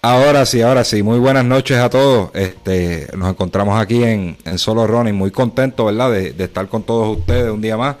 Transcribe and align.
Ahora 0.00 0.46
sí, 0.46 0.62
ahora 0.62 0.84
sí. 0.84 1.02
Muy 1.02 1.18
buenas 1.18 1.44
noches 1.44 1.76
a 1.78 1.90
todos. 1.90 2.30
Este, 2.34 3.08
nos 3.16 3.30
encontramos 3.30 3.80
aquí 3.80 4.04
en, 4.04 4.36
Solo 4.56 4.86
Running. 4.86 5.14
Muy 5.14 5.32
contento, 5.32 5.86
¿verdad? 5.86 6.12
De, 6.12 6.34
estar 6.38 6.68
con 6.68 6.84
todos 6.84 7.18
ustedes 7.18 7.50
un 7.50 7.60
día 7.60 7.76
más. 7.76 7.96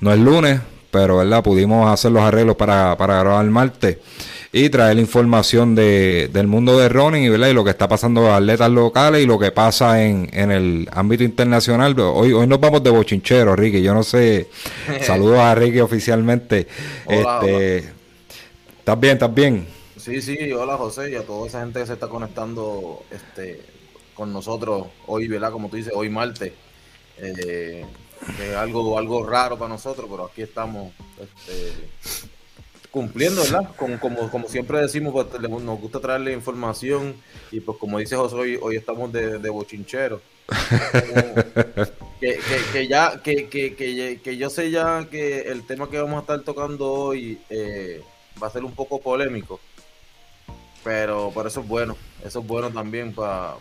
No 0.00 0.12
es 0.12 0.18
lunes, 0.18 0.60
pero, 0.90 1.18
¿verdad? 1.18 1.42
Pudimos 1.42 1.90
hacer 1.92 2.12
los 2.12 2.22
arreglos 2.22 2.56
para, 2.56 2.96
para 2.96 3.18
grabar 3.18 3.44
el 3.44 3.50
martes 3.50 3.98
y 4.50 4.70
traer 4.70 4.98
información 4.98 5.74
de, 5.74 6.30
del 6.32 6.46
mundo 6.46 6.78
de 6.78 6.88
running 6.88 7.30
¿verdad? 7.30 7.48
y 7.48 7.52
lo 7.52 7.64
que 7.64 7.70
está 7.70 7.86
pasando 7.86 8.22
con 8.22 8.30
atletas 8.30 8.70
locales 8.70 9.22
y 9.22 9.26
lo 9.26 9.38
que 9.38 9.50
pasa 9.50 10.02
en, 10.02 10.30
en 10.32 10.50
el 10.50 10.88
ámbito 10.90 11.22
internacional. 11.24 11.94
Hoy, 12.00 12.32
hoy 12.32 12.46
nos 12.46 12.58
vamos 12.58 12.82
de 12.82 12.88
bochinchero, 12.88 13.54
Ricky. 13.54 13.82
Yo 13.82 13.92
no 13.92 14.02
sé. 14.02 14.48
Saludos 15.02 15.40
a 15.40 15.54
Ricky 15.54 15.80
oficialmente. 15.80 16.66
este, 17.06 17.90
¿Estás 18.78 18.98
bien? 18.98 19.12
¿Estás 19.12 19.34
bien? 19.34 19.75
Sí, 20.06 20.22
sí, 20.22 20.52
hola 20.52 20.76
José 20.76 21.10
y 21.10 21.16
a 21.16 21.26
toda 21.26 21.48
esa 21.48 21.62
gente 21.62 21.80
que 21.80 21.86
se 21.86 21.94
está 21.94 22.06
conectando 22.06 23.02
este, 23.10 23.60
con 24.14 24.32
nosotros 24.32 24.86
hoy, 25.08 25.26
¿verdad? 25.26 25.50
Como 25.50 25.68
tú 25.68 25.74
dices, 25.74 25.92
hoy 25.92 26.08
martes. 26.08 26.52
Eh, 27.18 27.84
es 28.40 28.54
algo, 28.54 28.96
algo 29.00 29.26
raro 29.26 29.58
para 29.58 29.68
nosotros, 29.68 30.06
pero 30.08 30.26
aquí 30.26 30.42
estamos 30.42 30.92
este, 31.20 31.88
cumpliendo, 32.92 33.42
¿verdad? 33.42 33.74
Como, 33.74 33.98
como, 33.98 34.30
como 34.30 34.46
siempre 34.46 34.78
decimos, 34.80 35.12
pues, 35.12 35.40
nos 35.42 35.80
gusta 35.80 35.98
traerle 35.98 36.32
información 36.32 37.16
y 37.50 37.58
pues 37.58 37.76
como 37.76 37.98
dice 37.98 38.14
José, 38.14 38.36
hoy, 38.36 38.58
hoy 38.62 38.76
estamos 38.76 39.12
de, 39.12 39.40
de 39.40 39.50
bochinchero. 39.50 40.22
que, 42.20 42.38
que, 42.72 42.86
ya, 42.86 43.20
que, 43.24 43.48
que, 43.48 44.20
que, 44.22 44.36
yo 44.36 44.50
sé 44.50 44.70
ya 44.70 45.04
que 45.10 45.40
el 45.50 45.66
tema 45.66 45.90
que 45.90 46.00
vamos 46.00 46.18
a 46.18 46.20
estar 46.20 46.40
tocando 46.42 46.92
hoy 46.92 47.40
eh, 47.50 48.04
va 48.40 48.46
a 48.46 48.50
ser 48.50 48.62
un 48.62 48.72
poco 48.72 49.00
polémico 49.00 49.58
pero, 50.86 51.32
por 51.34 51.48
eso 51.48 51.62
es 51.62 51.66
bueno, 51.66 51.96
eso 52.24 52.38
es 52.38 52.46
bueno 52.46 52.70
también 52.70 53.12
para 53.12 53.56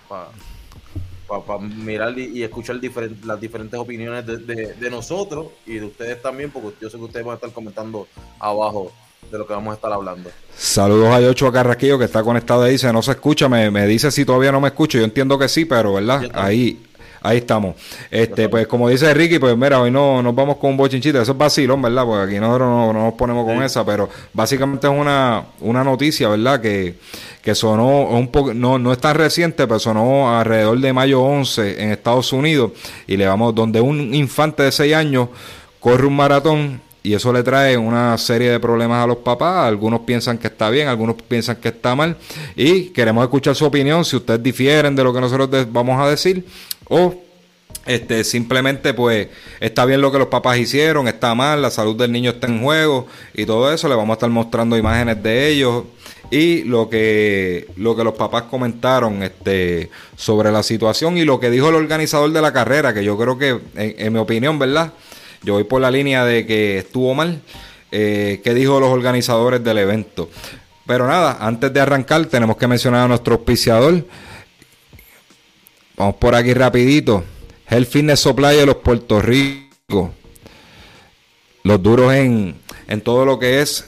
mirar 1.59 2.15
y, 2.19 2.43
escuchar 2.43 2.79
las 3.23 3.41
diferentes 3.41 3.79
opiniones 3.79 4.23
de, 4.27 4.89
nosotros 4.91 5.47
y 5.65 5.79
de 5.79 5.85
ustedes 5.87 6.21
también, 6.21 6.51
porque 6.51 6.75
yo 6.79 6.87
sé 6.87 6.97
que 6.97 7.03
ustedes 7.03 7.25
van 7.25 7.31
a 7.31 7.35
estar 7.37 7.51
comentando 7.51 8.07
abajo 8.37 8.91
de 9.31 9.39
lo 9.39 9.47
que 9.47 9.53
vamos 9.53 9.71
a 9.71 9.75
estar 9.75 9.91
hablando. 9.91 10.29
Saludos 10.55 11.07
a 11.07 11.19
Yocho 11.19 11.51
Carraquillo 11.51 11.97
que 11.97 12.05
está 12.05 12.21
conectado 12.21 12.61
ahí, 12.61 12.73
dice, 12.73 12.93
no 12.93 13.01
se 13.01 13.13
escucha, 13.13 13.49
me, 13.49 13.71
me 13.71 13.87
dice 13.87 14.11
si 14.11 14.23
todavía 14.23 14.51
no 14.51 14.61
me 14.61 14.67
escucho, 14.67 14.99
yo 14.99 15.03
entiendo 15.03 15.39
que 15.39 15.49
sí, 15.49 15.65
pero 15.65 15.93
¿verdad? 15.95 16.29
Ahí, 16.31 16.79
Ahí 17.25 17.37
estamos. 17.37 17.75
Este, 18.11 18.47
pues 18.49 18.67
como 18.67 18.87
dice 18.87 19.11
Ricky, 19.11 19.39
pues 19.39 19.57
mira, 19.57 19.81
hoy 19.81 19.89
no 19.89 20.21
nos 20.21 20.35
vamos 20.35 20.57
con 20.57 20.69
un 20.69 20.77
bochinchito. 20.77 21.19
Eso 21.19 21.31
es 21.31 21.37
vacilón, 21.37 21.81
¿verdad? 21.81 22.05
Porque 22.05 22.31
aquí 22.31 22.39
nosotros 22.39 22.69
no, 22.69 22.93
nos 22.93 23.13
ponemos 23.15 23.45
con 23.45 23.63
esa, 23.63 23.83
pero 23.83 24.07
básicamente 24.31 24.85
es 24.85 24.93
una, 24.93 25.43
una 25.61 25.83
noticia, 25.83 26.29
¿verdad? 26.29 26.61
Que, 26.61 26.97
que 27.41 27.55
sonó 27.55 28.09
un 28.09 28.27
poco, 28.27 28.53
no, 28.53 28.77
no 28.77 28.91
es 28.91 28.99
tan 28.99 29.15
reciente, 29.15 29.65
pero 29.65 29.79
sonó 29.79 30.37
alrededor 30.37 30.79
de 30.79 30.93
mayo 30.93 31.23
11 31.23 31.81
en 31.81 31.91
Estados 31.91 32.31
Unidos. 32.31 32.73
Y 33.07 33.17
le 33.17 33.25
vamos, 33.25 33.55
donde 33.55 33.81
un 33.81 34.13
infante 34.13 34.61
de 34.61 34.71
6 34.71 34.93
años 34.93 35.29
corre 35.79 36.05
un 36.05 36.15
maratón 36.15 36.79
y 37.01 37.13
eso 37.13 37.33
le 37.33 37.41
trae 37.41 37.77
una 37.77 38.17
serie 38.19 38.51
de 38.51 38.59
problemas 38.59 39.03
a 39.03 39.07
los 39.07 39.17
papás. 39.17 39.67
Algunos 39.67 40.01
piensan 40.01 40.37
que 40.37 40.47
está 40.47 40.69
bien, 40.69 40.87
algunos 40.87 41.15
piensan 41.15 41.55
que 41.55 41.69
está 41.69 41.95
mal. 41.95 42.17
Y 42.55 42.85
queremos 42.85 43.23
escuchar 43.23 43.55
su 43.55 43.65
opinión. 43.65 44.05
Si 44.05 44.15
ustedes 44.15 44.41
difieren 44.41 44.95
de 44.95 45.03
lo 45.03 45.13
que 45.13 45.21
nosotros 45.21 45.49
vamos 45.71 45.99
a 45.99 46.09
decir, 46.09 46.45
o 46.89 47.24
este, 47.85 48.23
simplemente 48.23 48.93
pues 48.93 49.27
está 49.59 49.85
bien 49.85 50.01
lo 50.01 50.11
que 50.11 50.17
los 50.17 50.27
papás 50.27 50.57
hicieron, 50.57 51.07
está 51.07 51.35
mal, 51.35 51.61
la 51.61 51.69
salud 51.69 51.95
del 51.95 52.11
niño 52.11 52.31
está 52.31 52.47
en 52.47 52.61
juego 52.61 53.07
y 53.33 53.45
todo 53.45 53.71
eso, 53.71 53.87
le 53.87 53.95
vamos 53.95 54.11
a 54.11 54.13
estar 54.13 54.29
mostrando 54.29 54.77
imágenes 54.77 55.21
de 55.21 55.49
ellos 55.49 55.83
y 56.31 56.63
lo 56.63 56.89
que, 56.89 57.67
lo 57.77 57.95
que 57.95 58.03
los 58.03 58.15
papás 58.15 58.43
comentaron 58.43 59.21
este, 59.23 59.89
sobre 60.15 60.51
la 60.51 60.63
situación 60.63 61.17
y 61.17 61.25
lo 61.25 61.39
que 61.39 61.49
dijo 61.49 61.69
el 61.69 61.75
organizador 61.75 62.31
de 62.31 62.41
la 62.41 62.51
carrera, 62.51 62.93
que 62.93 63.03
yo 63.03 63.17
creo 63.17 63.37
que, 63.37 63.59
en, 63.75 64.13
mi 64.13 64.19
opinión, 64.19 64.57
¿verdad? 64.57 64.93
Yo 65.43 65.53
voy 65.53 65.65
por 65.65 65.81
la 65.81 65.91
línea 65.91 66.25
de 66.25 66.45
que 66.45 66.79
estuvo 66.79 67.13
mal, 67.13 67.41
eh, 67.91 68.41
que 68.43 68.53
dijo 68.53 68.79
los 68.79 68.89
organizadores 68.89 69.63
del 69.63 69.77
evento. 69.77 70.29
Pero 70.87 71.07
nada, 71.07 71.37
antes 71.39 71.71
de 71.71 71.79
arrancar 71.79 72.25
tenemos 72.25 72.57
que 72.57 72.67
mencionar 72.67 73.05
a 73.05 73.07
nuestro 73.07 73.35
auspiciador. 73.35 74.05
Vamos 75.95 76.15
por 76.15 76.35
aquí 76.35 76.53
rapidito. 76.53 77.23
Health 77.67 77.87
Fitness 77.87 78.19
Supply 78.19 78.55
de 78.57 78.65
los 78.67 78.75
Puerto 78.75 79.21
Rico. 79.21 80.13
Los 81.63 81.81
duros 81.81 82.13
en, 82.13 82.55
en 82.87 83.01
todo 83.01 83.25
lo 83.25 83.39
que 83.39 83.61
es 83.61 83.85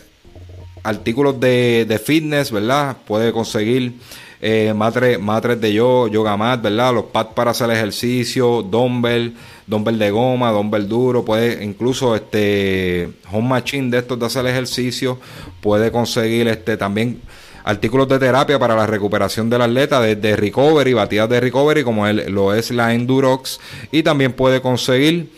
artículos 0.84 1.40
de, 1.40 1.86
de 1.88 2.00
fitness, 2.00 2.52
¿verdad? 2.52 2.98
Puede 3.06 3.32
conseguir 3.32 3.94
eh, 4.42 4.74
matres, 4.76 5.20
matres 5.20 5.62
de 5.62 5.74
yo, 5.74 6.08
yoga 6.08 6.36
mat, 6.38 6.62
¿verdad? 6.62 6.94
Los 6.94 7.06
pads 7.06 7.34
para 7.36 7.52
hacer 7.52 7.70
ejercicio, 7.70 8.64
dumbbell, 8.64 9.36
dumbbell 9.68 10.00
de 10.00 10.10
goma, 10.10 10.52
dumbbell 10.52 10.88
duro, 10.88 11.24
puede 11.24 11.64
incluso 11.64 12.16
este 12.16 13.12
home 13.32 13.50
machine 13.50 13.92
de 13.92 14.00
estos 14.00 14.20
de 14.20 14.26
hacer 14.26 14.48
ejercicio, 14.48 15.20
puede 15.62 15.92
conseguir 15.92 16.48
este 16.48 16.78
también 16.78 17.22
artículos 17.68 18.08
de 18.08 18.18
terapia 18.18 18.58
para 18.58 18.76
la 18.76 18.88
recuperación 18.88 19.50
del 19.50 19.62
atleta, 19.62 20.00
desde 20.00 20.38
recovery, 20.38 20.94
batidas 20.94 21.28
de 21.28 21.42
recovery, 21.42 21.84
como 21.84 22.08
lo 22.08 22.54
es 22.54 22.72
la 22.72 22.94
Endurox, 22.94 23.60
y 23.92 24.04
también 24.04 24.32
puede 24.32 24.62
conseguir 24.62 25.30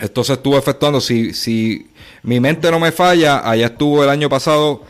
esto 0.00 0.24
se 0.24 0.32
estuvo 0.32 0.58
efectuando. 0.58 1.00
Si, 1.00 1.32
si 1.32 1.90
mi 2.22 2.40
mente 2.40 2.70
no 2.70 2.80
me 2.80 2.90
falla, 2.90 3.48
allá 3.48 3.66
estuvo 3.66 4.02
el 4.02 4.10
año 4.10 4.28
pasado 4.28 4.82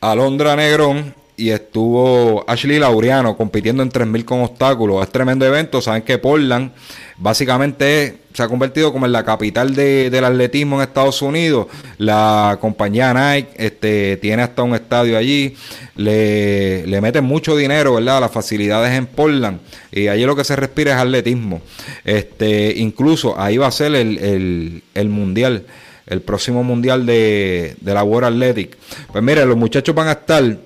Alondra 0.00 0.54
Negrón 0.54 1.14
y 1.36 1.50
estuvo 1.50 2.44
Ashley 2.48 2.78
Laureano 2.78 3.36
compitiendo 3.36 3.82
en 3.82 3.88
3000 3.90 4.24
con 4.24 4.40
obstáculos. 4.42 5.02
Es 5.02 5.10
tremendo 5.10 5.44
evento. 5.44 5.80
Saben 5.80 6.02
que 6.02 6.18
Portland 6.18 6.72
básicamente 7.16 8.18
se 8.38 8.44
ha 8.44 8.48
convertido 8.48 8.92
como 8.92 9.04
en 9.04 9.10
la 9.10 9.24
capital 9.24 9.74
del 9.74 10.24
atletismo 10.24 10.76
en 10.76 10.82
Estados 10.82 11.22
Unidos. 11.22 11.66
La 11.98 12.56
compañía 12.60 13.12
Nike 13.12 13.48
este, 13.56 14.16
tiene 14.18 14.42
hasta 14.44 14.62
un 14.62 14.76
estadio 14.76 15.18
allí. 15.18 15.56
Le, 15.96 16.86
le 16.86 17.00
meten 17.00 17.24
mucho 17.24 17.56
dinero, 17.56 17.94
¿verdad? 17.94 18.20
Las 18.20 18.30
facilidades 18.30 18.92
en 18.96 19.06
Portland. 19.06 19.58
Y 19.90 20.06
allí 20.06 20.24
lo 20.24 20.36
que 20.36 20.44
se 20.44 20.54
respira 20.54 20.92
es 20.92 20.98
atletismo. 20.98 21.62
Este, 22.04 22.74
incluso 22.76 23.36
ahí 23.40 23.56
va 23.56 23.66
a 23.66 23.72
ser 23.72 23.96
el, 23.96 24.84
el 24.94 25.08
mundial 25.08 25.66
el 26.06 26.22
próximo 26.22 26.62
mundial 26.62 27.04
de, 27.06 27.74
de 27.80 27.92
la 27.92 28.04
World 28.04 28.28
Athletic. 28.28 28.78
Pues 29.12 29.22
mire, 29.22 29.44
los 29.44 29.56
muchachos 29.56 29.94
van 29.96 30.06
a 30.08 30.12
estar 30.12 30.56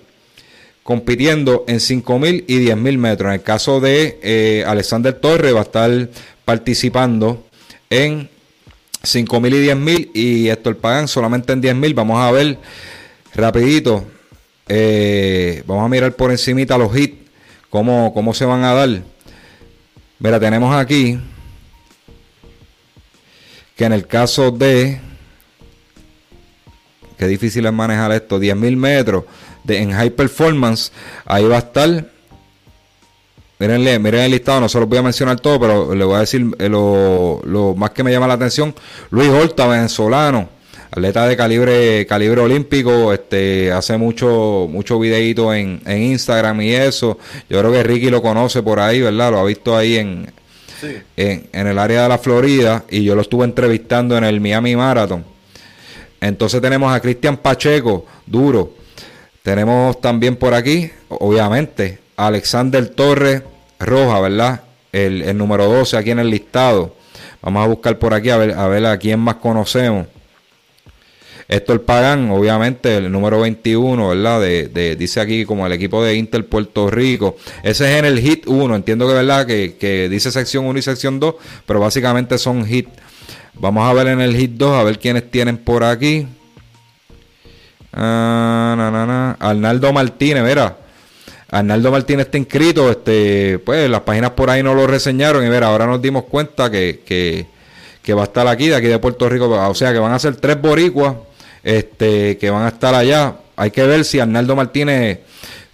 compitiendo 0.82 1.64
en 1.66 1.78
5.000 1.78 2.44
y 2.46 2.66
10.000 2.66 2.98
metros. 2.98 3.28
En 3.28 3.34
el 3.34 3.42
caso 3.42 3.80
de 3.80 4.20
eh, 4.22 4.62
Alexander 4.66 5.14
Torres 5.14 5.54
va 5.54 5.60
a 5.60 5.62
estar 5.62 6.08
participando 6.44 7.44
en 7.92 8.30
5.000 9.02 9.48
y 9.48 9.66
10.000 9.68 10.10
y 10.14 10.48
Héctor 10.48 10.78
Pagan 10.78 11.08
solamente 11.08 11.52
en 11.52 11.62
10.000. 11.62 11.94
Vamos 11.94 12.18
a 12.18 12.30
ver 12.30 12.58
rapidito. 13.34 14.06
Eh, 14.68 15.62
vamos 15.66 15.84
a 15.84 15.88
mirar 15.88 16.14
por 16.14 16.30
encimita 16.30 16.78
los 16.78 16.96
hits, 16.96 17.16
cómo, 17.68 18.14
cómo 18.14 18.32
se 18.32 18.46
van 18.46 18.64
a 18.64 18.72
dar. 18.72 19.02
Mira, 20.18 20.40
tenemos 20.40 20.74
aquí 20.74 21.18
que 23.76 23.84
en 23.84 23.92
el 23.92 24.06
caso 24.06 24.50
de... 24.50 25.00
Qué 27.18 27.26
difícil 27.26 27.66
es 27.66 27.72
manejar 27.72 28.12
esto. 28.12 28.40
10.000 28.40 28.76
metros 28.76 29.24
de, 29.64 29.78
en 29.78 29.92
high 29.92 30.10
performance. 30.10 30.92
Ahí 31.24 31.44
va 31.44 31.56
a 31.56 31.58
estar. 31.58 32.11
Mírenle, 33.62 34.00
miren 34.00 34.22
el 34.22 34.32
listado, 34.32 34.60
no 34.60 34.68
se 34.68 34.80
los 34.80 34.88
voy 34.88 34.98
a 34.98 35.02
mencionar 35.02 35.38
todo, 35.38 35.60
pero 35.60 35.94
le 35.94 36.04
voy 36.04 36.16
a 36.16 36.18
decir 36.18 36.44
eh, 36.58 36.68
lo, 36.68 37.74
más 37.76 37.90
que 37.90 38.02
me 38.02 38.10
llama 38.10 38.26
la 38.26 38.34
atención. 38.34 38.74
Luis 39.10 39.28
Horta, 39.28 39.68
venezolano, 39.68 40.48
atleta 40.90 41.28
de 41.28 41.36
calibre, 41.36 42.04
calibre 42.06 42.40
olímpico, 42.40 43.12
este, 43.12 43.70
hace 43.70 43.96
mucho, 43.98 44.66
mucho 44.68 44.98
videíto 44.98 45.54
en, 45.54 45.80
en 45.86 46.02
Instagram 46.02 46.60
y 46.60 46.72
eso. 46.72 47.20
Yo 47.48 47.60
creo 47.60 47.70
que 47.70 47.84
Ricky 47.84 48.10
lo 48.10 48.20
conoce 48.20 48.64
por 48.64 48.80
ahí, 48.80 49.00
¿verdad? 49.00 49.30
Lo 49.30 49.38
ha 49.38 49.44
visto 49.44 49.76
ahí 49.76 49.96
en, 49.96 50.32
en, 51.16 51.48
en, 51.52 51.66
el 51.68 51.78
área 51.78 52.02
de 52.02 52.08
la 52.08 52.18
Florida 52.18 52.82
y 52.90 53.04
yo 53.04 53.14
lo 53.14 53.20
estuve 53.20 53.44
entrevistando 53.44 54.18
en 54.18 54.24
el 54.24 54.40
Miami 54.40 54.74
Marathon. 54.74 55.24
Entonces 56.20 56.60
tenemos 56.60 56.92
a 56.92 56.98
Cristian 56.98 57.36
Pacheco, 57.36 58.06
duro, 58.26 58.72
tenemos 59.44 60.00
también 60.00 60.34
por 60.34 60.52
aquí, 60.52 60.90
obviamente, 61.08 62.00
Alexander 62.16 62.88
Torres 62.88 63.42
Roja, 63.82 64.20
¿verdad? 64.20 64.62
El, 64.92 65.36
número 65.36 65.66
12 65.66 65.96
aquí 65.96 66.10
en 66.10 66.18
el 66.18 66.30
listado. 66.30 66.94
Vamos 67.40 67.64
a 67.64 67.68
buscar 67.68 67.98
por 67.98 68.14
aquí 68.14 68.30
a 68.30 68.36
ver 68.36 68.52
a, 68.52 68.66
ver 68.68 68.86
a 68.86 68.98
quién 68.98 69.20
más 69.20 69.36
conocemos. 69.36 70.06
Héctor 71.48 71.82
Pagán, 71.82 72.30
obviamente, 72.30 72.96
el 72.96 73.12
número 73.12 73.40
21, 73.40 74.08
¿verdad? 74.08 74.40
De, 74.40 74.96
dice 74.96 75.20
aquí 75.20 75.44
como 75.44 75.66
el 75.66 75.72
equipo 75.72 76.02
de 76.02 76.14
Inter 76.14 76.46
Puerto 76.46 76.88
Rico. 76.90 77.36
Ese 77.62 77.92
es 77.92 77.98
en 77.98 78.04
el 78.04 78.20
hit 78.20 78.46
1. 78.46 78.74
Entiendo 78.74 79.06
que, 79.06 79.14
¿verdad? 79.14 79.46
Que, 79.46 79.76
que 79.78 80.08
dice 80.08 80.30
sección 80.30 80.64
1 80.64 80.78
y 80.78 80.82
sección 80.82 81.20
2, 81.20 81.34
pero 81.66 81.80
básicamente 81.80 82.38
son 82.38 82.64
hit. 82.64 82.88
Vamos 83.54 83.88
a 83.88 83.92
ver 83.92 84.06
en 84.06 84.20
el 84.20 84.36
hit 84.36 84.52
2, 84.52 84.74
a 84.74 84.82
ver 84.84 84.98
quiénes 84.98 85.30
tienen 85.30 85.58
por 85.58 85.84
aquí. 85.84 86.26
Ah, 87.92 89.36
Arnaldo 89.38 89.92
Martínez, 89.92 90.42
mira. 90.44 90.76
Arnaldo 91.52 91.92
Martínez 91.92 92.26
está 92.26 92.38
inscrito, 92.38 92.90
este, 92.90 93.58
pues 93.58 93.88
las 93.88 94.00
páginas 94.00 94.30
por 94.30 94.48
ahí 94.48 94.62
no 94.62 94.74
lo 94.74 94.86
reseñaron 94.86 95.46
y 95.46 95.50
mira, 95.50 95.66
ahora 95.66 95.86
nos 95.86 96.00
dimos 96.00 96.24
cuenta 96.24 96.70
que, 96.70 97.02
que, 97.04 98.14
va 98.14 98.22
a 98.22 98.24
estar 98.24 98.46
aquí, 98.48 98.68
de 98.68 98.76
aquí 98.76 98.86
de 98.86 98.98
Puerto 98.98 99.28
Rico, 99.28 99.50
o 99.50 99.74
sea 99.74 99.92
que 99.92 99.98
van 99.98 100.12
a 100.12 100.18
ser 100.18 100.36
tres 100.36 100.58
boricuas, 100.60 101.14
este, 101.62 102.38
que 102.38 102.48
van 102.48 102.64
a 102.64 102.68
estar 102.68 102.94
allá. 102.94 103.36
Hay 103.54 103.70
que 103.70 103.84
ver 103.84 104.06
si 104.06 104.18
Arnaldo 104.18 104.56
Martínez 104.56 105.20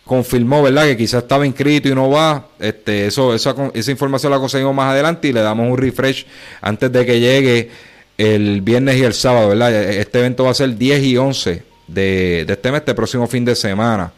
confirmó, 0.04 0.62
¿verdad? 0.62 0.84
Que 0.84 0.96
quizás 0.96 1.22
estaba 1.22 1.46
inscrito 1.46 1.88
y 1.88 1.94
no 1.94 2.10
va. 2.10 2.48
Este, 2.58 3.06
eso, 3.06 3.32
esa, 3.32 3.54
esa 3.72 3.90
información 3.92 4.32
la 4.32 4.40
conseguimos 4.40 4.74
más 4.74 4.90
adelante 4.90 5.28
y 5.28 5.32
le 5.32 5.42
damos 5.42 5.70
un 5.70 5.78
refresh 5.78 6.26
antes 6.60 6.90
de 6.90 7.06
que 7.06 7.20
llegue 7.20 7.70
el 8.18 8.62
viernes 8.62 8.96
y 8.96 9.04
el 9.04 9.14
sábado, 9.14 9.50
¿verdad? 9.50 9.72
Este 9.72 10.18
evento 10.18 10.42
va 10.42 10.50
a 10.50 10.54
ser 10.54 10.76
10 10.76 11.02
y 11.04 11.16
11 11.16 11.62
de, 11.86 12.46
este 12.48 12.72
mes, 12.72 12.80
este 12.80 12.94
próximo 12.94 13.28
fin 13.28 13.44
de 13.44 13.54
semana. 13.54 14.12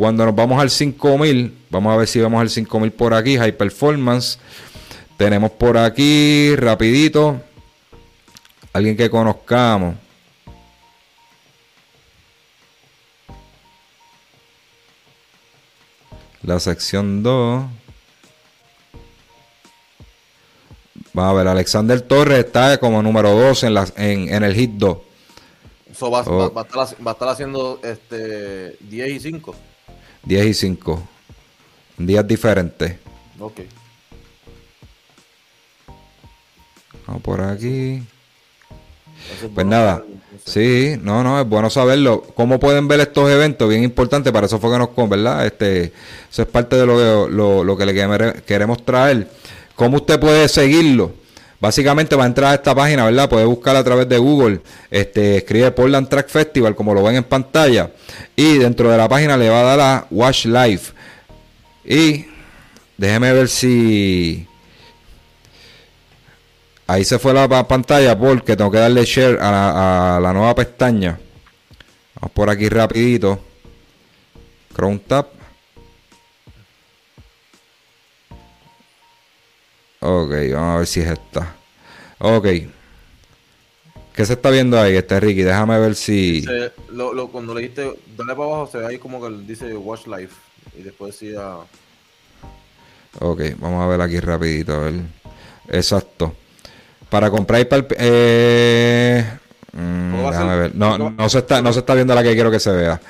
Cuando 0.00 0.24
nos 0.24 0.34
vamos 0.34 0.58
al 0.58 0.70
5000, 0.70 1.66
vamos 1.68 1.92
a 1.92 1.96
ver 1.98 2.08
si 2.08 2.22
vamos 2.22 2.40
al 2.40 2.48
5000 2.48 2.90
por 2.90 3.12
aquí, 3.12 3.36
High 3.36 3.58
Performance. 3.58 4.38
Tenemos 5.18 5.50
por 5.50 5.76
aquí, 5.76 6.56
rapidito, 6.56 7.38
alguien 8.72 8.96
que 8.96 9.10
conozcamos. 9.10 9.96
La 16.44 16.58
sección 16.60 17.22
2. 17.22 17.64
Vamos 21.12 21.30
a 21.30 21.34
ver, 21.34 21.46
Alexander 21.46 22.00
Torres 22.00 22.46
está 22.46 22.78
como 22.78 23.02
número 23.02 23.38
2 23.38 23.64
en, 23.64 23.74
la, 23.74 23.86
en, 23.98 24.32
en 24.32 24.44
el 24.44 24.54
hit 24.54 24.70
2 24.76 24.96
va, 26.08 26.20
a 26.20 27.10
estar, 27.10 27.28
haciendo 27.28 27.80
este 27.82 28.76
10 28.80 29.10
y 29.10 29.20
5. 29.20 29.54
10 30.24 30.46
y 30.46 30.54
5. 30.54 31.02
Días 31.98 32.26
diferentes. 32.26 32.96
Ok. 33.38 33.60
Vamos 37.06 37.22
por 37.22 37.40
aquí. 37.40 38.02
Pues 39.54 39.66
nada, 39.66 40.02
sí, 40.44 40.96
no, 41.02 41.22
no, 41.22 41.40
es 41.40 41.48
bueno 41.48 41.70
saberlo. 41.70 42.22
¿Cómo 42.34 42.58
pueden 42.58 42.88
ver 42.88 43.00
estos 43.00 43.30
eventos? 43.30 43.68
Bien 43.68 43.82
importante, 43.82 44.32
para 44.32 44.46
eso 44.46 44.58
fue 44.58 44.72
que 44.72 44.78
nos 44.78 44.88
con, 44.90 45.08
¿verdad? 45.10 45.46
Este, 45.46 45.92
eso 46.30 46.42
es 46.42 46.48
parte 46.48 46.76
de 46.76 46.86
lo 46.86 46.96
que, 46.96 47.34
lo, 47.34 47.64
lo 47.64 47.76
que 47.76 47.86
le 47.86 48.42
queremos 48.46 48.84
traer. 48.84 49.28
¿Cómo 49.74 49.98
usted 49.98 50.18
puede 50.18 50.48
seguirlo? 50.48 51.12
Básicamente 51.60 52.16
va 52.16 52.24
a 52.24 52.26
entrar 52.26 52.52
a 52.52 52.54
esta 52.54 52.74
página, 52.74 53.04
¿verdad? 53.04 53.28
Puede 53.28 53.44
buscar 53.44 53.76
a 53.76 53.84
través 53.84 54.08
de 54.08 54.16
Google, 54.16 54.62
este, 54.90 55.36
escribe 55.36 55.70
Portland 55.72 56.08
Track 56.08 56.28
Festival, 56.28 56.74
como 56.74 56.94
lo 56.94 57.02
ven 57.02 57.16
en 57.16 57.24
pantalla, 57.24 57.90
y 58.34 58.56
dentro 58.56 58.90
de 58.90 58.96
la 58.96 59.08
página 59.08 59.36
le 59.36 59.50
va 59.50 59.60
a 59.60 59.76
dar 59.76 59.80
a 59.80 60.06
Watch 60.10 60.46
Live. 60.46 60.80
Y 61.84 62.24
déjeme 62.96 63.32
ver 63.32 63.48
si... 63.48 64.46
Ahí 66.86 67.04
se 67.04 67.18
fue 67.20 67.32
la 67.32 67.68
pantalla 67.68 68.18
porque 68.18 68.56
tengo 68.56 68.70
que 68.70 68.78
darle 68.78 69.04
share 69.04 69.38
a 69.40 70.18
la, 70.20 70.32
nueva 70.32 70.54
pestaña. 70.56 71.20
Vamos 72.16 72.32
por 72.32 72.50
aquí 72.50 72.68
rapidito. 72.68 73.38
Chrome 74.74 74.98
Tab. 75.06 75.39
Ok, 80.00 80.30
vamos 80.52 80.74
a 80.74 80.78
ver 80.78 80.86
si 80.86 81.00
es 81.00 81.10
esta. 81.10 81.54
Ok. 82.18 82.46
¿Qué 84.14 84.26
se 84.26 84.32
está 84.32 84.50
viendo 84.50 84.80
ahí, 84.80 84.96
este 84.96 85.20
Ricky? 85.20 85.42
Déjame 85.42 85.78
ver 85.78 85.94
si. 85.94 86.44
cuando 87.30 87.54
le 87.54 87.68
dale 87.68 87.94
para 88.16 88.32
abajo, 88.32 88.68
se 88.70 88.78
ve 88.78 88.86
ahí 88.86 88.98
como 88.98 89.20
que 89.20 89.34
dice 89.46 89.76
Watch 89.76 90.06
Live. 90.06 90.30
Y 90.78 90.82
después 90.82 91.18
decía. 91.18 91.56
Ok, 93.18 93.40
vamos 93.58 93.82
a 93.82 93.86
ver 93.86 94.00
aquí 94.00 94.20
rapidito, 94.20 94.74
a 94.74 94.78
ver. 94.78 94.94
Exacto. 95.68 96.34
Para 97.08 97.30
comprar 97.30 97.66
para 97.68 97.86
eh, 97.98 99.24
mm, 99.72 100.26
déjame 100.30 100.56
ver. 100.56 100.74
No, 100.74 100.96
no, 100.96 101.28
se 101.28 101.38
está, 101.38 101.60
no 101.60 101.72
se 101.72 101.80
está 101.80 101.94
viendo 101.94 102.14
la 102.14 102.22
que 102.22 102.34
quiero 102.34 102.50
que 102.50 102.60
se 102.60 102.70
vea. 102.70 103.00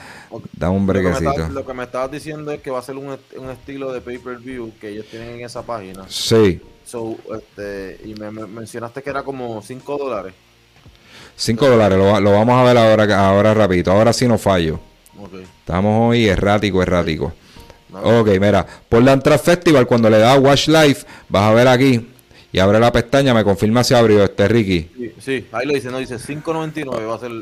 Da 0.53 0.71
un. 0.71 0.87
Lo 0.87 1.67
que, 1.67 1.75
me 1.75 1.85
estabas 1.85 2.11
diciendo 2.11 2.53
es 2.53 2.61
que 2.61 2.71
va 2.71 2.79
a 2.79 2.83
ser 2.83 2.97
un, 2.97 3.19
un 3.37 3.51
estilo 3.51 3.93
de 3.93 4.01
pay-per-view 4.01 4.73
que 4.81 4.91
ellos 4.91 5.07
tienen 5.11 5.31
en 5.31 5.45
esa 5.45 5.63
página. 5.63 6.05
Sí. 6.09 6.61
So, 6.85 7.17
este, 7.37 8.01
y 8.05 8.15
me, 8.15 8.31
mencionaste 8.31 9.03
que 9.03 9.11
era 9.11 9.23
como 9.23 9.61
5 9.63 9.99
dólares. 9.99 10.35
5 11.37 11.69
dólares, 11.69 11.99
lo, 11.99 12.33
vamos 12.33 12.55
a 12.55 12.65
ver 12.65 12.77
ahora, 12.77 13.29
ahora 13.29 13.55
rapidito. 13.55 13.91
Ahora 13.91 14.13
sí 14.13 14.29
no 14.29 14.39
fallo. 14.39 14.79
Estamos 15.61 16.11
hoy 16.11 16.27
errático, 16.27 16.83
errático. 16.83 17.33
Ok, 17.93 18.29
mira, 18.41 18.67
Portland 18.89 19.23
Track 19.23 19.43
Festival, 19.43 19.87
cuando 19.87 20.09
le 20.09 20.19
das 20.19 20.39
Watch 20.39 20.69
Live, 20.69 20.99
vas 21.29 21.43
a 21.43 21.55
ver 21.55 21.69
aquí 21.69 22.07
y 22.53 22.59
abre 22.59 22.81
la 22.81 22.93
pestaña, 22.93 23.35
me 23.35 23.45
confirma 23.45 23.85
si 23.85 23.95
abrió 23.95 24.25
este 24.25 24.49
Ricky. 24.49 24.91
Sí, 24.97 25.13
sí, 25.21 25.47
ahí 25.53 25.67
lo 25.67 25.75
dice, 25.75 25.91
no 25.91 25.99
dice 25.99 26.17
5.99 26.17 27.09
va 27.09 27.15
a 27.15 27.19
ser 27.19 27.33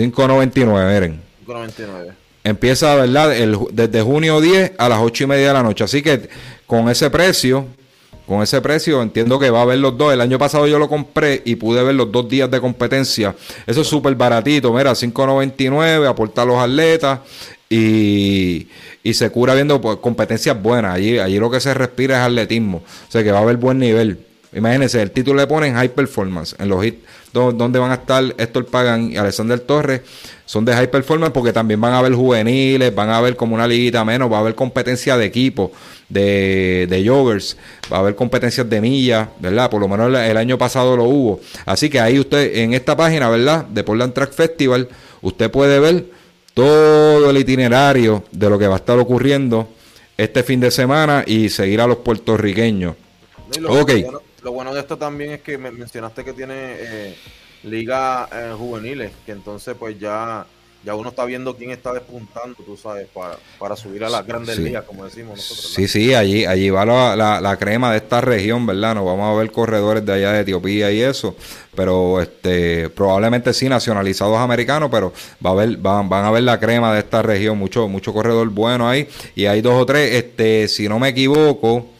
5.99, 0.00 0.92
miren. 0.92 1.20
5.99. 1.46 2.14
Empieza, 2.42 2.94
¿verdad? 2.94 3.36
El, 3.36 3.58
desde 3.72 4.00
junio 4.00 4.40
10 4.40 4.72
a 4.78 4.88
las 4.88 5.00
8 5.00 5.24
y 5.24 5.26
media 5.26 5.48
de 5.48 5.52
la 5.52 5.62
noche. 5.62 5.84
Así 5.84 6.00
que 6.00 6.28
con 6.66 6.88
ese 6.88 7.10
precio, 7.10 7.66
con 8.26 8.42
ese 8.42 8.60
precio 8.62 9.02
entiendo 9.02 9.38
que 9.38 9.50
va 9.50 9.58
a 9.58 9.62
haber 9.62 9.78
los 9.78 9.98
dos. 9.98 10.12
El 10.14 10.22
año 10.22 10.38
pasado 10.38 10.66
yo 10.66 10.78
lo 10.78 10.88
compré 10.88 11.42
y 11.44 11.56
pude 11.56 11.82
ver 11.82 11.94
los 11.94 12.10
dos 12.10 12.28
días 12.28 12.50
de 12.50 12.60
competencia. 12.60 13.34
Eso 13.66 13.82
es 13.82 13.86
súper 13.86 14.14
baratito, 14.14 14.72
mira, 14.72 14.92
5.99, 14.92 16.08
aportar 16.08 16.46
los 16.46 16.56
atletas 16.56 17.20
y, 17.68 18.68
y 19.02 19.14
se 19.14 19.30
cura 19.30 19.54
viendo 19.54 19.80
pues, 19.80 19.98
competencias 19.98 20.60
buenas. 20.60 20.94
Allí, 20.94 21.18
allí 21.18 21.38
lo 21.38 21.50
que 21.50 21.60
se 21.60 21.74
respira 21.74 22.20
es 22.20 22.26
atletismo. 22.26 22.78
O 22.78 23.10
sea 23.12 23.22
que 23.22 23.32
va 23.32 23.40
a 23.40 23.42
haber 23.42 23.58
buen 23.58 23.78
nivel. 23.78 24.29
Imagínense, 24.52 25.00
el 25.00 25.10
título 25.10 25.40
le 25.40 25.46
ponen 25.46 25.74
High 25.74 25.94
Performance 25.94 26.56
en 26.58 26.68
los 26.68 26.84
hits 26.84 27.04
donde 27.32 27.78
van 27.78 27.92
a 27.92 27.94
estar 27.94 28.24
Héctor 28.38 28.66
Pagan 28.66 29.12
y 29.12 29.16
Alexander 29.16 29.60
Torres 29.60 30.00
son 30.46 30.64
de 30.64 30.74
high 30.74 30.90
performance 30.90 31.32
porque 31.32 31.52
también 31.52 31.80
van 31.80 31.92
a 31.92 31.98
haber 31.98 32.12
juveniles, 32.12 32.92
van 32.92 33.08
a 33.08 33.18
haber 33.18 33.36
como 33.36 33.54
una 33.54 33.68
liguita 33.68 34.04
menos, 34.04 34.30
va 34.32 34.38
a 34.38 34.40
haber 34.40 34.56
competencia 34.56 35.16
de 35.16 35.26
equipo, 35.26 35.70
de, 36.08 36.88
de 36.90 37.08
joggers, 37.08 37.56
va 37.92 37.98
a 37.98 38.00
haber 38.00 38.16
competencias 38.16 38.68
de 38.68 38.80
millas, 38.80 39.28
¿verdad? 39.38 39.70
Por 39.70 39.80
lo 39.80 39.86
menos 39.86 40.08
el 40.08 40.36
año 40.36 40.58
pasado 40.58 40.96
lo 40.96 41.04
hubo. 41.04 41.40
Así 41.66 41.88
que 41.88 42.00
ahí 42.00 42.18
usted, 42.18 42.56
en 42.56 42.74
esta 42.74 42.96
página, 42.96 43.28
¿verdad? 43.28 43.64
De 43.66 43.84
Portland 43.84 44.12
Track 44.12 44.32
Festival, 44.32 44.88
usted 45.22 45.52
puede 45.52 45.78
ver 45.78 46.06
todo 46.52 47.30
el 47.30 47.36
itinerario 47.36 48.24
de 48.32 48.50
lo 48.50 48.58
que 48.58 48.66
va 48.66 48.74
a 48.74 48.78
estar 48.78 48.98
ocurriendo 48.98 49.68
este 50.16 50.42
fin 50.42 50.58
de 50.58 50.72
semana 50.72 51.22
y 51.24 51.48
seguir 51.48 51.80
a 51.80 51.86
los 51.86 51.98
puertorriqueños. 51.98 52.96
ok. 53.68 53.92
Lo 54.42 54.52
bueno 54.52 54.72
de 54.74 54.80
esto 54.80 54.96
también 54.96 55.32
es 55.32 55.42
que 55.42 55.58
me 55.58 55.70
mencionaste 55.70 56.24
que 56.24 56.32
tiene 56.32 56.54
eh, 56.54 57.16
liga 57.64 58.28
eh, 58.32 58.54
juveniles, 58.56 59.12
que 59.26 59.32
entonces 59.32 59.76
pues 59.78 59.98
ya 59.98 60.46
ya 60.82 60.94
uno 60.94 61.10
está 61.10 61.26
viendo 61.26 61.54
quién 61.56 61.70
está 61.70 61.92
despuntando, 61.92 62.56
tú 62.64 62.74
sabes, 62.74 63.06
para, 63.08 63.36
para 63.58 63.76
subir 63.76 64.02
a 64.02 64.08
las 64.08 64.26
grandes 64.26 64.58
ligas, 64.58 64.84
como 64.84 65.04
decimos 65.04 65.36
nosotros. 65.36 65.72
Sí, 65.74 65.86
sí, 65.86 66.14
allí, 66.14 66.46
allí 66.46 66.70
va 66.70 66.86
la, 66.86 67.40
la, 67.40 67.56
crema 67.58 67.90
de 67.90 67.98
esta 67.98 68.22
región, 68.22 68.64
¿verdad? 68.64 68.94
Nos 68.94 69.04
vamos 69.04 69.30
a 69.30 69.38
ver 69.38 69.52
corredores 69.52 70.06
de 70.06 70.14
allá 70.14 70.32
de 70.32 70.40
Etiopía 70.40 70.90
y 70.90 71.02
eso, 71.02 71.36
pero 71.74 72.22
este 72.22 72.88
probablemente 72.88 73.52
sí 73.52 73.68
nacionalizados 73.68 74.38
americanos, 74.38 74.88
pero 74.90 75.12
va 75.44 75.50
a 75.50 75.54
ver, 75.54 75.76
van, 75.76 76.08
van 76.08 76.24
a 76.24 76.30
ver 76.30 76.44
la 76.44 76.58
crema 76.58 76.94
de 76.94 77.00
esta 77.00 77.20
región, 77.20 77.58
mucho, 77.58 77.86
mucho 77.86 78.14
corredor 78.14 78.48
bueno 78.48 78.88
ahí, 78.88 79.06
y 79.34 79.44
hay 79.44 79.60
dos 79.60 79.74
o 79.74 79.84
tres, 79.84 80.14
este, 80.14 80.66
si 80.68 80.88
no 80.88 80.98
me 80.98 81.08
equivoco, 81.08 81.90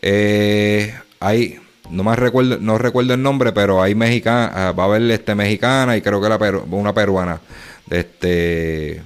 eh, 0.00 0.94
hay 1.18 1.58
no 1.90 2.02
me 2.02 2.16
recuerdo, 2.16 2.58
no 2.58 2.78
recuerdo 2.78 3.14
el 3.14 3.22
nombre, 3.22 3.52
pero 3.52 3.82
hay 3.82 3.94
mexicana, 3.94 4.50
ah, 4.54 4.72
va 4.72 4.84
a 4.84 4.86
haber 4.86 5.10
este 5.10 5.34
mexicana 5.34 5.96
y 5.96 6.02
creo 6.02 6.20
que 6.20 6.28
la 6.28 6.38
una 6.70 6.92
peruana. 6.94 7.40
Este, 7.90 9.02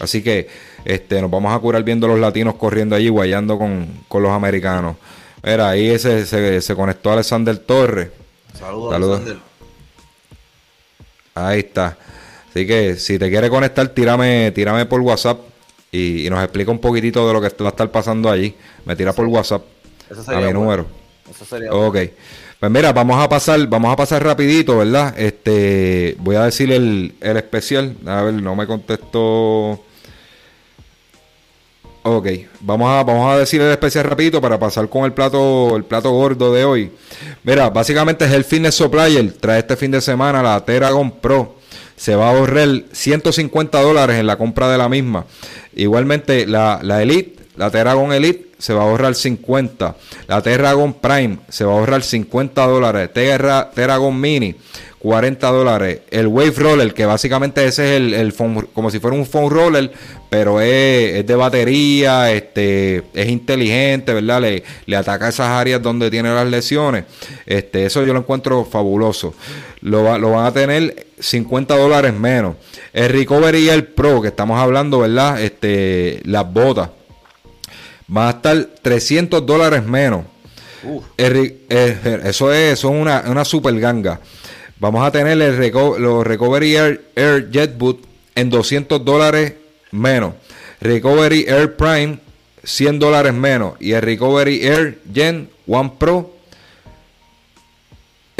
así 0.00 0.22
que 0.22 0.48
este, 0.84 1.20
nos 1.20 1.30
vamos 1.30 1.54
a 1.54 1.58
curar 1.58 1.82
viendo 1.82 2.06
los 2.06 2.18
latinos 2.18 2.54
corriendo 2.54 2.96
allí, 2.96 3.08
guayando 3.08 3.58
con, 3.58 3.88
los 4.10 4.30
americanos. 4.30 4.96
Mira, 5.42 5.70
ahí 5.70 5.88
ese, 5.88 6.26
se, 6.26 6.60
se 6.60 6.74
conectó 6.74 7.12
Alexander 7.12 7.56
Torres. 7.58 8.10
Saludos, 8.58 8.92
Saludos. 8.92 9.22
Ahí 11.34 11.60
está. 11.60 11.96
Así 12.50 12.66
que 12.66 12.96
si 12.96 13.18
te 13.18 13.30
quiere 13.30 13.48
conectar, 13.48 13.88
tírame, 13.88 14.50
tírame 14.52 14.86
por 14.86 15.00
WhatsApp 15.00 15.38
y, 15.92 16.28
nos 16.30 16.42
explica 16.42 16.70
un 16.70 16.78
poquitito 16.78 17.26
de 17.26 17.32
lo 17.32 17.40
que 17.40 17.48
va 17.62 17.68
a 17.68 17.70
estar 17.70 17.90
pasando 17.90 18.30
allí. 18.30 18.54
Me 18.84 18.96
tira 18.96 19.12
por 19.12 19.26
WhatsApp 19.26 19.62
a 20.28 20.40
mi 20.40 20.52
número. 20.52 20.99
Ok. 21.70 21.98
Pues 22.60 22.70
mira, 22.70 22.92
vamos 22.92 23.18
a 23.18 23.26
pasar, 23.26 23.66
vamos 23.68 23.90
a 23.90 23.96
pasar 23.96 24.22
rapidito, 24.22 24.76
¿verdad? 24.76 25.18
Este, 25.18 26.14
voy 26.18 26.36
a 26.36 26.44
decir 26.44 26.70
el, 26.70 27.14
el 27.20 27.36
especial. 27.38 27.96
A 28.06 28.20
ver, 28.22 28.34
no 28.34 28.54
me 28.54 28.66
contestó. 28.66 29.80
Ok, 32.02 32.28
vamos 32.60 32.90
a, 32.90 33.02
vamos 33.02 33.32
a 33.32 33.38
decir 33.38 33.60
el 33.60 33.70
especial 33.70 34.04
rapidito 34.04 34.40
para 34.40 34.58
pasar 34.58 34.88
con 34.88 35.04
el 35.04 35.12
plato, 35.12 35.74
el 35.76 35.84
plato 35.84 36.10
gordo 36.10 36.52
de 36.52 36.64
hoy. 36.64 36.90
Mira, 37.44 37.70
básicamente 37.70 38.26
es 38.26 38.32
el 38.32 38.44
Fitness 38.44 38.74
Supplier. 38.74 39.32
Trae 39.32 39.60
este 39.60 39.76
fin 39.76 39.90
de 39.90 40.00
semana 40.02 40.42
la 40.42 40.62
Teragon 40.62 41.10
Pro. 41.10 41.56
Se 41.96 42.14
va 42.14 42.28
a 42.28 42.36
ahorrar 42.36 42.68
150 42.92 43.80
dólares 43.80 44.16
en 44.18 44.26
la 44.26 44.36
compra 44.36 44.70
de 44.70 44.78
la 44.78 44.88
misma. 44.88 45.24
Igualmente 45.74 46.46
la, 46.46 46.80
la 46.82 47.02
Elite 47.02 47.39
la 47.60 47.70
Terragon 47.70 48.10
Elite 48.10 48.52
se 48.56 48.72
va 48.72 48.80
a 48.80 48.84
ahorrar 48.84 49.14
50. 49.14 49.94
La 50.28 50.40
Terragon 50.40 50.94
Prime 50.94 51.40
se 51.50 51.62
va 51.66 51.72
a 51.72 51.74
ahorrar 51.76 52.02
50 52.02 52.66
dólares. 52.66 53.10
Terra, 53.12 53.70
Terragon 53.70 54.18
Mini 54.18 54.56
40 54.98 55.46
dólares. 55.48 56.00
El 56.10 56.26
Wave 56.28 56.54
Roller, 56.56 56.94
que 56.94 57.04
básicamente 57.04 57.66
ese 57.66 57.96
es 57.96 58.12
el, 58.14 58.34
como 58.72 58.90
si 58.90 58.98
fuera 58.98 59.14
un 59.14 59.26
phone 59.26 59.50
roller, 59.50 59.92
pero 60.30 60.62
es, 60.62 61.26
de 61.26 61.36
batería, 61.36 62.32
este, 62.32 63.02
es 63.12 63.28
inteligente, 63.28 64.14
¿verdad? 64.14 64.40
Le, 64.40 64.62
le, 64.86 64.96
ataca 64.96 65.28
esas 65.28 65.48
áreas 65.48 65.82
donde 65.82 66.10
tiene 66.10 66.32
las 66.32 66.46
lesiones. 66.46 67.04
Este, 67.44 67.84
eso 67.84 68.06
yo 68.06 68.14
lo 68.14 68.20
encuentro 68.20 68.64
fabuloso. 68.64 69.34
Lo, 69.82 70.02
van 70.04 70.46
a 70.46 70.52
tener 70.52 71.08
50 71.18 71.76
dólares 71.76 72.14
menos. 72.14 72.56
El 72.94 73.10
Recovery 73.10 73.68
el 73.68 73.84
Pro, 73.84 74.22
que 74.22 74.28
estamos 74.28 74.58
hablando, 74.58 75.00
¿verdad? 75.00 75.42
Este, 75.42 76.20
las 76.24 76.50
botas 76.50 76.88
va 78.14 78.28
a 78.28 78.30
estar 78.30 78.68
300 78.82 79.44
dólares 79.44 79.84
menos. 79.84 80.24
eso 81.16 82.52
es, 82.52 82.84
una, 82.84 83.24
una 83.26 83.44
super 83.44 83.78
ganga. 83.78 84.20
Vamos 84.78 85.06
a 85.06 85.10
tener 85.10 85.40
el 85.40 85.72
los 85.98 86.26
Recovery 86.26 86.74
Air, 86.74 87.02
Air 87.14 87.50
Jet 87.50 87.76
Boot 87.76 88.02
en 88.34 88.50
200 88.50 89.04
dólares 89.04 89.54
menos. 89.90 90.34
Recovery 90.80 91.44
Air 91.46 91.76
Prime 91.76 92.18
100 92.64 92.98
dólares 92.98 93.34
menos. 93.34 93.74
Y 93.80 93.92
el 93.92 94.02
Recovery 94.02 94.66
Air 94.66 94.98
Gen 95.12 95.50
One 95.66 95.92
Pro 95.98 96.39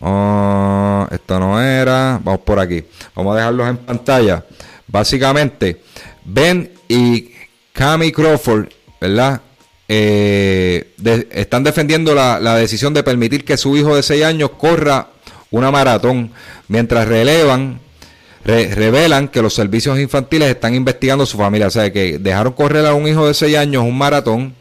Oh, 0.00 1.06
esto 1.10 1.38
no 1.38 1.60
era, 1.60 2.20
vamos 2.22 2.40
por 2.40 2.58
aquí. 2.58 2.84
Vamos 3.14 3.34
a 3.34 3.38
dejarlos 3.38 3.68
en 3.68 3.76
pantalla. 3.76 4.44
Básicamente, 4.86 5.82
Ben 6.24 6.72
y 6.88 7.30
Cami 7.72 8.10
Crawford, 8.10 8.68
¿verdad? 9.00 9.40
Eh, 9.88 10.94
están 11.32 11.64
defendiendo 11.64 12.14
la, 12.14 12.54
decisión 12.56 12.94
de 12.94 13.02
permitir 13.02 13.44
que 13.44 13.56
su 13.56 13.76
hijo 13.76 13.96
de 13.96 14.02
6 14.02 14.24
años 14.24 14.50
corra 14.50 15.08
una 15.50 15.70
maratón, 15.70 16.30
mientras 16.68 17.08
relevan, 17.08 17.80
revelan 18.44 19.28
que 19.28 19.42
los 19.42 19.52
servicios 19.52 19.98
infantiles 19.98 20.48
están 20.48 20.74
investigando 20.74 21.26
su 21.26 21.36
familia. 21.36 21.66
O 21.66 21.70
sea, 21.70 21.92
que 21.92 22.18
dejaron 22.18 22.52
correr 22.52 22.86
a 22.86 22.94
un 22.94 23.06
hijo 23.08 23.26
de 23.26 23.34
6 23.34 23.56
años 23.56 23.82
un 23.82 23.98
maratón 23.98 24.54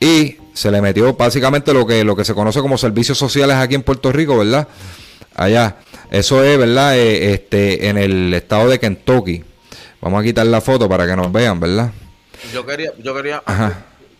y 0.00 0.36
se 0.58 0.72
le 0.72 0.82
metió 0.82 1.14
básicamente 1.14 1.72
lo 1.72 1.86
que, 1.86 2.02
lo 2.02 2.16
que 2.16 2.24
se 2.24 2.34
conoce 2.34 2.60
como 2.60 2.76
servicios 2.76 3.16
sociales 3.16 3.56
aquí 3.58 3.76
en 3.76 3.84
Puerto 3.84 4.10
Rico, 4.10 4.36
¿verdad? 4.36 4.66
Allá. 5.36 5.76
Eso 6.10 6.42
es, 6.42 6.58
¿verdad? 6.58 6.98
Eh, 6.98 7.32
este, 7.32 7.88
en 7.88 7.96
el 7.96 8.34
estado 8.34 8.68
de 8.68 8.80
Kentucky. 8.80 9.44
Vamos 10.00 10.20
a 10.20 10.24
quitar 10.24 10.44
la 10.46 10.60
foto 10.60 10.88
para 10.88 11.06
que 11.06 11.14
nos 11.14 11.30
vean, 11.30 11.60
¿verdad? 11.60 11.92
Yo 12.52 12.66
quería, 12.66 12.90
yo 12.98 13.14
quería, 13.14 13.40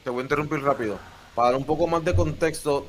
te 0.04 0.10
voy 0.10 0.20
a 0.20 0.22
interrumpir 0.22 0.60
rápido, 0.60 1.00
para 1.34 1.48
dar 1.48 1.58
un 1.58 1.64
poco 1.64 1.88
más 1.88 2.04
de 2.04 2.14
contexto 2.14 2.86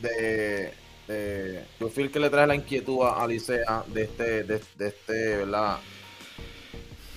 de, 0.00 0.72
de 1.08 1.64
yo 1.80 1.88
fui 1.88 2.04
el 2.04 2.12
que 2.12 2.20
le 2.20 2.30
trae 2.30 2.46
la 2.46 2.54
inquietud 2.54 3.02
a 3.02 3.20
Alicia 3.20 3.58
de 3.88 4.02
este, 4.02 4.44
de, 4.44 4.60
este, 4.78 5.36
¿verdad? 5.38 5.78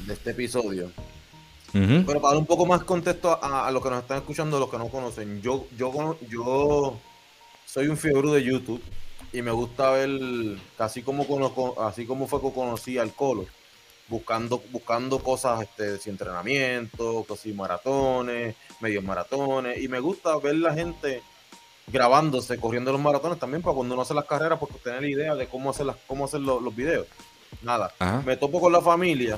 De 0.07 0.13
este 0.13 0.31
episodio. 0.31 0.89
Pero 1.75 2.21
para 2.21 2.33
dar 2.33 2.37
un 2.37 2.45
poco 2.45 2.65
más 2.65 2.85
contexto 2.85 3.37
a, 3.41 3.69
los 3.69 3.83
que 3.83 3.89
nos 3.89 4.01
están 4.01 4.19
escuchando, 4.19 4.59
los 4.59 4.69
que 4.69 4.77
no 4.77 4.87
conocen, 4.87 5.41
yo, 5.41 5.65
yo, 5.77 6.17
yo 6.29 6.97
soy 7.65 7.87
un 7.87 7.97
fiebre 7.97 8.31
de 8.31 8.43
YouTube 8.43 8.81
y 9.33 9.41
me 9.41 9.51
gusta 9.51 9.89
ver, 9.89 10.09
así 10.77 11.01
como 11.01 11.27
conozco, 11.27 11.75
así 11.83 12.05
como 12.05 12.27
fue 12.27 12.39
que 12.39 12.53
conocí 12.53 12.97
al 12.97 13.13
Colo 13.13 13.45
buscando, 14.07 14.63
buscando 14.71 15.19
cosas 15.19 15.63
este, 15.63 15.97
de 15.97 15.99
entrenamiento, 16.05 17.25
cosas 17.27 17.53
maratones, 17.53 18.55
medios 18.79 19.03
maratones, 19.03 19.83
y 19.83 19.89
me 19.89 19.99
gusta 19.99 20.37
ver 20.37 20.55
la 20.55 20.73
gente 20.73 21.23
grabándose, 21.87 22.57
corriendo 22.57 22.93
los 22.93 23.01
maratones 23.01 23.37
también 23.37 23.61
para 23.61 23.75
cuando 23.75 23.95
uno 23.95 24.03
hace 24.03 24.13
las 24.13 24.25
carreras, 24.25 24.59
pues 24.59 24.81
tener 24.81 25.01
la 25.01 25.09
idea 25.09 25.35
de 25.35 25.47
cómo 25.47 25.71
hacer 25.71 25.87
las, 25.87 25.97
cómo 26.07 26.23
hacer 26.23 26.39
los, 26.39 26.73
videos. 26.73 27.07
Nada, 27.61 27.93
me 28.25 28.37
topo 28.37 28.61
con 28.61 28.71
la 28.71 28.81
familia 28.81 29.37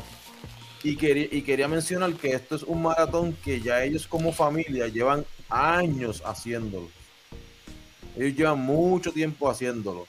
y 0.84 0.96
quería, 0.96 1.28
y 1.32 1.42
quería 1.42 1.68
mencionar 1.68 2.14
que 2.14 2.34
esto 2.34 2.56
es 2.56 2.64
un 2.64 2.84
maratón 2.84 3.34
que 3.44 3.62
ya 3.62 3.84
ellos 3.84 4.08
como 4.08 4.32
familia 4.32 4.88
llevan 4.88 5.26
años 5.50 6.22
haciéndolo. 6.26 6.90
Ellos 8.16 8.36
llevan 8.38 8.60
mucho 8.60 9.12
tiempo 9.12 9.50
haciéndolo. 9.50 10.08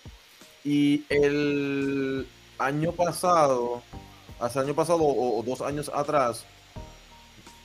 Y 0.65 1.05
el 1.09 2.27
año 2.59 2.93
pasado 2.93 3.83
hace 4.41 4.59
año 4.59 4.75
pasado 4.75 5.01
o, 5.03 5.43
dos 5.43 5.61
años 5.61 5.91
atrás, 5.95 6.45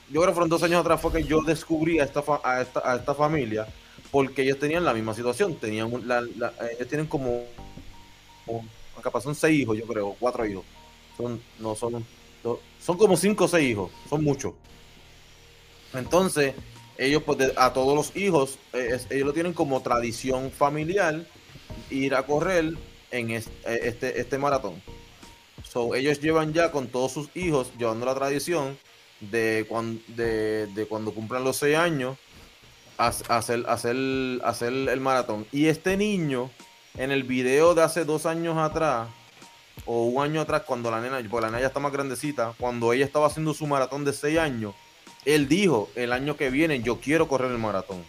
yo 0.10 0.22
creo 0.22 0.28
que 0.28 0.34
fueron 0.34 0.50
dos 0.50 0.64
años 0.64 0.82
atrás 0.82 1.02
fue 1.02 1.12
que 1.12 1.24
yo 1.24 1.42
descubrí 1.42 2.00
a 2.00 2.04
esta, 2.04 2.24
a 2.44 2.62
esta, 2.96 3.16
familia 3.16 3.68
porque 4.12 4.44
ellos 4.44 4.60
tenían 4.60 4.84
la 4.84 4.94
misma 4.94 5.14
situación, 5.14 5.56
tenían 5.56 5.90
la, 6.08 6.20
ellos 6.20 6.88
tienen 6.88 7.08
como, 7.08 7.44
acá 8.98 9.22
son 9.22 9.34
seis 9.34 9.62
hijos, 9.62 9.78
yo 9.78 9.86
creo, 9.86 10.16
cuatro 10.20 10.46
hijos. 10.46 10.66
Son, 11.18 11.42
no 11.60 11.76
son, 11.76 12.06
son 12.84 12.98
como 12.98 13.18
cinco 13.18 13.46
o 13.46 13.48
seis 13.48 13.72
hijos, 13.72 13.92
son 14.10 14.24
muchos. 14.24 14.54
Entonces, 15.94 16.54
ellos 16.98 17.24
pues 17.24 17.52
a 17.56 17.74
todos 17.74 17.96
los 17.96 18.16
hijos, 18.16 18.58
eh, 18.74 19.00
ellos 19.10 19.28
lo 19.28 19.34
tienen 19.34 19.54
como 19.54 19.82
tradición 19.82 20.52
familiar 20.52 21.26
ir 21.90 22.16
a 22.16 22.26
correr 22.26 22.74
en 23.12 23.32
este, 23.32 23.88
este, 23.88 24.20
este 24.20 24.38
maratón 24.38 24.82
ellos 25.96 26.20
llevan 26.22 26.54
ya 26.54 26.72
con 26.72 26.88
todos 26.88 27.12
sus 27.12 27.30
hijos, 27.36 27.72
llevando 27.78 28.06
la 28.06 28.16
tradición 28.16 28.78
de 29.20 29.66
cuando, 29.68 30.02
de, 30.08 30.86
cuando 30.90 31.14
cumplan 31.14 31.44
los 31.44 31.58
seis 31.58 31.78
años, 31.78 32.18
hacer, 32.98 33.66
hacer, 33.68 33.96
hacer 34.44 34.74
el 34.74 35.00
maratón. 35.00 35.48
Y 35.52 35.68
este 35.68 35.98
niño, 35.98 36.52
en 36.96 37.12
el 37.12 37.24
video 37.24 37.74
de 37.74 37.84
hace 37.84 38.06
dos 38.06 38.26
años 38.26 38.58
atrás, 38.58 39.08
o 39.86 40.06
un 40.06 40.24
año 40.24 40.42
atrás, 40.42 40.64
cuando 40.66 40.90
la 40.92 41.02
nena, 41.02 41.18
porque 41.30 41.46
la 41.46 41.52
nena 41.52 41.62
ya 41.62 41.68
está 41.68 41.80
más 41.80 41.92
grandecita, 41.92 42.54
cuando 42.60 42.94
ella 42.94 43.06
estaba 43.06 43.28
haciendo 43.28 43.54
su 43.54 43.68
maratón 43.68 44.06
de 44.06 44.14
seis 44.14 44.40
años, 44.40 44.74
él 45.26 45.48
dijo, 45.48 45.90
el 45.96 46.12
año 46.12 46.36
que 46.36 46.50
viene 46.50 46.82
yo 46.82 47.00
quiero 47.00 47.28
correr 47.28 47.52
el 47.52 47.58
maratón. 47.58 48.04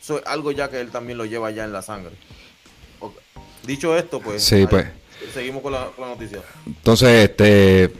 Eso 0.00 0.18
es 0.18 0.26
algo 0.26 0.52
ya 0.52 0.70
que 0.70 0.80
él 0.80 0.90
también 0.90 1.18
lo 1.18 1.24
lleva 1.24 1.50
ya 1.50 1.64
en 1.64 1.72
la 1.72 1.82
sangre. 1.82 2.12
Dicho 3.64 3.96
esto, 3.96 4.20
pues... 4.20 4.44
Sí, 4.44 4.66
pues 4.68 4.86
seguimos 5.32 5.62
con 5.62 5.72
la, 5.72 5.90
noticia. 5.98 6.40
Entonces, 6.66 7.30
este 7.30 7.92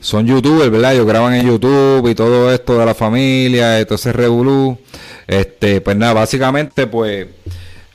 son 0.00 0.26
youtubers, 0.26 0.70
¿verdad? 0.70 0.94
Ellos 0.94 1.06
graban 1.06 1.34
en 1.34 1.46
YouTube 1.46 2.08
y 2.08 2.14
todo 2.14 2.52
esto 2.52 2.78
de 2.78 2.86
la 2.86 2.94
familia, 2.94 3.78
entonces 3.78 4.14
revolú. 4.14 4.78
Este, 5.26 5.80
pues 5.80 5.96
nada, 5.96 6.14
básicamente, 6.14 6.86
pues, 6.86 7.26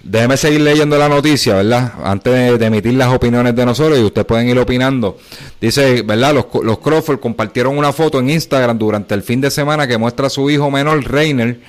déjeme 0.05 0.37
seguir 0.37 0.61
leyendo 0.61 0.97
la 0.97 1.09
noticia, 1.09 1.55
¿verdad? 1.55 1.93
Antes 2.03 2.59
de, 2.59 2.65
emitir 2.65 2.93
las 2.93 3.11
opiniones 3.11 3.55
de 3.55 3.65
nosotros 3.65 3.99
y 3.99 4.03
ustedes 4.03 4.25
pueden 4.25 4.47
ir 4.47 4.57
opinando. 4.57 5.17
Dice, 5.59 6.03
¿verdad? 6.03 6.33
Los, 6.33 6.45
los 6.63 6.77
Crawford 6.79 7.19
compartieron 7.19 7.77
una 7.77 7.91
foto 7.91 8.19
en 8.19 8.29
Instagram 8.29 8.77
durante 8.77 9.15
el 9.15 9.23
fin 9.23 9.41
de 9.41 9.49
semana 9.49 9.87
que 9.87 9.97
muestra 9.97 10.27
a 10.27 10.29
su 10.29 10.49
hijo 10.49 10.69
menor, 10.69 11.03
Reiner, 11.03 11.59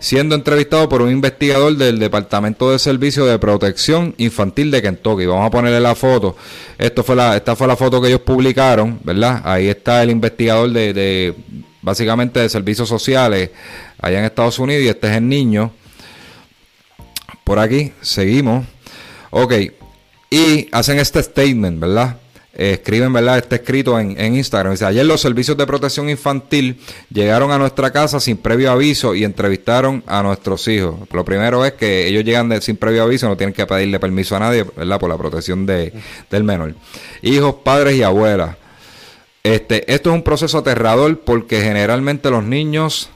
siendo 0.00 0.34
entrevistado 0.34 0.88
por 0.88 1.00
un 1.00 1.10
investigador 1.10 1.76
del 1.76 2.00
Departamento 2.00 2.72
de 2.72 2.80
Servicio 2.80 3.24
de 3.24 3.38
Protección 3.38 4.14
Infantil 4.18 4.72
de 4.72 4.82
Kentucky. 4.82 5.24
Vamos 5.24 5.46
a 5.46 5.50
ponerle 5.50 5.80
la 5.80 5.94
foto. 5.94 6.36
Esta 6.76 7.04
fue 7.04 7.16
la 7.16 7.76
foto 7.76 8.02
que 8.02 8.08
ellos 8.08 8.20
publicaron, 8.20 8.98
¿verdad? 9.04 9.42
Ahí 9.44 9.68
está 9.68 10.02
el 10.02 10.10
investigador 10.10 10.70
de, 10.70 10.92
de 10.92 11.34
básicamente 11.82 12.40
de 12.40 12.48
servicios 12.48 12.88
sociales 12.88 13.50
allá 14.02 14.18
en 14.18 14.24
Estados 14.24 14.58
Unidos 14.58 14.82
y 14.82 14.88
este 14.88 15.06
es 15.06 15.16
el 15.16 15.28
niño. 15.28 15.70
Por 17.46 17.60
aquí, 17.60 17.92
seguimos. 18.00 18.66
Ok, 19.30 19.52
y 20.30 20.68
hacen 20.72 20.98
este 20.98 21.22
statement, 21.22 21.78
¿verdad? 21.78 22.16
escriben, 22.52 23.12
¿verdad? 23.12 23.38
Está 23.38 23.54
escrito 23.54 24.00
en, 24.00 24.34
Instagram. 24.34 24.72
Dice, 24.72 24.84
ayer 24.84 25.06
los 25.06 25.20
servicios 25.20 25.56
de 25.56 25.64
protección 25.64 26.10
infantil 26.10 26.80
llegaron 27.08 27.52
a 27.52 27.58
nuestra 27.58 27.92
casa 27.92 28.18
sin 28.18 28.38
previo 28.38 28.72
aviso 28.72 29.14
y 29.14 29.22
entrevistaron 29.22 30.02
a 30.08 30.24
nuestros 30.24 30.66
hijos. 30.66 30.96
Lo 31.12 31.24
primero 31.24 31.64
es 31.64 31.74
que 31.74 32.08
ellos 32.08 32.24
llegan 32.24 32.60
sin 32.62 32.78
previo 32.78 33.04
aviso, 33.04 33.28
no 33.28 33.36
tienen 33.36 33.54
que 33.54 33.64
pedirle 33.64 34.00
permiso 34.00 34.34
a 34.34 34.40
nadie, 34.40 34.64
¿verdad? 34.76 34.98
Por 34.98 35.10
la 35.10 35.16
protección 35.16 35.66
de, 35.66 35.92
del 36.28 36.42
menor. 36.42 36.74
Hijos, 37.22 37.56
padres 37.62 37.94
y 37.94 38.02
abuelas. 38.02 38.56
Este, 39.44 39.94
esto 39.94 40.10
es 40.10 40.16
un 40.16 40.24
proceso 40.24 40.58
aterrador 40.58 41.20
porque 41.20 41.60
generalmente 41.60 42.28
los 42.28 42.42
niños 42.42 43.10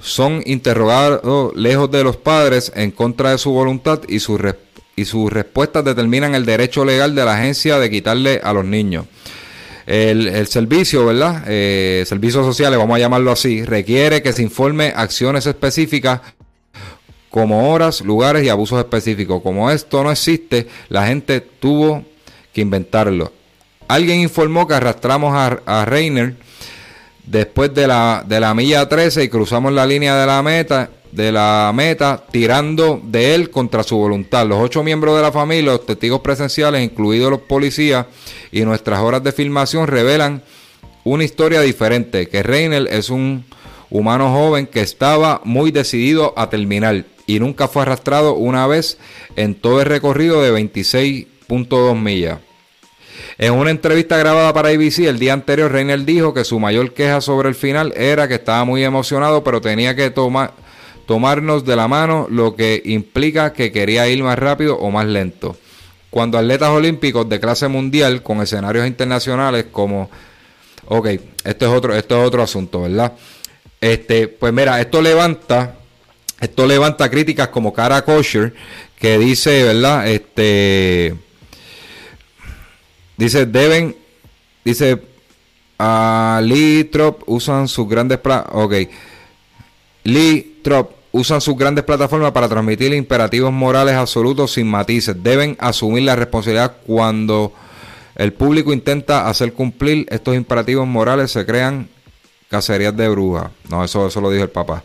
son 0.00 0.42
interrogados 0.46 1.54
lejos 1.56 1.90
de 1.90 2.04
los 2.04 2.16
padres 2.16 2.72
en 2.74 2.90
contra 2.90 3.30
de 3.30 3.38
su 3.38 3.50
voluntad 3.50 4.00
y 4.08 4.20
su 4.20 4.38
y 4.96 5.04
sus 5.04 5.30
respuestas 5.30 5.84
determinan 5.84 6.34
el 6.34 6.46
derecho 6.46 6.84
legal 6.84 7.14
de 7.14 7.24
la 7.24 7.34
agencia 7.34 7.78
de 7.78 7.90
quitarle 7.90 8.40
a 8.42 8.54
los 8.54 8.64
niños. 8.64 9.04
El, 9.86 10.46
servicio, 10.48 11.06
¿verdad? 11.06 11.44
Eh, 11.46 12.02
servicios 12.06 12.44
sociales, 12.44 12.78
vamos 12.78 12.96
a 12.96 12.98
llamarlo 12.98 13.30
así, 13.30 13.62
requiere 13.64 14.20
que 14.20 14.32
se 14.32 14.42
informe 14.42 14.92
acciones 14.96 15.46
específicas 15.46 16.22
como 17.30 17.70
horas, 17.70 18.00
lugares 18.00 18.42
y 18.42 18.48
abusos 18.48 18.78
específicos. 18.78 19.42
Como 19.42 19.70
esto 19.70 20.02
no 20.02 20.10
existe, 20.10 20.66
la 20.88 21.06
gente 21.06 21.40
tuvo 21.40 22.02
que 22.52 22.62
inventarlo. 22.62 23.32
Alguien 23.86 24.20
informó 24.20 24.66
que 24.66 24.74
arrastramos 24.74 25.34
a, 25.34 25.60
a 25.66 25.84
Reiner 25.84 26.34
después 27.26 27.74
de 27.74 27.86
la, 27.86 28.24
de 28.26 28.40
la 28.40 28.54
milla 28.54 28.88
13 28.88 29.24
y 29.24 29.28
cruzamos 29.28 29.72
la 29.72 29.86
línea 29.86 30.16
de 30.16 30.26
la 30.26 30.42
meta 30.42 30.90
de 31.16 31.32
la 31.32 31.72
meta 31.74 32.22
tirando 32.30 33.00
de 33.02 33.34
él 33.34 33.50
contra 33.50 33.82
su 33.82 33.96
voluntad. 33.96 34.46
Los 34.46 34.60
ocho 34.60 34.82
miembros 34.82 35.16
de 35.16 35.22
la 35.22 35.32
familia, 35.32 35.72
los 35.72 35.86
testigos 35.86 36.20
presenciales, 36.20 36.84
incluidos 36.84 37.30
los 37.30 37.40
policías 37.40 38.06
y 38.52 38.60
nuestras 38.62 39.00
horas 39.00 39.22
de 39.24 39.32
filmación 39.32 39.86
revelan 39.86 40.42
una 41.04 41.24
historia 41.24 41.62
diferente, 41.62 42.28
que 42.28 42.42
Reynel 42.42 42.88
es 42.88 43.08
un 43.08 43.46
humano 43.90 44.30
joven 44.30 44.66
que 44.66 44.80
estaba 44.80 45.40
muy 45.44 45.70
decidido 45.70 46.34
a 46.36 46.50
terminar 46.50 47.06
y 47.26 47.40
nunca 47.40 47.66
fue 47.66 47.82
arrastrado 47.82 48.34
una 48.34 48.66
vez 48.66 48.98
en 49.36 49.54
todo 49.54 49.80
el 49.80 49.86
recorrido 49.86 50.42
de 50.42 50.52
26.2 50.52 51.98
millas. 51.98 52.40
En 53.38 53.52
una 53.52 53.70
entrevista 53.70 54.16
grabada 54.16 54.52
para 54.52 54.68
ABC 54.70 55.00
el 55.00 55.18
día 55.18 55.32
anterior, 55.32 55.70
Reynel 55.70 56.06
dijo 56.06 56.34
que 56.34 56.44
su 56.44 56.58
mayor 56.58 56.94
queja 56.94 57.20
sobre 57.20 57.48
el 57.48 57.54
final 57.54 57.92
era 57.96 58.28
que 58.28 58.34
estaba 58.34 58.64
muy 58.64 58.84
emocionado, 58.84 59.44
pero 59.44 59.60
tenía 59.60 59.94
que 59.94 60.10
tomar 60.10 60.52
tomarnos 61.06 61.64
de 61.64 61.76
la 61.76 61.86
mano, 61.86 62.26
lo 62.28 62.56
que 62.56 62.82
implica 62.84 63.52
que 63.52 63.70
quería 63.70 64.08
ir 64.08 64.24
más 64.24 64.38
rápido 64.38 64.76
o 64.76 64.90
más 64.90 65.06
lento. 65.06 65.56
Cuando 66.10 66.36
atletas 66.36 66.70
olímpicos 66.70 67.28
de 67.28 67.38
clase 67.38 67.68
mundial 67.68 68.22
con 68.22 68.40
escenarios 68.40 68.86
internacionales 68.88 69.66
como 69.70 70.10
Ok, 70.88 71.08
esto 71.44 71.66
es 71.66 71.72
otro, 71.72 71.96
esto 71.96 72.20
es 72.20 72.26
otro 72.26 72.42
asunto, 72.42 72.82
¿verdad? 72.82 73.12
Este, 73.80 74.28
pues 74.28 74.52
mira, 74.52 74.80
esto 74.80 75.02
levanta, 75.02 75.74
esto 76.40 76.66
levanta 76.66 77.10
críticas 77.10 77.48
como 77.48 77.72
Cara 77.72 78.02
Kosher, 78.04 78.54
que 78.98 79.18
dice, 79.18 79.64
¿verdad? 79.64 80.06
Este 80.08 81.14
dice, 83.16 83.46
deben, 83.46 83.96
dice, 84.64 85.00
a 85.78 86.40
Lee 86.42 86.84
Trop 86.84 87.22
usan 87.26 87.68
sus 87.68 87.88
grandes 87.88 88.18
ok. 88.52 88.74
Lee 90.04 90.60
Trop 90.62 90.92
usan 91.12 91.40
sus 91.40 91.56
grandes 91.56 91.84
plataformas 91.84 92.32
para 92.32 92.48
transmitir 92.48 92.92
imperativos 92.92 93.52
morales 93.52 93.94
absolutos 93.94 94.52
sin 94.52 94.66
matices. 94.66 95.22
Deben 95.22 95.56
asumir 95.58 96.02
la 96.02 96.16
responsabilidad 96.16 96.76
cuando 96.86 97.52
el 98.16 98.32
público 98.32 98.72
intenta 98.72 99.28
hacer 99.28 99.52
cumplir 99.52 100.06
estos 100.10 100.34
imperativos 100.34 100.86
morales, 100.86 101.30
se 101.30 101.44
crean 101.44 101.88
cacerías 102.48 102.96
de 102.96 103.08
brujas. 103.08 103.50
No, 103.68 103.84
eso, 103.84 104.06
eso 104.06 104.20
lo 104.20 104.30
dijo 104.30 104.44
el 104.44 104.50
papá. 104.50 104.82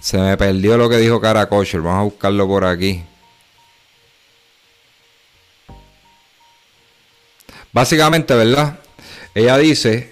Se 0.00 0.18
me 0.18 0.36
perdió 0.36 0.76
lo 0.76 0.88
que 0.88 0.98
dijo 0.98 1.20
Cara. 1.20 1.46
Vamos 1.46 1.74
a 1.74 2.02
buscarlo 2.02 2.46
por 2.46 2.64
aquí. 2.64 3.02
Básicamente, 7.76 8.32
¿verdad? 8.32 8.78
Ella 9.34 9.58
dice 9.58 10.10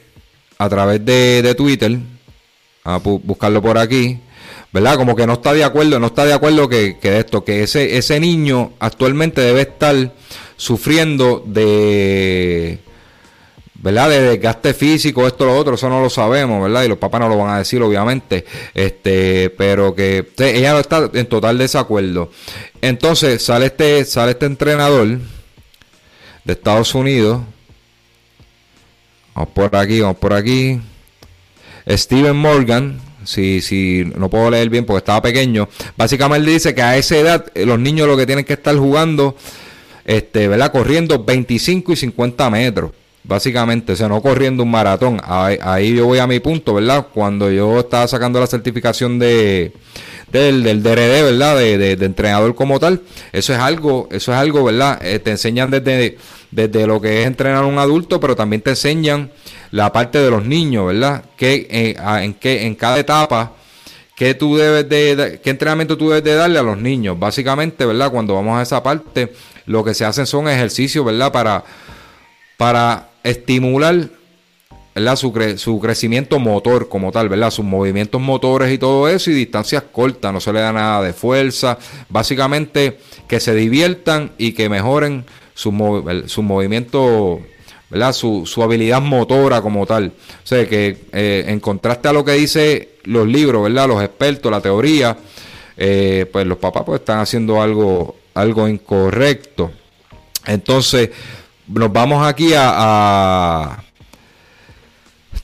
a 0.59 0.69
través 0.69 1.03
de, 1.03 1.55
Twitter, 1.57 1.99
a 2.85 2.99
buscarlo 2.99 3.63
por 3.63 3.79
aquí, 3.79 4.21
¿verdad? 4.71 4.97
Como 4.97 5.17
que 5.17 5.27
no 5.27 5.33
está 5.33 5.55
de 5.55 5.65
acuerdo, 5.65 5.99
no 5.99 6.09
está 6.09 6.27
de 6.27 6.35
acuerdo 6.35 6.69
que, 6.69 6.99
que 6.99 7.19
esto, 7.19 7.43
que 7.43 7.63
ese, 7.63 7.97
ese 7.97 8.21
niño 8.21 8.75
actualmente 8.81 9.41
debe 9.41 9.63
estar 9.63 10.13
sufriendo 10.59 11.43
de, 11.47 12.81
¿verdad? 13.77 14.11
De 14.11 14.21
desgaste 14.21 14.75
físico, 14.75 15.27
esto, 15.27 15.47
lo 15.47 15.57
otro, 15.57 15.77
eso 15.77 15.89
no 15.89 16.03
lo 16.03 16.11
sabemos, 16.11 16.63
¿verdad? 16.63 16.83
Y 16.83 16.89
los 16.89 16.99
papás 16.99 17.23
no 17.23 17.31
lo 17.31 17.39
van 17.39 17.55
a 17.55 17.59
decir, 17.61 17.81
obviamente, 17.81 18.45
este, 18.75 19.49
pero 19.49 19.95
que 19.95 20.33
ella 20.39 20.75
no 20.75 20.81
está 20.81 21.09
en 21.15 21.27
total 21.31 21.57
desacuerdo. 21.57 22.31
Entonces 22.83 23.43
sale 23.43 23.65
este, 23.65 24.05
sale 24.05 24.33
este 24.33 24.45
entrenador 24.45 25.19
de 26.45 26.53
Estados 26.53 26.95
Unidos, 26.95 27.41
vamos 29.35 29.51
por 29.53 29.77
aquí, 29.77 30.01
vamos 30.01 30.17
por 30.19 30.33
aquí, 30.33 30.81
Steven 31.89 32.37
Morgan, 32.37 33.01
si, 33.25 33.61
si 33.61 34.05
no 34.17 34.31
puedo 34.31 34.51
leer 34.51 34.69
bien 34.69 34.87
porque 34.87 34.99
estaba 34.99 35.23
pequeño, 35.23 35.69
básicamente 35.97 36.51
dice 36.51 36.75
que 36.75 36.83
a 36.83 36.97
esa 36.97 37.17
edad 37.17 37.47
eh, 37.55 37.67
los 37.67 37.79
niños 37.79 38.07
lo 38.07 38.17
que 38.17 38.27
tienen 38.27 38.45
que 38.45 38.55
estar 38.55 38.77
jugando 38.77 39.37
este, 40.05 40.49
¿verdad? 40.49 40.71
Corriendo 40.71 41.25
25 41.25 41.93
y 41.93 41.97
50 41.97 42.51
metros, 42.51 42.93
básicamente, 43.25 43.93
o 43.93 43.97
sea, 43.97 44.09
no 44.09 44.23
corriendo 44.23 44.63
un 44.63 44.71
maratón. 44.71 45.21
Ahí, 45.25 45.95
yo 45.97 46.07
voy 46.07 46.19
a 46.19 46.27
mi 46.27 46.41
punto, 46.41 46.75
¿verdad? 46.75 47.07
Cuando 47.13 47.51
yo 47.51 47.81
estaba 47.81 48.07
sacando 48.07 48.39
la 48.39 48.47
certificación 48.47 49.19
de 49.19 49.73
del, 50.31 50.65
del 50.65 50.83
DRD, 50.83 51.23
¿verdad? 51.23 51.57
De, 51.57 51.93
entrenador 51.93 52.55
como 52.55 52.79
tal. 52.81 53.03
Eso 53.33 53.53
es 53.53 53.59
algo, 53.59 54.09
eso 54.11 54.33
es 54.33 54.39
algo, 54.39 54.65
¿verdad? 54.65 54.99
Eh, 55.05 55.19
te 55.21 55.31
enseñan 55.31 55.71
desde, 55.71 56.19
desde 56.51 56.87
lo 56.87 57.01
que 57.01 57.23
es 57.23 57.27
entrenar 57.27 57.63
a 57.63 57.67
un 57.67 57.79
adulto, 57.79 58.21
pero 58.21 58.35
también 58.37 58.61
te 58.61 58.71
enseñan 58.71 59.31
la 59.71 59.93
parte 59.93 60.19
de 60.19 60.31
los 60.31 60.45
niños, 60.45 60.87
¿verdad? 60.87 61.25
Que 61.37 61.67
eh, 61.71 61.97
en, 62.23 62.35
que 62.35 62.67
en 62.67 62.75
cada 62.75 62.99
etapa 62.99 63.53
qué 64.17 64.35
tú 64.35 64.57
debes 64.57 64.89
de, 64.89 65.41
qué 65.43 65.51
entrenamiento 65.51 65.97
tú 65.97 66.09
debes 66.11 66.25
de 66.25 66.35
darle 66.35 66.59
a 66.59 66.63
los 66.63 66.79
niños. 66.79 67.19
Básicamente, 67.19 67.87
¿verdad? 67.87 68.11
Cuando 68.11 68.35
vamos 68.35 68.59
a 68.59 68.63
esa 68.63 68.83
parte, 68.83 69.33
lo 69.67 69.85
que 69.85 69.95
se 69.95 70.05
hacen 70.05 70.27
son 70.27 70.49
ejercicios, 70.49 71.05
¿verdad? 71.05 71.33
Para, 71.33 71.65
para 72.57 73.09
estimular. 73.25 74.09
Su, 75.17 75.33
su 75.57 75.81
crecimiento 75.81 76.39
motor 76.39 76.89
como 76.89 77.11
tal, 77.11 77.29
¿verdad? 77.29 77.51
Sus 77.51 77.65
movimientos 77.65 78.21
motores 78.21 78.73
y 78.73 78.79
todo 78.79 79.09
eso 79.09 79.29
y 79.33 79.35
distancias 79.35 79.83
cortas, 79.91 80.33
no 80.33 80.41
se 80.41 80.53
le 80.53 80.61
da 80.61 80.73
nada 80.73 81.03
de 81.03 81.13
fuerza. 81.13 81.79
Básicamente 82.09 82.99
que 83.27 83.41
se 83.41 83.57
diviertan 83.57 84.31
y 84.39 84.53
que 84.53 84.69
mejoren 84.69 85.25
su, 85.53 85.73
su 86.27 86.43
movimiento, 86.45 87.41
¿verdad? 87.91 88.13
Su, 88.13 88.47
su, 88.47 88.63
habilidad 88.63 89.03
motora 89.03 89.61
como 89.63 89.85
tal. 89.85 90.13
O 90.45 90.47
sea, 90.47 90.69
que 90.69 90.97
eh, 91.13 91.45
en 91.49 91.59
contraste 91.59 92.07
a 92.07 92.13
lo 92.13 92.25
que 92.25 92.35
dice 92.35 92.91
los 93.03 93.27
libros, 93.27 93.65
¿verdad? 93.65 93.89
Los 93.89 94.01
expertos, 94.01 94.49
la 94.53 94.61
teoría, 94.61 95.17
eh, 95.77 96.25
pues 96.31 96.47
los 96.47 96.59
papás 96.59 96.85
pues 96.87 97.01
están 97.01 97.19
haciendo 97.19 97.61
algo 97.61 98.15
algo 98.35 98.69
incorrecto. 98.69 99.71
Entonces, 100.47 101.11
nos 101.69 101.93
vamos 101.93 102.27
aquí 102.27 102.53
a, 102.57 103.83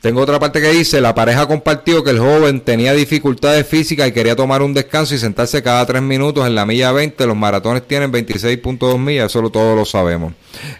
Tengo 0.00 0.22
otra 0.22 0.38
parte 0.38 0.61
que 0.61 0.70
dice, 0.70 1.00
la 1.00 1.14
pareja 1.14 1.46
compartió 1.46 2.02
que 2.02 2.11
el 2.11 2.18
joven 2.18 2.61
tenía 2.61 2.94
dificultades 2.94 3.66
físicas 3.66 4.09
y 4.09 4.12
quería 4.12 4.35
tomar 4.35 4.62
un 4.62 4.72
descanso 4.72 5.14
y 5.14 5.18
sentarse 5.18 5.62
cada 5.62 5.85
tres 5.85 6.00
minutos 6.00 6.46
en 6.46 6.54
la 6.54 6.64
milla 6.64 6.92
20. 6.92 7.26
Los 7.26 7.37
maratones 7.37 7.87
tienen 7.87 8.11
26.2 8.11 8.98
millas, 8.98 9.26
eso 9.26 9.50
todos 9.50 9.76
lo 9.76 9.85
sabemos. 9.85 10.33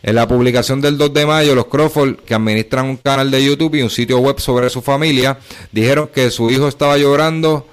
En 0.03 0.15
la 0.15 0.27
publicación 0.27 0.81
del 0.81 0.97
2 0.97 1.13
de 1.13 1.27
mayo, 1.27 1.55
los 1.55 1.67
Crawford, 1.67 2.17
que 2.25 2.35
administran 2.35 2.87
un 2.87 2.97
canal 2.97 3.31
de 3.31 3.45
YouTube 3.45 3.75
y 3.75 3.83
un 3.83 3.91
sitio 3.91 4.19
web 4.19 4.41
sobre 4.41 4.71
su 4.71 4.81
familia, 4.81 5.39
dijeron 5.71 6.09
que 6.13 6.31
su 6.31 6.51
hijo 6.51 6.69
estaba 6.69 6.97
llorando 6.97 7.67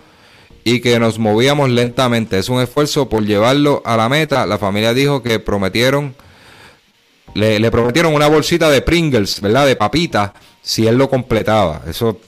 y 0.68 0.82
que 0.82 1.00
nos 1.00 1.18
movíamos 1.18 1.70
lentamente. 1.70 2.38
Es 2.38 2.50
un 2.50 2.60
esfuerzo 2.60 3.08
por 3.08 3.26
llevarlo 3.26 3.82
a 3.86 3.96
la 3.96 4.10
meta. 4.10 4.46
La 4.46 4.58
familia 4.58 4.94
dijo 4.94 5.24
que 5.24 5.40
prometieron, 5.40 6.14
le, 7.34 7.72
prometieron 7.72 8.14
una 8.14 8.28
bolsita 8.28 8.70
de 8.70 8.82
Pringles, 8.82 9.42
¿verdad? 9.42 9.66
De 9.66 9.76
papita, 9.76 10.34
si 10.62 10.88
él 10.88 10.98
lo 10.98 11.10
completaba. 11.10 11.82
Eso 11.88 12.20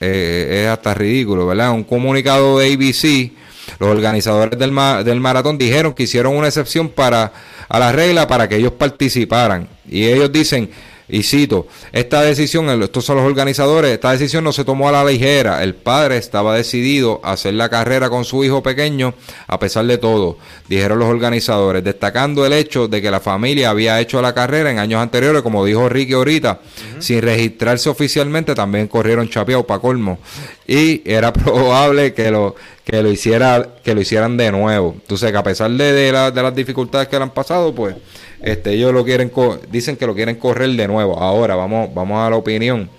eh, 0.00 0.62
es 0.62 0.68
hasta 0.68 0.94
ridículo, 0.94 1.46
¿verdad? 1.46 1.72
Un 1.72 1.84
comunicado 1.84 2.58
de 2.58 2.72
ABC, 2.72 3.32
los 3.78 3.90
organizadores 3.90 4.58
del, 4.58 4.74
del 5.04 5.20
maratón 5.20 5.58
dijeron 5.58 5.94
que 5.94 6.04
hicieron 6.04 6.36
una 6.36 6.48
excepción 6.48 6.88
para 6.88 7.32
a 7.68 7.78
la 7.78 7.90
regla 7.90 8.26
para 8.28 8.48
que 8.48 8.56
ellos 8.56 8.72
participaran. 8.72 9.68
Y 9.88 10.04
ellos 10.04 10.30
dicen 10.30 10.70
y 11.12 11.24
cito, 11.24 11.66
esta 11.92 12.22
decisión, 12.22 12.82
estos 12.82 13.04
son 13.04 13.18
los 13.18 13.26
organizadores, 13.26 13.92
esta 13.92 14.12
decisión 14.12 14.44
no 14.44 14.50
se 14.50 14.64
tomó 14.64 14.88
a 14.88 14.92
la 14.92 15.04
ligera. 15.04 15.62
El 15.62 15.74
padre 15.74 16.16
estaba 16.16 16.56
decidido 16.56 17.20
a 17.22 17.32
hacer 17.32 17.52
la 17.52 17.68
carrera 17.68 18.08
con 18.08 18.24
su 18.24 18.42
hijo 18.44 18.62
pequeño 18.62 19.12
a 19.46 19.58
pesar 19.58 19.84
de 19.84 19.98
todo, 19.98 20.38
dijeron 20.70 20.98
los 20.98 21.10
organizadores, 21.10 21.84
destacando 21.84 22.46
el 22.46 22.54
hecho 22.54 22.88
de 22.88 23.02
que 23.02 23.10
la 23.10 23.20
familia 23.20 23.68
había 23.68 24.00
hecho 24.00 24.22
la 24.22 24.32
carrera 24.32 24.70
en 24.70 24.78
años 24.78 25.02
anteriores, 25.02 25.42
como 25.42 25.66
dijo 25.66 25.86
Ricky 25.86 26.14
ahorita, 26.14 26.60
sin 26.98 27.20
registrarse 27.20 27.90
oficialmente, 27.90 28.54
también 28.54 28.88
corrieron 28.88 29.28
chapeado 29.28 29.66
para 29.66 29.80
colmo. 29.80 30.18
Y 30.66 31.02
era 31.04 31.30
probable 31.34 32.14
que 32.14 32.30
lo, 32.30 32.54
que 32.84 33.02
lo, 33.02 33.10
hiciera, 33.10 33.76
que 33.82 33.94
lo 33.94 34.00
hicieran 34.00 34.36
de 34.36 34.50
nuevo. 34.50 34.94
Entonces, 34.94 35.30
que 35.30 35.38
a 35.38 35.42
pesar 35.42 35.70
de, 35.70 35.92
de 35.92 36.12
las 36.12 36.54
dificultades 36.54 37.08
que 37.08 37.16
le 37.16 37.22
han 37.22 37.30
pasado, 37.30 37.74
pues 37.74 37.96
este, 38.42 38.72
ellos 38.72 38.92
lo 38.92 39.04
quieren, 39.04 39.30
dicen 39.70 39.96
que 39.96 40.06
lo 40.06 40.14
quieren 40.14 40.36
correr 40.36 40.70
de 40.70 40.88
nuevo. 40.88 41.18
Ahora, 41.18 41.54
vamos, 41.54 41.94
vamos 41.94 42.18
a 42.26 42.30
la 42.30 42.36
opinión. 42.36 42.90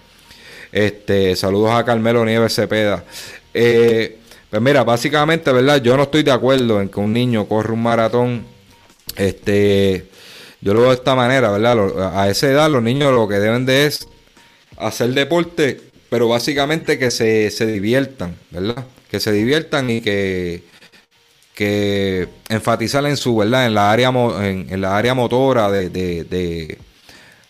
Este, 0.71 1.35
saludos 1.35 1.71
a 1.71 1.83
Carmelo 1.83 2.25
Nieves 2.25 2.55
Cepeda. 2.55 3.03
Eh, 3.53 4.17
pues 4.49 4.61
mira, 4.61 4.83
básicamente, 4.83 5.51
¿verdad? 5.51 5.81
Yo 5.81 5.97
no 5.97 6.03
estoy 6.03 6.23
de 6.23 6.31
acuerdo 6.31 6.81
en 6.81 6.89
que 6.89 6.99
un 6.99 7.11
niño 7.11 7.45
corra 7.47 7.73
un 7.73 7.83
maratón. 7.83 8.45
Este, 9.15 10.07
yo 10.61 10.73
lo 10.73 10.79
veo 10.81 10.89
de 10.89 10.95
esta 10.95 11.13
manera, 11.13 11.51
¿verdad? 11.51 12.17
A 12.17 12.29
esa 12.29 12.49
edad 12.49 12.69
los 12.69 12.81
niños 12.81 13.11
lo 13.11 13.27
que 13.27 13.35
deben 13.35 13.65
de 13.65 13.85
es 13.85 14.07
hacer 14.77 15.09
deporte, 15.09 15.81
pero 16.09 16.29
básicamente 16.29 16.97
que 16.97 17.11
se, 17.11 17.51
se 17.51 17.65
diviertan, 17.65 18.35
¿verdad? 18.49 18.85
Que 19.13 19.19
se 19.19 19.31
diviertan 19.31 19.91
y 19.91 20.01
que 20.01 20.63
que 21.53 22.27
enfatizar 22.49 23.05
en 23.05 23.15
su, 23.15 23.35
¿verdad? 23.35 23.67
En 23.67 23.75
la 23.75 23.91
área, 23.91 24.09
en, 24.09 24.81
la 24.81 24.97
área 24.97 25.13
motora 25.13 25.69
de, 25.69 25.91
de, 25.91 26.79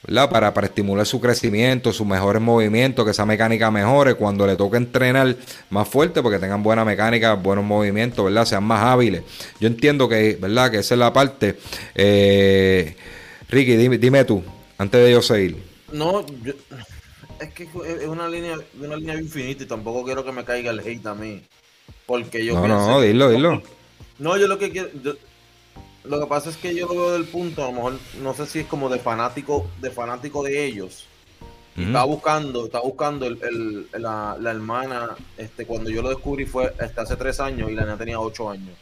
¿verdad? 0.05 0.29
Para, 0.29 0.53
para, 0.53 0.67
estimular 0.67 1.05
su 1.05 1.21
crecimiento, 1.21 1.93
sus 1.93 2.05
mejores 2.05 2.41
movimientos, 2.41 3.05
que 3.05 3.11
esa 3.11 3.25
mecánica 3.25 3.71
mejore 3.71 4.15
cuando 4.15 4.45
le 4.45 4.57
toque 4.57 4.75
entrenar 4.75 5.37
más 5.69 5.87
fuerte, 5.87 6.21
porque 6.21 6.37
tengan 6.37 6.63
buena 6.63 6.83
mecánica, 6.83 7.35
buenos 7.35 7.63
movimientos, 7.63 8.25
¿verdad? 8.25 8.43
Sean 8.43 8.65
más 8.65 8.83
hábiles. 8.83 9.23
Yo 9.61 9.67
entiendo 9.67 10.09
que, 10.09 10.37
¿verdad? 10.39 10.69
Que 10.69 10.79
esa 10.79 10.95
es 10.95 10.99
la 10.99 11.13
parte. 11.13 11.57
Eh, 11.95 12.97
Ricky, 13.47 13.77
dime, 13.77 13.97
dime 13.97 14.25
tú, 14.25 14.43
antes 14.77 15.01
de 15.01 15.11
yo 15.13 15.21
seguir. 15.21 15.63
No, 15.93 16.25
es 17.43 17.53
que 17.53 17.63
es 17.63 18.07
una 18.07 18.27
línea, 18.27 18.57
una 18.79 18.95
línea 18.95 19.15
infinita 19.15 19.63
y 19.63 19.67
tampoco 19.67 20.03
quiero 20.03 20.23
que 20.23 20.31
me 20.31 20.43
caiga 20.43 20.71
el 20.71 20.79
hate 20.79 21.05
a 21.05 21.15
mí. 21.15 21.41
Porque 22.05 22.43
yo 22.43 22.55
no, 22.55 22.67
no, 22.67 23.01
dilo, 23.01 23.29
dilo. 23.29 23.61
No, 24.19 24.37
yo 24.37 24.47
lo 24.47 24.57
que 24.57 24.71
quiero. 24.71 24.89
lo 26.03 26.19
que 26.19 26.25
pasa 26.27 26.49
es 26.49 26.57
que 26.57 26.75
yo 26.75 26.87
lo 26.87 26.93
veo 26.93 27.11
del 27.11 27.25
punto, 27.25 27.63
a 27.63 27.67
lo 27.67 27.73
mejor, 27.73 27.99
no 28.21 28.33
sé 28.33 28.45
si 28.45 28.59
es 28.59 28.67
como 28.67 28.89
de 28.89 28.99
fanático, 28.99 29.67
de 29.81 29.91
fanático 29.91 30.43
de 30.43 30.65
ellos. 30.65 31.07
Estaba 31.75 32.05
buscando, 32.05 32.65
estaba 32.65 32.83
buscando 32.83 33.25
el, 33.25 33.87
la, 33.97 34.37
hermana, 34.45 35.15
este, 35.37 35.65
cuando 35.65 35.89
yo 35.89 36.03
lo 36.03 36.09
descubrí 36.09 36.45
fue 36.45 36.71
hasta 36.79 37.01
hace 37.01 37.15
tres 37.15 37.39
años 37.39 37.71
y 37.71 37.73
la 37.73 37.81
niña 37.81 37.97
tenía 37.97 38.19
ocho 38.19 38.49
años. 38.49 38.77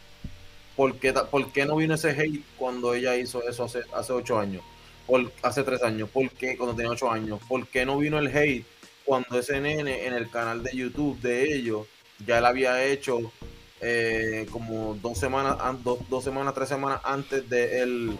¿Por 0.75 0.95
qué, 0.95 1.13
¿Por 1.13 1.51
qué 1.53 1.65
no 1.65 1.77
vino 1.77 1.95
ese 1.95 2.09
hate 2.09 2.43
cuando 2.57 2.93
ella 2.93 3.15
hizo 3.15 3.47
eso 3.47 3.63
hace, 3.63 3.83
hace 3.95 4.11
ocho 4.11 4.37
años? 4.37 4.61
Por, 5.05 5.31
hace 5.41 5.63
tres 5.63 5.83
años. 5.83 6.09
¿Por 6.09 6.29
qué 6.31 6.57
cuando 6.57 6.75
tenía 6.75 6.91
ocho 6.91 7.11
años? 7.11 7.39
¿Por 7.47 7.67
qué 7.67 7.85
no 7.85 7.97
vino 7.97 8.19
el 8.19 8.27
hate 8.27 8.65
cuando 9.05 9.39
ese 9.39 9.59
nene 9.59 10.05
en 10.05 10.13
el 10.13 10.29
canal 10.29 10.63
de 10.63 10.71
YouTube 10.71 11.19
de 11.19 11.53
ellos, 11.53 11.87
ya 12.25 12.37
él 12.37 12.45
había 12.45 12.83
hecho 12.85 13.31
eh, 13.79 14.47
como 14.51 14.95
dos 15.01 15.17
semanas, 15.17 15.57
dos, 15.83 16.23
semanas, 16.23 16.53
tres 16.53 16.69
semanas 16.69 17.01
antes 17.03 17.49
de 17.49 17.81
el, 17.81 18.17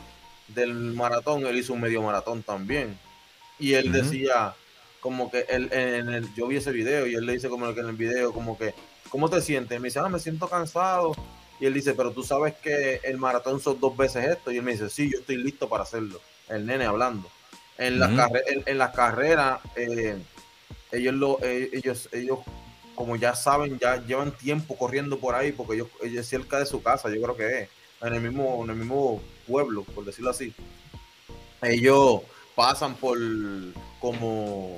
del 0.50 0.74
maratón, 0.74 1.46
él 1.46 1.58
hizo 1.58 1.74
un 1.74 1.82
medio 1.82 2.02
maratón 2.02 2.44
también. 2.44 2.98
Y 3.60 3.74
él 3.74 3.92
decía, 3.92 4.56
como 5.00 5.30
que 5.30 5.46
él, 5.48 5.70
en 5.72 6.10
el, 6.10 6.34
yo 6.34 6.48
vi 6.48 6.58
ese 6.58 6.72
video 6.72 7.06
y 7.06 7.14
él 7.14 7.26
le 7.26 7.34
dice 7.34 7.48
como 7.48 7.74
que 7.74 7.82
en 7.82 7.90
el 7.90 7.96
video, 7.96 8.34
como 8.34 8.58
que, 8.58 8.74
¿cómo 9.10 9.30
te 9.30 9.40
sientes? 9.40 9.80
me 9.80 9.88
dice, 9.90 10.00
ah, 10.00 10.10
me 10.10 10.20
siento 10.20 10.48
cansado. 10.50 11.14
Y 11.60 11.68
él 11.68 11.76
dice, 11.76 11.94
pero 11.94 12.12
tú 12.12 12.24
sabes 12.24 12.56
que 12.56 13.00
el 13.04 13.20
maratón 13.20 13.60
son 13.60 13.80
dos 13.80 13.96
veces 13.96 14.26
esto. 14.26 14.52
Y 14.52 14.58
él 14.58 14.64
me 14.64 14.72
dice, 14.72 14.90
sí, 14.90 15.12
yo 15.12 15.20
estoy 15.20 15.38
listo 15.38 15.70
para 15.70 15.84
hacerlo. 15.84 16.20
El 16.52 16.66
nene 16.66 16.86
hablando. 16.86 17.30
En, 17.78 18.00
las, 18.00 18.12
en, 18.46 18.78
las 18.78 18.94
carreras, 18.94 19.60
eh, 19.76 20.22
ellos, 20.92 21.16
lo, 21.16 21.40
eh, 21.42 21.70
ellos, 21.74 22.10
ellos, 22.12 22.40
como 22.94 23.16
ya 23.16 23.34
saben, 23.34 23.80
ya 23.80 24.06
llevan 24.06 24.38
tiempo 24.38 24.78
corriendo 24.78 25.18
por 25.18 25.34
ahí, 25.34 25.52
porque 25.52 25.76
ellos, 25.76 25.88
es 26.02 26.28
cerca 26.28 26.60
de 26.60 26.68
su 26.68 26.84
casa, 26.84 27.10
yo 27.10 27.22
creo 27.22 27.36
que 27.36 27.62
es, 27.62 27.70
en 28.02 28.14
el 28.14 28.22
mismo, 28.22 28.64
en 28.64 28.70
el 28.70 28.76
mismo 28.76 29.22
pueblo, 29.48 29.84
por 29.84 30.06
decirlo 30.06 30.30
así. 30.30 30.54
Ellos 31.64 32.22
pasan 32.56 32.96
por 32.96 33.18
como 34.00 34.78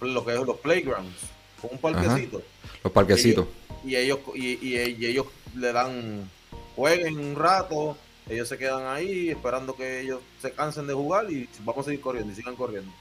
lo 0.00 0.24
que 0.24 0.34
es 0.34 0.40
los 0.40 0.56
playgrounds, 0.56 1.16
con 1.60 1.70
un 1.72 1.78
parquecito. 1.78 2.42
Los 2.82 2.92
parquecitos. 2.92 3.46
Y 3.84 3.96
ellos, 3.96 4.18
y, 4.34 4.76
ellos 4.76 5.26
le 5.54 5.72
dan, 5.72 6.30
jueguen 6.74 7.18
un 7.18 7.36
rato, 7.36 7.96
ellos 8.30 8.48
se 8.48 8.56
quedan 8.56 8.86
ahí 8.86 9.28
esperando 9.28 9.74
que 9.74 10.00
ellos 10.00 10.20
se 10.40 10.52
cansen 10.52 10.86
de 10.86 10.94
jugar 10.94 11.30
y 11.30 11.48
vamos 11.64 11.82
a 11.82 11.90
seguir 11.90 12.00
corriendo 12.00 12.32
y 12.32 12.36
sigan 12.36 12.54
corriendo. 12.54 12.92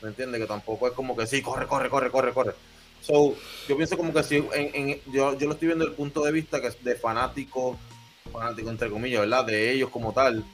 ¿Me 0.00 0.08
entiendes? 0.08 0.40
Que 0.40 0.46
tampoco 0.46 0.86
es 0.86 0.92
como 0.92 1.16
que 1.16 1.26
sí, 1.26 1.42
corre, 1.42 1.66
corre, 1.66 1.90
corre, 1.90 2.10
corre, 2.10 2.32
corre. 2.32 2.54
So, 3.00 3.34
yo 3.68 3.76
pienso 3.76 3.96
como 3.96 4.12
que 4.12 4.22
si 4.22 4.44
en, 4.54 5.00
yo, 5.12 5.36
yo 5.36 5.46
lo 5.46 5.52
estoy 5.52 5.68
viendo 5.68 5.84
desde 5.84 5.90
el 5.90 5.96
punto 5.96 6.24
de 6.24 6.32
vista 6.32 6.60
que 6.60 6.68
es 6.68 6.84
de 6.84 6.94
fanático, 6.94 7.76
fanático 8.32 8.70
entre 8.70 8.90
comillas, 8.90 9.20
¿verdad? 9.20 9.44
De 9.44 9.72
ellos 9.72 9.90
como 9.90 10.12
tal. 10.12 10.44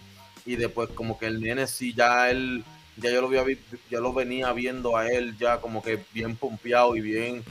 Y 0.47 0.57
después 0.57 0.89
como 0.91 1.19
que 1.19 1.27
el 1.27 1.41
nene 1.41 1.67
sí 1.67 1.93
ya 1.95 2.31
él 2.31 2.65
ya 2.97 3.11
yo 3.11 3.21
lo 3.23 3.29
había 3.29 3.45
ya 3.91 4.01
lo 4.01 4.13
venía 4.13 4.53
viendo 4.53 4.97
a 4.97 5.11
él 5.11 5.37
ya 5.39 5.61
como 5.61 5.83
que 5.83 6.01
bien 6.13 6.37
pompeado 6.37 6.95
y 6.95 7.01
bien 7.01 7.43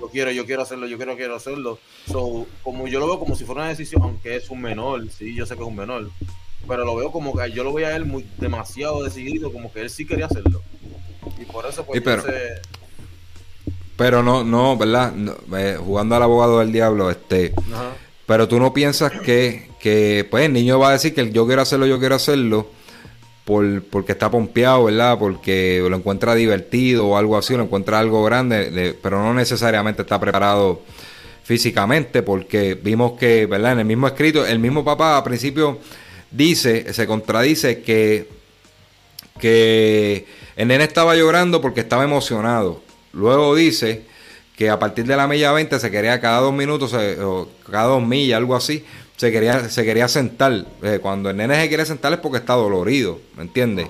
yo 0.00 0.08
quiero 0.08 0.30
yo 0.32 0.44
quiero 0.44 0.62
hacerlo 0.62 0.86
yo 0.86 0.96
quiero 0.96 1.16
quiero 1.16 1.36
hacerlo. 1.36 1.78
So, 2.10 2.46
como 2.62 2.88
yo 2.88 2.98
lo 2.98 3.06
veo 3.06 3.18
como 3.18 3.36
si 3.36 3.44
fuera 3.44 3.62
una 3.62 3.70
decisión 3.70 4.02
aunque 4.02 4.36
es 4.36 4.50
un 4.50 4.60
menor 4.60 5.08
sí 5.10 5.34
yo 5.34 5.46
sé 5.46 5.54
que 5.54 5.62
es 5.62 5.68
un 5.68 5.76
menor 5.76 6.10
pero 6.66 6.84
lo 6.84 6.96
veo 6.96 7.12
como 7.12 7.36
que 7.36 7.52
yo 7.52 7.62
lo 7.64 7.72
veía 7.72 7.88
a 7.88 7.96
él 7.96 8.04
muy 8.04 8.26
demasiado 8.38 9.04
decidido 9.04 9.52
como 9.52 9.72
que 9.72 9.80
él 9.82 9.90
sí 9.90 10.06
quería 10.06 10.26
hacerlo. 10.26 10.62
Y 11.40 11.44
por 11.44 11.66
eso 11.66 11.84
pues 11.84 12.00
pero, 12.02 12.24
pero 13.96 14.22
no 14.22 14.42
no 14.42 14.76
verdad 14.76 15.12
eh, 15.56 15.76
jugando 15.78 16.16
al 16.16 16.22
abogado 16.24 16.58
del 16.58 16.72
diablo 16.72 17.10
este 17.10 17.54
pero 18.26 18.48
tú 18.48 18.58
no 18.58 18.72
piensas 18.72 19.12
que 19.12 19.68
que 19.78 20.26
pues 20.28 20.46
el 20.46 20.52
niño 20.52 20.80
va 20.80 20.88
a 20.88 20.92
decir 20.92 21.14
que 21.14 21.30
yo 21.30 21.46
quiero 21.46 21.62
hacerlo 21.62 21.86
yo 21.86 22.00
quiero 22.00 22.16
hacerlo 22.16 22.68
por, 23.44 23.82
porque 23.84 24.12
está 24.12 24.30
pompeado, 24.30 24.84
¿verdad? 24.84 25.18
Porque 25.18 25.84
lo 25.88 25.96
encuentra 25.96 26.34
divertido 26.34 27.06
o 27.08 27.16
algo 27.16 27.36
así, 27.36 27.56
lo 27.56 27.64
encuentra 27.64 27.98
algo 27.98 28.22
grande, 28.24 28.96
pero 29.02 29.22
no 29.22 29.34
necesariamente 29.34 30.02
está 30.02 30.20
preparado 30.20 30.82
físicamente, 31.42 32.22
porque 32.22 32.74
vimos 32.74 33.18
que, 33.18 33.46
¿verdad? 33.46 33.72
En 33.72 33.80
el 33.80 33.84
mismo 33.84 34.06
escrito, 34.06 34.46
el 34.46 34.58
mismo 34.58 34.84
papá 34.84 35.18
al 35.18 35.24
principio 35.24 35.78
dice, 36.30 36.92
se 36.94 37.06
contradice 37.06 37.82
que, 37.82 38.28
que 39.40 40.26
el 40.56 40.68
nene 40.68 40.84
estaba 40.84 41.16
llorando 41.16 41.60
porque 41.60 41.80
estaba 41.80 42.04
emocionado. 42.04 42.80
Luego 43.12 43.54
dice 43.54 44.04
que 44.56 44.70
a 44.70 44.78
partir 44.78 45.04
de 45.04 45.16
la 45.16 45.26
milla 45.26 45.50
20 45.52 45.80
se 45.80 45.90
quería 45.90 46.20
cada 46.20 46.40
dos 46.40 46.52
minutos 46.52 46.94
o 46.94 47.48
cada 47.68 47.86
dos 47.86 48.06
millas, 48.06 48.36
algo 48.36 48.54
así, 48.54 48.84
se 49.22 49.30
quería, 49.30 49.68
se 49.68 49.84
quería 49.84 50.08
sentar. 50.08 50.64
Eh, 50.82 50.98
cuando 51.00 51.30
el 51.30 51.36
nene 51.36 51.54
se 51.62 51.68
quiere 51.68 51.86
sentar 51.86 52.12
es 52.12 52.18
porque 52.18 52.38
está 52.38 52.54
dolorido, 52.54 53.20
¿me 53.36 53.44
entiendes? 53.44 53.86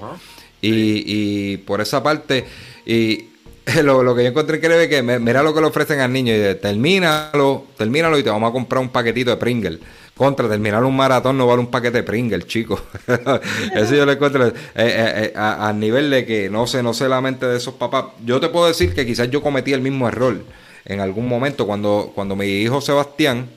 Y, 0.61 1.05
y, 1.07 1.57
por 1.57 1.81
esa 1.81 2.03
parte, 2.03 2.45
y 2.85 3.29
lo, 3.83 4.03
lo 4.03 4.15
que 4.15 4.25
yo 4.25 4.29
encontré 4.29 4.59
increíble 4.59 4.85
es 4.85 4.91
que 4.91 5.03
mira 5.03 5.43
lo 5.43 5.55
que 5.55 5.63
le 5.63 5.69
ofrecen 5.69 6.01
al 6.01 6.13
niño, 6.13 6.35
y 6.35 6.55
termínalo, 6.57 7.65
termínalo 7.79 8.19
y 8.19 8.23
te 8.23 8.29
vamos 8.29 8.51
a 8.51 8.53
comprar 8.53 8.83
un 8.83 8.91
paquetito 8.91 9.31
de 9.31 9.39
Pringle. 9.39 9.79
Contra, 10.15 10.47
terminar 10.47 10.85
un 10.85 10.95
maratón 10.95 11.39
no 11.39 11.47
vale 11.47 11.61
un 11.61 11.71
paquete 11.71 11.99
de 11.99 12.03
Pringle, 12.03 12.43
chico. 12.43 12.79
Eso 13.75 13.95
yo 13.95 14.05
le 14.05 14.13
encuentro 14.13 14.47
eh, 14.47 14.53
eh, 14.75 15.33
a, 15.35 15.73
nivel 15.73 16.11
de 16.11 16.27
que 16.27 16.51
no 16.51 16.67
sé, 16.67 16.83
no 16.83 16.93
sé 16.93 17.09
la 17.09 17.23
mente 17.23 17.47
de 17.47 17.57
esos 17.57 17.75
papás. 17.75 18.05
Yo 18.23 18.39
te 18.39 18.51
puedo 18.51 18.67
decir 18.67 18.93
que 18.93 19.07
quizás 19.07 19.31
yo 19.31 19.41
cometí 19.43 19.73
el 19.73 19.81
mismo 19.81 20.07
error 20.07 20.43
en 20.85 21.01
algún 21.01 21.27
momento 21.27 21.67
cuando, 21.67 22.13
cuando 22.15 22.37
mi 22.37 22.45
hijo 22.45 22.83
Sebastián, 22.83 23.49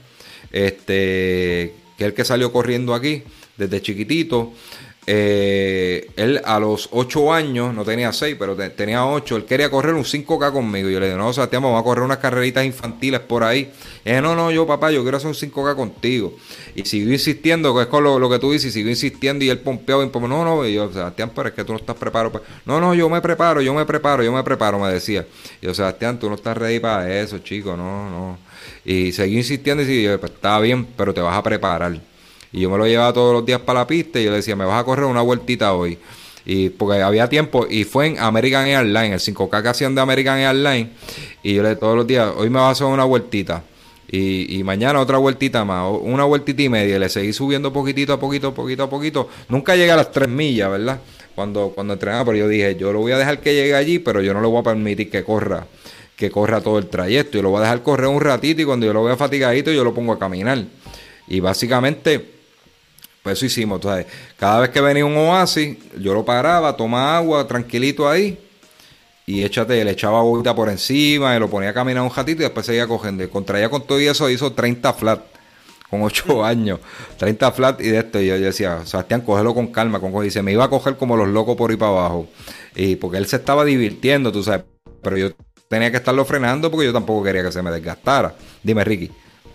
este, 0.56 1.74
que 1.98 2.06
es 2.06 2.08
el 2.08 2.14
que 2.14 2.24
salió 2.24 2.52
corriendo 2.52 2.94
aquí 2.94 3.24
desde 3.58 3.82
chiquitito. 3.82 4.54
Eh, 5.08 6.10
él 6.16 6.42
a 6.44 6.60
los 6.60 6.90
8 6.92 7.32
años, 7.32 7.74
no 7.76 7.84
tenía 7.84 8.12
6, 8.12 8.36
pero 8.40 8.56
tenía 8.56 9.06
8, 9.06 9.36
él 9.36 9.46
quería 9.46 9.70
correr 9.70 9.94
un 9.94 10.04
5K 10.04 10.52
conmigo. 10.52 10.90
Yo 10.90 11.00
le 11.00 11.08
dije, 11.08 11.18
no, 11.18 11.32
Sebastián, 11.32 11.62
vamos 11.62 11.80
a 11.80 11.84
correr 11.84 12.04
unas 12.04 12.18
carreritas 12.18 12.66
infantiles 12.66 13.20
por 13.20 13.44
ahí. 13.44 13.72
Y 14.04 14.12
no, 14.14 14.36
no, 14.36 14.50
yo 14.52 14.66
papá, 14.66 14.92
yo 14.92 15.04
quiero 15.04 15.18
hacer 15.18 15.28
un 15.28 15.36
5K 15.36 15.76
contigo. 15.76 16.34
Y 16.74 16.86
siguió 16.86 17.12
insistiendo, 17.14 17.76
que 17.76 17.84
es 17.84 17.88
con 17.88 18.04
lo, 18.04 18.30
que 18.30 18.40
tú 18.40 18.52
dices, 18.52 18.74
siguió 18.74 18.90
insistiendo 18.90 19.46
y 19.46 19.50
él 19.50 19.60
pompeaba 19.60 20.04
y 20.04 20.10
no, 20.10 20.44
no, 20.44 20.66
y 20.66 20.74
yo, 20.74 20.92
Sebastián, 20.92 21.32
pero 21.36 21.50
es 21.50 21.54
que 21.54 21.64
tú 21.64 21.74
no 21.74 21.80
estás 21.80 21.96
preparado. 21.96 22.42
No, 22.66 22.82
no, 22.82 22.96
yo 22.96 23.08
me 23.10 23.22
preparo, 23.22 23.62
yo 23.62 23.74
me 23.74 23.86
preparo, 23.86 24.24
yo 24.24 24.32
me 24.32 24.44
preparo, 24.44 24.80
me 24.80 24.92
decía. 24.92 25.26
Y 25.62 25.68
yo, 25.68 25.74
Sebastián, 25.74 26.20
tú 26.20 26.30
no 26.30 26.36
estás 26.36 26.58
ready 26.58 26.80
para 26.80 27.20
eso, 27.22 27.38
chico, 27.40 27.78
no, 27.78 28.10
no. 28.10 28.38
Y 28.84 29.12
seguí 29.12 29.38
insistiendo 29.38 29.84
y 29.84 29.86
dije, 29.86 30.18
pues 30.18 30.32
está 30.32 30.60
bien, 30.60 30.86
pero 30.98 31.14
te 31.14 31.22
vas 31.22 31.38
a 31.38 31.44
preparar. 31.44 32.00
Y 32.56 32.62
yo 32.62 32.70
me 32.70 32.78
lo 32.78 32.88
llevaba 32.88 33.12
todos 33.12 33.34
los 33.34 33.46
días 33.46 33.60
para 33.60 33.80
la 33.80 33.88
pista 33.88 34.18
y 34.18 34.24
yo 34.24 34.30
le 34.30 34.38
decía, 34.38 34.56
me 34.56 34.64
vas 34.64 34.80
a 34.80 34.86
correr 34.86 35.04
una 35.04 35.22
vueltita 35.22 35.74
hoy. 35.74 35.98
Y 36.46 36.70
porque 36.70 37.02
había 37.02 37.28
tiempo 37.28 37.68
y 37.70 37.84
fue 37.84 38.08
en 38.08 38.18
American 38.18 38.66
Airlines, 38.66 39.28
el 39.28 39.36
5K 39.36 39.62
que 39.62 39.68
hacían 39.68 39.94
de 39.94 40.00
American 40.00 40.38
Airlines. 40.38 40.88
Y 41.44 41.56
yo 41.56 41.64
le 41.64 41.76
todos 41.76 41.98
los 41.98 42.08
días, 42.08 42.32
hoy 42.38 42.50
me 42.50 42.60
vas 42.60 42.68
a 42.68 42.72
hacer 42.72 42.88
una 42.88 43.04
vueltita. 43.04 43.62
Y, 44.10 44.58
y, 44.58 44.64
mañana 44.64 45.02
otra 45.02 45.18
vueltita 45.18 45.66
más, 45.66 45.86
una 46.02 46.24
vueltita 46.24 46.62
y 46.62 46.70
media. 46.70 46.96
Y 46.96 47.00
le 47.00 47.10
seguí 47.10 47.34
subiendo 47.34 47.74
poquitito 47.74 48.14
a 48.14 48.20
poquito, 48.22 48.54
poquito 48.54 48.84
a 48.84 48.90
poquito. 48.90 49.28
Nunca 49.50 49.76
llegué 49.76 49.92
a 49.92 49.98
las 49.98 50.14
tres 50.14 50.30
millas, 50.30 50.72
¿verdad? 50.72 51.02
Cuando, 51.36 51.74
cuando 51.76 51.92
entrenaba, 51.92 52.24
pero 52.24 52.38
yo 52.38 52.48
dije, 52.48 52.78
yo 52.78 52.94
lo 52.94 53.00
voy 53.00 53.12
a 53.12 53.18
dejar 53.18 53.42
que 53.42 53.54
llegue 53.54 53.76
allí, 53.76 54.00
pero 54.00 54.22
yo 54.22 54.34
no 54.34 54.40
le 54.40 54.48
voy 54.48 54.60
a 54.60 54.64
permitir 54.64 55.10
que 55.10 55.26
corra 55.26 55.68
que 56.16 56.32
corra 56.32 56.62
todo 56.62 56.78
el 56.78 56.88
trayecto. 56.88 57.38
Yo 57.38 57.42
lo 57.42 57.50
voy 57.50 57.58
a 57.58 57.64
dejar 57.64 57.84
correr 57.84 58.08
un 58.08 58.22
ratito 58.22 58.62
y 58.62 58.66
cuando 58.66 58.86
yo 58.86 58.94
lo 58.94 59.04
vea 59.04 59.18
fatigadito 59.18 59.74
yo 59.74 59.84
lo 59.84 59.94
pongo 59.94 60.14
a 60.14 60.20
caminar. 60.20 60.64
Y 61.28 61.42
básicamente, 61.42 62.35
pues 63.26 63.40
eso 63.40 63.48
hicimos. 63.48 63.78
Entonces, 63.78 64.06
cada 64.38 64.60
vez 64.60 64.70
que 64.70 64.80
venía 64.80 65.04
un 65.04 65.18
oasis, 65.18 65.76
yo 66.00 66.14
lo 66.14 66.24
paraba, 66.24 66.78
toma 66.78 67.18
agua, 67.18 67.48
tranquilito 67.48 68.08
ahí. 68.08 68.38
Y 69.26 69.42
échate, 69.42 69.84
le 69.84 69.90
echaba 69.90 70.20
agüita 70.20 70.54
por 70.54 70.70
encima 70.70 71.36
y 71.36 71.40
lo 71.40 71.50
ponía 71.50 71.72
a 71.72 71.74
caminar 71.74 72.04
un 72.04 72.12
ratito 72.14 72.44
y 72.44 72.46
después 72.46 72.68
seguía 72.68 72.86
cogiendo. 72.86 73.24
Y 73.24 73.28
contraía 73.28 73.68
con 73.68 73.82
todo 73.82 74.00
y 74.00 74.06
eso, 74.06 74.30
hizo 74.30 74.54
30 74.54 74.94
flat 74.94 75.22
con 75.90 76.04
8 76.04 76.46
años, 76.46 76.80
30 77.18 77.52
flat 77.52 77.82
y 77.82 77.88
de 77.90 77.98
esto. 77.98 78.22
Y 78.22 78.28
yo, 78.28 78.40
decía, 78.40 78.86
Sebastián, 78.86 79.22
cógelo 79.22 79.56
con 79.56 79.70
calma. 79.70 80.00
Con, 80.00 80.24
y 80.24 80.30
se 80.30 80.44
me 80.44 80.52
iba 80.52 80.66
a 80.66 80.70
coger 80.70 80.96
como 80.96 81.18
los 81.18 81.28
locos 81.28 81.58
por 81.58 81.72
ir 81.72 81.80
para 81.80 81.94
abajo. 81.94 82.28
Y 82.76 82.96
porque 82.98 83.18
él 83.18 83.26
se 83.26 83.38
estaba 83.38 83.66
divirtiendo, 83.66 84.32
tú 84.32 84.44
sabes. 84.44 84.66
Pero 85.02 85.18
yo 85.18 85.32
tenía 85.68 85.90
que 85.90 85.98
estarlo 85.98 86.26
frenando 86.26 86.70
porque 86.70 86.86
yo 86.86 86.94
tampoco 86.94 87.24
quería 87.24 87.42
que 87.42 87.52
se 87.52 87.64
me 87.64 87.72
desgastara. 87.72 88.36
Dime, 88.62 88.84
Ricky. 88.84 89.10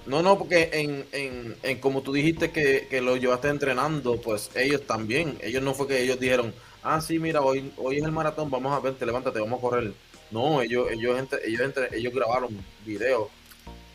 No, 0.06 0.22
no, 0.22 0.38
porque 0.38 0.70
en, 0.72 1.06
en, 1.12 1.56
en 1.62 1.78
como 1.78 2.02
tú 2.02 2.12
dijiste 2.12 2.50
que, 2.50 2.86
que, 2.88 3.00
lo 3.00 3.16
llevaste 3.16 3.48
entrenando, 3.48 4.20
pues 4.20 4.50
ellos 4.54 4.86
también. 4.86 5.38
Ellos 5.42 5.62
no 5.62 5.74
fue 5.74 5.86
que 5.86 6.02
ellos 6.02 6.18
dijeron, 6.18 6.54
ah, 6.82 7.00
sí, 7.00 7.18
mira, 7.18 7.42
hoy, 7.42 7.72
hoy 7.76 7.98
es 7.98 8.04
el 8.04 8.12
maratón, 8.12 8.50
vamos 8.50 8.72
a 8.72 8.80
verte, 8.80 9.06
levántate, 9.06 9.40
vamos 9.40 9.58
a 9.58 9.62
correr. 9.62 9.92
No, 10.30 10.62
ellos, 10.62 10.88
ellos, 10.90 11.18
ellos, 11.44 11.72
ellos 11.92 12.14
grabaron 12.14 12.56
videos 12.84 13.28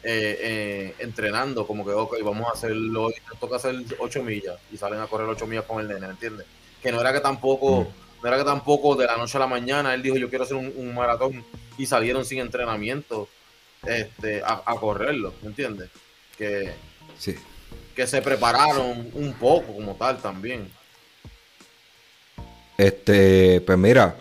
eh, 0.03 0.37
eh, 0.41 0.95
entrenando, 0.99 1.65
como 1.65 1.85
que, 1.85 1.91
ok, 1.91 2.17
vamos 2.23 2.47
a 2.49 2.53
hacerlo, 2.53 3.09
nos 3.29 3.39
toca 3.39 3.55
hacer 3.55 3.75
8 3.97 4.23
millas 4.23 4.57
y 4.71 4.77
salen 4.77 4.99
a 4.99 5.07
correr 5.07 5.27
8 5.27 5.47
millas 5.47 5.65
con 5.65 5.81
el 5.81 5.87
nene, 5.87 6.07
¿entiendes? 6.07 6.45
Que 6.83 6.91
no 6.91 7.01
era 7.01 7.11
que 7.11 7.21
tampoco, 7.21 7.81
mm. 7.81 8.21
no 8.21 8.27
era 8.27 8.37
que 8.37 8.43
tampoco 8.43 8.95
de 8.95 9.07
la 9.07 9.17
noche 9.17 9.37
a 9.37 9.39
la 9.39 9.47
mañana 9.47 9.93
él 9.93 10.03
dijo, 10.03 10.17
yo 10.17 10.29
quiero 10.29 10.43
hacer 10.43 10.57
un 10.57 10.93
maratón 10.93 11.43
y 11.77 11.85
salieron 11.87 12.23
sin 12.25 12.39
entrenamiento 12.39 13.27
este, 13.87 14.41
a, 14.43 14.75
correrlo, 14.79 15.33
¿me 15.41 15.49
entiendes? 15.49 15.89
Que, 16.37 16.73
sí. 17.17 17.35
que 17.95 18.07
se 18.07 18.21
prepararon 18.21 19.09
un 19.13 19.33
poco 19.33 19.73
como 19.73 19.95
tal 19.95 20.17
también. 20.21 20.69
Este, 22.77 23.61
pues 23.61 23.77
mira, 23.77 24.15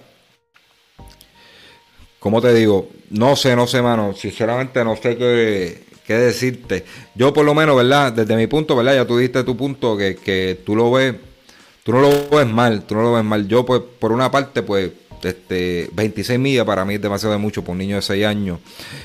como 2.20 2.40
te 2.40 2.54
digo, 2.54 2.88
no 3.10 3.36
sé, 3.36 3.56
no 3.56 3.66
sé, 3.66 3.82
mano, 3.82 4.14
sinceramente 4.14 4.84
no 4.84 4.96
sé 4.96 5.16
qué, 5.16 5.84
qué 6.06 6.14
decirte. 6.14 6.84
Yo 7.14 7.32
por 7.32 7.44
lo 7.44 7.54
menos, 7.54 7.76
¿verdad? 7.76 8.12
Desde 8.12 8.36
mi 8.36 8.46
punto, 8.46 8.76
¿verdad? 8.76 8.94
Ya 8.94 9.06
tú 9.06 9.18
diste 9.18 9.42
tu 9.44 9.56
punto 9.56 9.96
que, 9.96 10.16
que 10.16 10.60
tú 10.64 10.76
lo 10.76 10.92
ves, 10.92 11.16
tú 11.82 11.92
no 11.92 12.00
lo 12.00 12.28
ves 12.30 12.46
mal, 12.46 12.84
tú 12.84 12.94
no 12.94 13.02
lo 13.02 13.12
ves 13.14 13.24
mal. 13.24 13.48
Yo 13.48 13.66
pues 13.66 13.82
por 13.98 14.12
una 14.12 14.30
parte 14.30 14.62
pues 14.62 14.92
este, 15.24 15.90
26 15.92 16.38
millas 16.38 16.64
para 16.64 16.84
mí 16.84 16.94
es 16.94 17.02
demasiado 17.02 17.38
mucho 17.38 17.62
por 17.62 17.72
un 17.72 17.78
niño 17.78 17.96
de 17.96 18.02
6 18.02 18.24
años. 18.26 18.60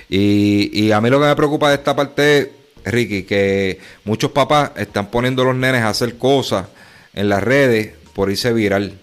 Y, 0.10 0.70
y 0.74 0.92
a 0.92 1.02
mí 1.02 1.10
lo 1.10 1.20
que 1.20 1.28
me 1.28 1.36
preocupa 1.36 1.70
de 1.70 1.76
esta 1.76 1.96
parte 1.96 2.60
Ricky, 2.86 3.24
que 3.24 3.80
muchos 4.06 4.32
papás 4.32 4.72
están 4.78 5.10
poniendo 5.12 5.42
a 5.42 5.46
los 5.46 5.56
nenes 5.56 5.82
a 5.82 5.90
hacer 5.90 6.18
cosas 6.18 6.68
en 7.14 7.30
las 7.30 7.44
redes 7.44 7.94
por 8.14 8.30
irse 8.30 8.54
viral. 8.54 8.94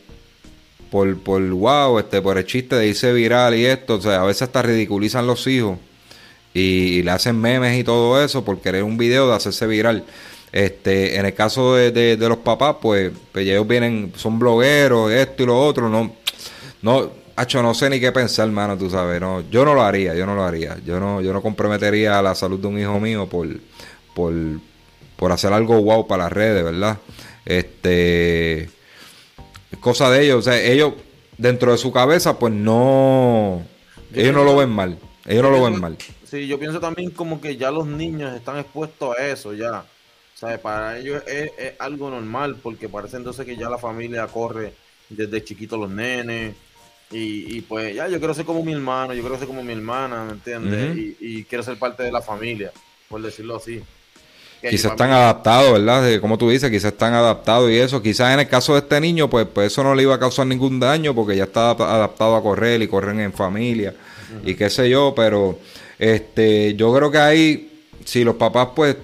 Por, 0.91 1.19
por 1.19 1.43
wow, 1.43 1.99
este, 1.99 2.23
por 2.23 2.39
el 2.39 2.47
chiste 2.47 2.77
de 2.77 2.89
irse 2.89 3.13
viral 3.13 3.55
y 3.55 3.67
esto. 3.67 3.95
O 3.95 4.01
sea, 4.01 4.23
a 4.23 4.25
veces 4.25 4.43
hasta 4.43 4.63
ridiculizan 4.63 5.27
los 5.27 5.47
hijos 5.47 5.79
y, 6.55 7.03
le 7.03 7.11
hacen 7.11 7.41
memes 7.41 7.79
y 7.79 7.85
todo 7.85 8.23
eso 8.23 8.45
por 8.45 8.61
querer 8.61 8.83
un 8.83 8.97
video 8.97 9.29
de 9.29 9.37
hacerse 9.37 9.67
viral. 9.67 10.05
Este, 10.53 11.17
en 11.19 11.27
el 11.27 11.35
caso 11.35 11.75
de, 11.75 11.91
de, 11.91 12.29
los 12.29 12.39
papás, 12.39 12.77
pues, 12.81 13.13
pues, 13.33 13.47
ellos 13.47 13.67
vienen, 13.67 14.13
son 14.17 14.39
blogueros, 14.39 15.13
esto 15.13 15.43
y 15.43 15.47
lo 15.47 15.61
otro, 15.61 15.91
no, 15.91 16.13
no, 16.87 17.11
Hacho, 17.35 17.63
no 17.63 17.75
sé 17.75 17.91
ni 17.91 18.01
qué 18.01 18.13
pensar, 18.13 18.47
hermano, 18.47 18.79
tú 18.79 18.89
sabes, 18.89 19.21
no, 19.21 19.43
yo 19.51 19.63
no 19.65 19.75
lo 19.75 19.83
haría, 19.83 20.15
yo 20.15 20.25
no 20.25 20.35
lo 20.35 20.45
haría, 20.45 20.79
yo 20.87 20.99
no, 20.99 21.21
yo 21.21 21.35
no 21.35 21.43
comprometería 21.43 22.23
la 22.23 22.35
salud 22.35 22.59
de 22.59 22.67
un 22.67 22.79
hijo 22.79 22.99
mío 22.99 23.29
por, 23.29 23.49
por, 24.15 24.33
por 25.17 25.33
hacer 25.33 25.53
algo 25.53 25.79
guau 25.81 26.07
para 26.07 26.25
las 26.25 26.33
redes, 26.33 26.65
¿verdad? 26.65 26.97
Este, 27.45 28.71
cosa 29.81 30.11
de 30.11 30.25
ellos, 30.25 30.39
o 30.39 30.43
sea, 30.43 30.59
ellos 30.63 30.95
dentro 31.37 31.73
de 31.73 31.79
su 31.79 31.93
cabeza, 31.93 32.39
pues 32.39 32.55
no, 32.55 33.63
ellos 34.15 34.33
no 34.33 34.45
lo 34.45 34.57
ven 34.57 34.71
mal, 34.71 34.99
ellos 35.27 35.43
no 35.43 35.51
lo 35.51 35.63
ven 35.63 35.79
mal. 35.79 35.99
Sí, 36.25 36.47
yo 36.47 36.59
pienso 36.59 36.81
también 36.81 37.11
como 37.11 37.41
que 37.41 37.57
ya 37.57 37.71
los 37.71 37.87
niños 37.87 38.35
están 38.35 38.59
expuestos 38.59 39.15
a 39.19 39.27
eso, 39.27 39.53
ya. 39.53 39.85
¿Sabes? 40.35 40.59
Para 40.59 40.99
ellos 40.99 41.23
es, 41.27 41.51
algo 41.79 42.09
normal, 42.09 42.57
porque 42.63 42.89
parece 42.89 43.17
entonces 43.19 43.45
que 43.45 43.57
ya 43.57 43.69
la 43.69 43.79
familia 43.79 44.27
corre 44.27 44.73
desde 45.11 45.45
chiquito 45.45 45.77
los 45.77 45.91
nenes. 45.91 46.55
Y, 47.11 47.61
pues 47.63 47.95
ya, 47.95 48.09
yo 48.09 48.19
quiero 48.19 48.35
ser 48.35 48.45
como 48.45 48.65
mi 48.65 48.73
hermano, 48.73 49.15
yo 49.15 49.21
quiero 49.21 49.39
ser 49.39 49.47
como 49.47 49.63
mi 49.63 49.73
hermana, 49.73 50.25
¿me 50.25 50.33
entiendes? 50.33 51.15
y, 51.21 51.45
quiero 51.45 51.63
ser 51.63 51.79
parte 51.79 52.03
de 52.03 52.11
la 52.11 52.21
familia, 52.21 52.73
por 53.09 53.23
decirlo 53.23 53.57
así. 53.57 53.81
quizás 54.61 54.91
están 54.91 55.13
adaptados, 55.13 55.73
¿verdad? 55.73 56.21
Como 56.21 56.37
tú 56.37 56.51
dices, 56.51 56.71
quizás 56.71 56.93
están 56.93 57.15
adaptados 57.15 57.71
y 57.71 57.77
eso. 57.77 58.03
Quizás 58.03 58.35
en 58.35 58.41
el 58.41 58.49
caso 58.49 58.73
de 58.73 58.81
este 58.81 59.01
niño, 59.01 59.31
pues, 59.31 59.47
pues 59.47 59.73
eso 59.73 59.85
no 59.85 59.95
le 59.95 60.03
iba 60.03 60.17
a 60.17 60.19
causar 60.19 60.47
ningún 60.47 60.81
daño 60.81 61.15
porque 61.15 61.37
ya 61.37 61.45
está 61.45 61.71
adaptado 61.71 62.35
a 62.35 62.43
correr 62.43 62.83
y 62.83 62.89
corren 62.89 63.21
en 63.21 63.33
familia 63.33 63.95
y 64.45 64.55
qué 64.55 64.71
sé 64.71 64.89
yo, 64.89 65.15
pero 65.15 65.59
este, 65.99 66.75
yo 66.75 66.95
creo 66.95 67.11
que 67.11 67.19
ahí, 67.19 67.83
si 68.05 68.25
los 68.25 68.37
papás 68.37 68.69
pues 68.75 68.97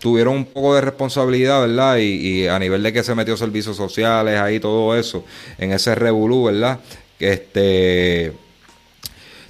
tuvieron 0.00 0.34
un 0.34 0.44
poco 0.44 0.74
de 0.74 0.80
responsabilidad, 0.80 1.60
¿verdad? 1.60 1.96
Y, 1.98 2.46
a 2.46 2.58
nivel 2.58 2.82
de 2.82 2.92
que 2.92 3.02
se 3.02 3.14
metió 3.14 3.36
servicios 3.36 3.76
sociales, 3.76 4.38
ahí 4.40 4.60
todo 4.60 4.96
eso, 4.96 5.24
en 5.58 5.72
ese 5.72 5.94
revolú, 5.94 6.44
¿verdad? 6.44 6.78
Este 7.18 8.32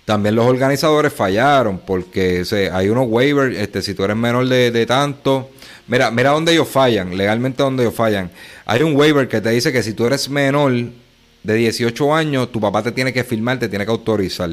también 0.08 0.36
los 0.36 0.46
organizadores 0.46 1.12
fallaron 1.12 1.80
porque 1.84 2.42
hay 2.72 2.88
unos 2.88 3.08
waivers, 3.08 3.54
este, 3.58 3.82
si 3.82 3.92
tú 3.92 4.04
eres 4.04 4.16
menor 4.16 4.48
de, 4.48 4.70
de, 4.70 4.86
tanto, 4.86 5.50
mira, 5.86 6.10
mira 6.10 6.30
dónde 6.30 6.52
ellos 6.52 6.66
fallan, 6.66 7.14
legalmente 7.14 7.62
donde 7.62 7.82
ellos 7.82 7.94
fallan. 7.94 8.30
Hay 8.64 8.80
un 8.80 8.96
waiver 8.96 9.28
que 9.28 9.42
te 9.42 9.50
dice 9.50 9.70
que 9.70 9.82
si 9.82 9.92
tú 9.92 10.06
eres 10.06 10.30
menor 10.30 10.72
de 11.42 11.54
18 11.54 12.14
años, 12.14 12.50
tu 12.50 12.58
papá 12.58 12.82
te 12.82 12.90
tiene 12.90 13.12
que 13.12 13.22
firmar, 13.22 13.58
te 13.58 13.68
tiene 13.68 13.84
que 13.84 13.90
autorizar. 13.90 14.48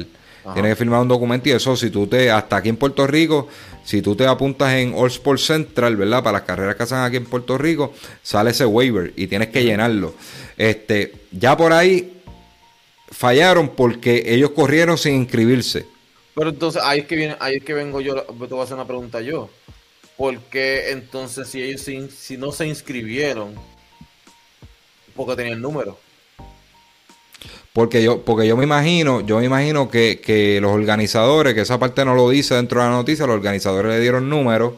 Tienes 0.52 0.72
que 0.72 0.76
firmar 0.76 1.00
un 1.00 1.08
documento 1.08 1.48
y 1.48 1.52
eso, 1.52 1.74
si 1.74 1.88
tú 1.88 2.06
te, 2.06 2.30
hasta 2.30 2.56
aquí 2.56 2.68
en 2.68 2.76
Puerto 2.76 3.06
Rico, 3.06 3.48
si 3.82 4.02
tú 4.02 4.14
te 4.14 4.26
apuntas 4.26 4.74
en 4.74 4.92
All 4.94 5.08
Sports 5.08 5.46
Central, 5.46 5.96
¿verdad? 5.96 6.22
Para 6.22 6.38
las 6.38 6.46
carreras 6.46 6.76
que 6.76 6.82
hacen 6.82 6.98
aquí 6.98 7.16
en 7.16 7.24
Puerto 7.24 7.56
Rico, 7.56 7.94
sale 8.22 8.50
ese 8.50 8.66
waiver 8.66 9.14
y 9.16 9.26
tienes 9.26 9.48
que 9.48 9.64
llenarlo. 9.64 10.14
Este, 10.58 11.14
ya 11.32 11.56
por 11.56 11.72
ahí 11.72 12.15
fallaron 13.10 13.68
porque 13.68 14.24
ellos 14.26 14.50
corrieron 14.50 14.98
sin 14.98 15.14
inscribirse. 15.14 15.86
Pero 16.34 16.50
entonces 16.50 16.82
ahí 16.84 17.00
es 17.00 17.06
que 17.06 17.16
viene, 17.16 17.36
ahí 17.40 17.56
es 17.56 17.64
que 17.64 17.74
vengo 17.74 18.00
yo, 18.00 18.22
te 18.22 18.32
voy 18.32 18.60
a 18.60 18.64
hacer 18.64 18.74
una 18.74 18.86
pregunta 18.86 19.20
yo. 19.20 19.48
¿Por 20.16 20.38
qué 20.44 20.90
entonces 20.90 21.48
si 21.48 21.62
ellos 21.62 21.82
si 21.82 22.36
no 22.36 22.52
se 22.52 22.66
inscribieron, 22.66 23.54
porque 25.14 25.36
tenían 25.36 25.56
el 25.56 25.62
número? 25.62 25.98
Porque 27.72 28.02
yo, 28.02 28.22
porque 28.22 28.46
yo 28.46 28.56
me 28.56 28.64
imagino, 28.64 29.20
yo 29.20 29.38
me 29.38 29.44
imagino 29.44 29.90
que, 29.90 30.20
que, 30.20 30.60
los 30.62 30.72
organizadores, 30.72 31.52
que 31.52 31.60
esa 31.60 31.78
parte 31.78 32.06
no 32.06 32.14
lo 32.14 32.30
dice 32.30 32.54
dentro 32.54 32.80
de 32.80 32.88
la 32.88 32.92
noticia, 32.92 33.26
los 33.26 33.36
organizadores 33.36 33.92
le 33.92 34.00
dieron 34.00 34.30
números 34.30 34.72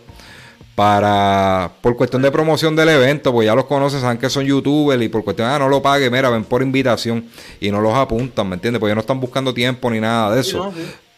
para, 0.79 1.73
por 1.81 1.97
cuestión 1.97 2.23
de 2.23 2.31
promoción 2.31 2.77
del 2.77 2.89
evento, 2.91 3.33
pues 3.33 3.47
ya 3.47 3.57
los 3.57 3.65
conoces, 3.65 4.01
saben 4.01 4.17
que 4.17 4.31
son 4.31 4.45
youtubers 4.45 5.03
y 5.03 5.09
por 5.09 5.25
cuestión, 5.25 5.49
ah, 5.49 5.59
no 5.59 5.69
lo 5.69 5.83
pague, 5.83 6.09
mira, 6.09 6.31
ven 6.31 6.45
por 6.45 6.63
invitación 6.63 7.25
y 7.59 7.73
no 7.73 7.81
los 7.81 7.95
apuntan, 7.95 8.49
¿me 8.49 8.55
entiendes? 8.55 8.79
Porque 8.79 8.91
ellos 8.91 8.99
no 8.99 9.01
están 9.01 9.19
buscando 9.19 9.53
tiempo 9.53 9.91
ni 9.91 9.99
nada 9.99 10.33
de 10.33 10.41
eso. 10.41 10.73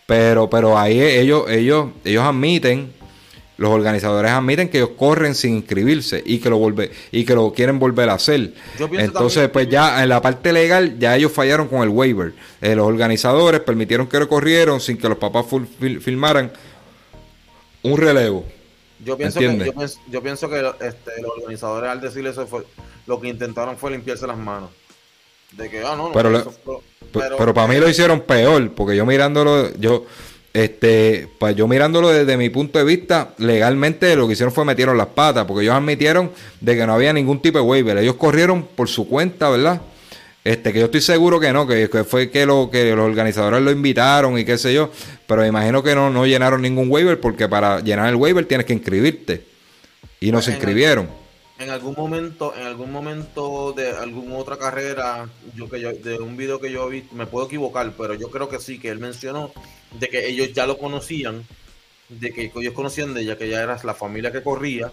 Pero, 0.07 0.49
pero 0.49 0.79
ahí 0.79 0.99
ellos, 0.99 1.44
ellos, 1.51 1.88
ellos 2.07 2.25
admiten 2.25 2.90
los 3.59 3.68
organizadores 3.68 4.31
admiten 4.31 4.70
que 4.70 4.79
ellos 4.79 4.92
corren 4.96 5.35
sin 5.35 5.57
inscribirse 5.57 6.23
y 6.25 6.38
que 6.38 6.49
lo 6.49 6.57
vuelve 6.57 6.90
y 7.12 7.27
que 7.27 7.35
lo 7.35 7.53
quieren 7.53 7.79
volver 7.79 8.09
a 8.09 8.14
hacer. 8.14 8.55
Entonces, 8.92 9.51
pues 9.51 9.68
ya 9.68 10.03
en 10.03 10.09
la 10.09 10.23
parte 10.23 10.55
legal 10.55 10.99
ya 10.99 11.14
ellos 11.16 11.33
fallaron 11.33 11.68
con 11.68 11.83
el 11.83 11.90
waiver. 11.90 12.33
Eh, 12.62 12.75
los 12.75 12.87
organizadores 12.87 13.61
permitieron 13.61 14.07
que 14.07 14.18
lo 14.18 14.27
corrieron 14.27 14.81
sin 14.81 14.96
que 14.96 15.07
los 15.07 15.18
papás 15.18 15.44
filmaran 16.01 16.51
un 17.83 17.99
relevo. 17.99 18.46
Yo 19.04 19.16
pienso, 19.16 19.40
que, 19.40 19.72
yo 20.08 20.22
pienso, 20.22 20.48
que 20.50 20.58
este, 20.80 21.22
los 21.22 21.32
organizadores 21.38 21.90
al 21.90 22.00
decirle 22.00 22.30
eso 22.30 22.46
fue 22.46 22.66
lo 23.06 23.20
que 23.20 23.28
intentaron 23.28 23.76
fue 23.76 23.90
limpiarse 23.90 24.26
las 24.26 24.36
manos. 24.36 24.70
De 25.52 25.68
que, 25.68 25.82
ah, 25.84 25.96
no, 25.96 26.12
pero, 26.12 26.30
pero, 27.12 27.36
pero, 27.36 27.54
para 27.54 27.66
mí 27.66 27.76
lo 27.78 27.88
hicieron 27.88 28.20
peor, 28.20 28.70
porque 28.72 28.94
yo 28.94 29.04
mirándolo, 29.04 29.72
yo 29.74 30.04
este, 30.52 31.28
pues 31.38 31.54
yo 31.54 31.68
mirándolo 31.68 32.08
desde 32.08 32.36
mi 32.36 32.50
punto 32.50 32.78
de 32.78 32.84
vista, 32.84 33.34
legalmente 33.38 34.14
lo 34.16 34.26
que 34.26 34.32
hicieron 34.32 34.52
fue 34.52 34.64
metieron 34.64 34.96
las 34.96 35.08
patas, 35.08 35.44
porque 35.44 35.62
ellos 35.62 35.74
admitieron 35.74 36.30
de 36.60 36.76
que 36.76 36.86
no 36.86 36.94
había 36.94 37.12
ningún 37.12 37.40
tipo 37.40 37.58
de 37.58 37.64
waiver. 37.64 37.98
Ellos 37.98 38.16
corrieron 38.16 38.64
por 38.64 38.88
su 38.88 39.08
cuenta, 39.08 39.48
¿verdad? 39.48 39.80
Este, 40.42 40.72
que 40.72 40.79
yo 40.79 40.87
estoy 40.87 41.03
seguro 41.03 41.38
que 41.38 41.53
no, 41.53 41.66
que, 41.66 41.88
fue 42.05 42.31
que, 42.31 42.46
lo, 42.46 42.70
que 42.70 42.94
los 42.94 43.05
organizadores 43.05 43.61
lo 43.61 43.70
invitaron 43.70 44.38
y 44.38 44.44
qué 44.44 44.57
sé 44.57 44.72
yo, 44.72 44.90
pero 45.26 45.44
imagino 45.44 45.83
que 45.83 45.94
no, 45.94 46.09
no 46.09 46.26
llenaron 46.26 46.62
ningún 46.62 46.90
waiver 46.90 47.20
porque 47.20 47.46
para 47.46 47.81
llenar 47.81 48.09
el 48.09 48.16
waiver 48.16 48.46
tienes 48.46 48.66
que 48.66 48.72
inscribirte. 48.72 49.44
Y 50.18 50.33
no 50.33 50.42
se 50.42 50.53
inscribieron 50.53 51.09
en 51.61 51.68
algún 51.68 51.94
momento, 51.94 52.55
en 52.57 52.66
algún 52.66 52.90
momento 52.90 53.74
de 53.74 53.90
alguna 53.90 54.37
otra 54.37 54.57
carrera, 54.57 55.29
yo 55.55 55.68
que 55.68 55.79
yo, 55.79 55.92
de 55.92 56.18
un 56.18 56.35
video 56.35 56.59
que 56.59 56.72
yo 56.72 56.88
vi, 56.88 57.05
me 57.12 57.26
puedo 57.26 57.46
equivocar, 57.46 57.92
pero 57.98 58.14
yo 58.14 58.31
creo 58.31 58.48
que 58.48 58.59
sí, 58.59 58.79
que 58.79 58.88
él 58.88 58.98
mencionó 58.98 59.53
de 59.98 60.09
que 60.09 60.26
ellos 60.26 60.55
ya 60.55 60.66
lo 60.66 60.79
conocían, 60.79 61.46
de 62.09 62.33
que 62.33 62.50
ellos 62.57 62.72
conocían 62.72 63.12
de 63.12 63.20
ella, 63.20 63.37
que 63.37 63.50
ya 63.50 63.62
era 63.62 63.79
la 63.85 63.92
familia 63.92 64.33
que 64.33 64.42
corría 64.42 64.90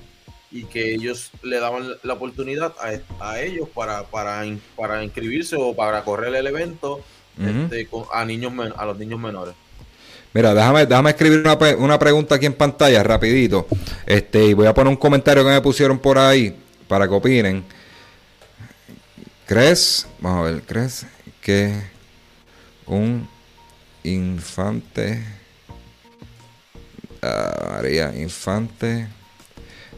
y 0.52 0.64
que 0.66 0.94
ellos 0.94 1.32
le 1.44 1.60
daban 1.60 1.90
la 2.04 2.14
oportunidad 2.14 2.74
a, 3.20 3.40
ellos 3.40 3.68
para, 3.70 4.04
para, 4.04 4.44
para 4.76 5.04
inscribirse 5.04 5.56
o 5.58 5.76
para 5.76 6.04
correr 6.04 6.34
el 6.36 6.48
evento 6.48 7.02
este, 7.40 7.88
a 8.14 8.26
niños 8.26 8.54
a 8.76 8.86
los 8.86 8.98
niños 8.98 9.20
menores. 9.20 9.54
Mira, 10.34 10.54
déjame, 10.54 10.86
déjame 10.86 11.10
escribir 11.12 11.40
una, 11.40 11.58
una, 11.78 12.00
pregunta 12.00 12.36
aquí 12.36 12.46
en 12.46 12.54
pantalla, 12.54 13.02
rapidito. 13.04 13.68
Este, 14.06 14.46
y 14.46 14.54
voy 14.54 14.68
a 14.68 14.74
poner 14.74 14.90
un 14.90 14.98
comentario 14.98 15.44
que 15.44 15.50
me 15.50 15.62
pusieron 15.62 16.00
por 16.00 16.18
ahí 16.18 16.56
para 16.88 17.08
que 17.08 17.14
opinen. 17.14 17.64
¿Crees? 19.46 20.08
Vamos 20.20 20.46
a 20.46 20.52
ver, 20.52 20.62
¿crees 20.64 21.06
que 21.42 21.74
un 22.86 23.28
infante 24.04 25.24
ah, 27.22 27.72
María, 27.76 28.14
infante 28.16 29.08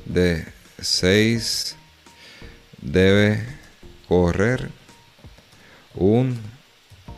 de 0.09 0.45
6 0.79 1.75
debe 2.81 3.45
correr 4.07 4.69
un 5.95 6.39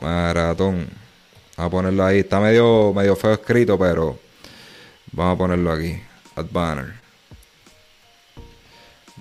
maratón? 0.01 0.87
Vamos 1.57 1.67
a 1.67 1.69
ponerlo 1.69 2.05
ahí. 2.05 2.19
Está 2.19 2.39
medio, 2.39 2.93
medio 2.93 3.15
feo 3.15 3.33
escrito, 3.33 3.77
pero 3.77 4.19
vamos 5.11 5.35
a 5.35 5.37
ponerlo 5.37 5.71
aquí. 5.71 5.95
Ad 6.35 6.45
banner. 6.51 6.93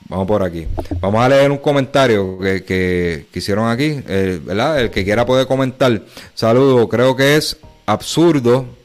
Vamos 0.09 0.27
por 0.27 0.43
aquí. 0.43 0.67
Vamos 1.01 1.23
a 1.23 1.29
leer 1.29 1.51
un 1.51 1.59
comentario 1.59 2.39
que, 2.39 2.65
que, 2.65 3.27
hicieron 3.33 3.69
aquí, 3.71 4.03
eh, 4.09 4.41
¿verdad? 4.43 4.81
El 4.81 4.91
que 4.91 5.05
quiera 5.05 5.25
puede 5.25 5.47
comentar. 5.47 6.03
Saludo, 6.35 6.89
creo 6.89 7.15
que 7.15 7.37
es 7.37 7.57
absurdo. 7.87 8.80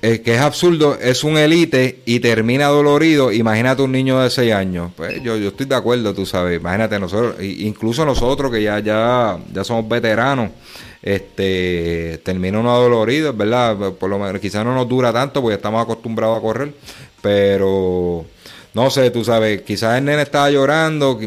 El 0.00 0.22
que 0.22 0.34
es 0.34 0.40
absurdo 0.40 0.96
es 1.00 1.24
un 1.24 1.36
elite 1.36 2.02
y 2.04 2.20
termina 2.20 2.66
dolorido. 2.66 3.32
Imagínate 3.32 3.82
un 3.82 3.92
niño 3.92 4.20
de 4.20 4.30
6 4.30 4.52
años. 4.52 4.92
Pues 4.96 5.22
yo, 5.22 5.36
yo 5.36 5.48
estoy 5.48 5.66
de 5.66 5.74
acuerdo, 5.74 6.14
tú 6.14 6.24
sabes. 6.24 6.60
Imagínate 6.60 7.00
nosotros, 7.00 7.36
incluso 7.42 8.04
nosotros 8.04 8.52
que 8.52 8.62
ya, 8.62 8.78
ya, 8.78 9.38
ya 9.52 9.64
somos 9.64 9.88
veteranos 9.88 10.50
este 11.02 12.20
termina 12.24 12.58
uno 12.58 12.76
dolorido, 12.78 13.32
¿verdad? 13.32 13.92
Por 13.92 14.10
lo 14.10 14.18
menos 14.18 14.40
quizás 14.40 14.64
no 14.64 14.74
nos 14.74 14.88
dura 14.88 15.12
tanto 15.12 15.40
porque 15.40 15.56
estamos 15.56 15.82
acostumbrados 15.82 16.38
a 16.38 16.40
correr, 16.40 16.72
pero 17.22 18.24
no 18.74 18.90
sé, 18.90 19.10
tú 19.10 19.24
sabes, 19.24 19.62
quizás 19.62 19.98
el 19.98 20.04
nene 20.04 20.22
estaba 20.22 20.50
llorando. 20.50 21.18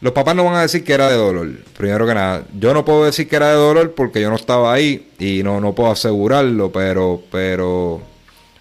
Los 0.00 0.12
papás 0.12 0.34
no 0.34 0.44
van 0.44 0.54
a 0.54 0.62
decir 0.62 0.82
que 0.82 0.94
era 0.94 1.08
de 1.08 1.16
dolor, 1.16 1.48
primero 1.76 2.06
que 2.06 2.14
nada. 2.14 2.44
Yo 2.58 2.72
no 2.72 2.84
puedo 2.84 3.04
decir 3.04 3.28
que 3.28 3.36
era 3.36 3.48
de 3.48 3.56
dolor 3.56 3.94
porque 3.94 4.20
yo 4.20 4.30
no 4.30 4.36
estaba 4.36 4.72
ahí 4.72 5.10
y 5.18 5.42
no, 5.42 5.60
no 5.60 5.74
puedo 5.74 5.90
asegurarlo, 5.90 6.72
pero, 6.72 7.22
pero 7.30 8.00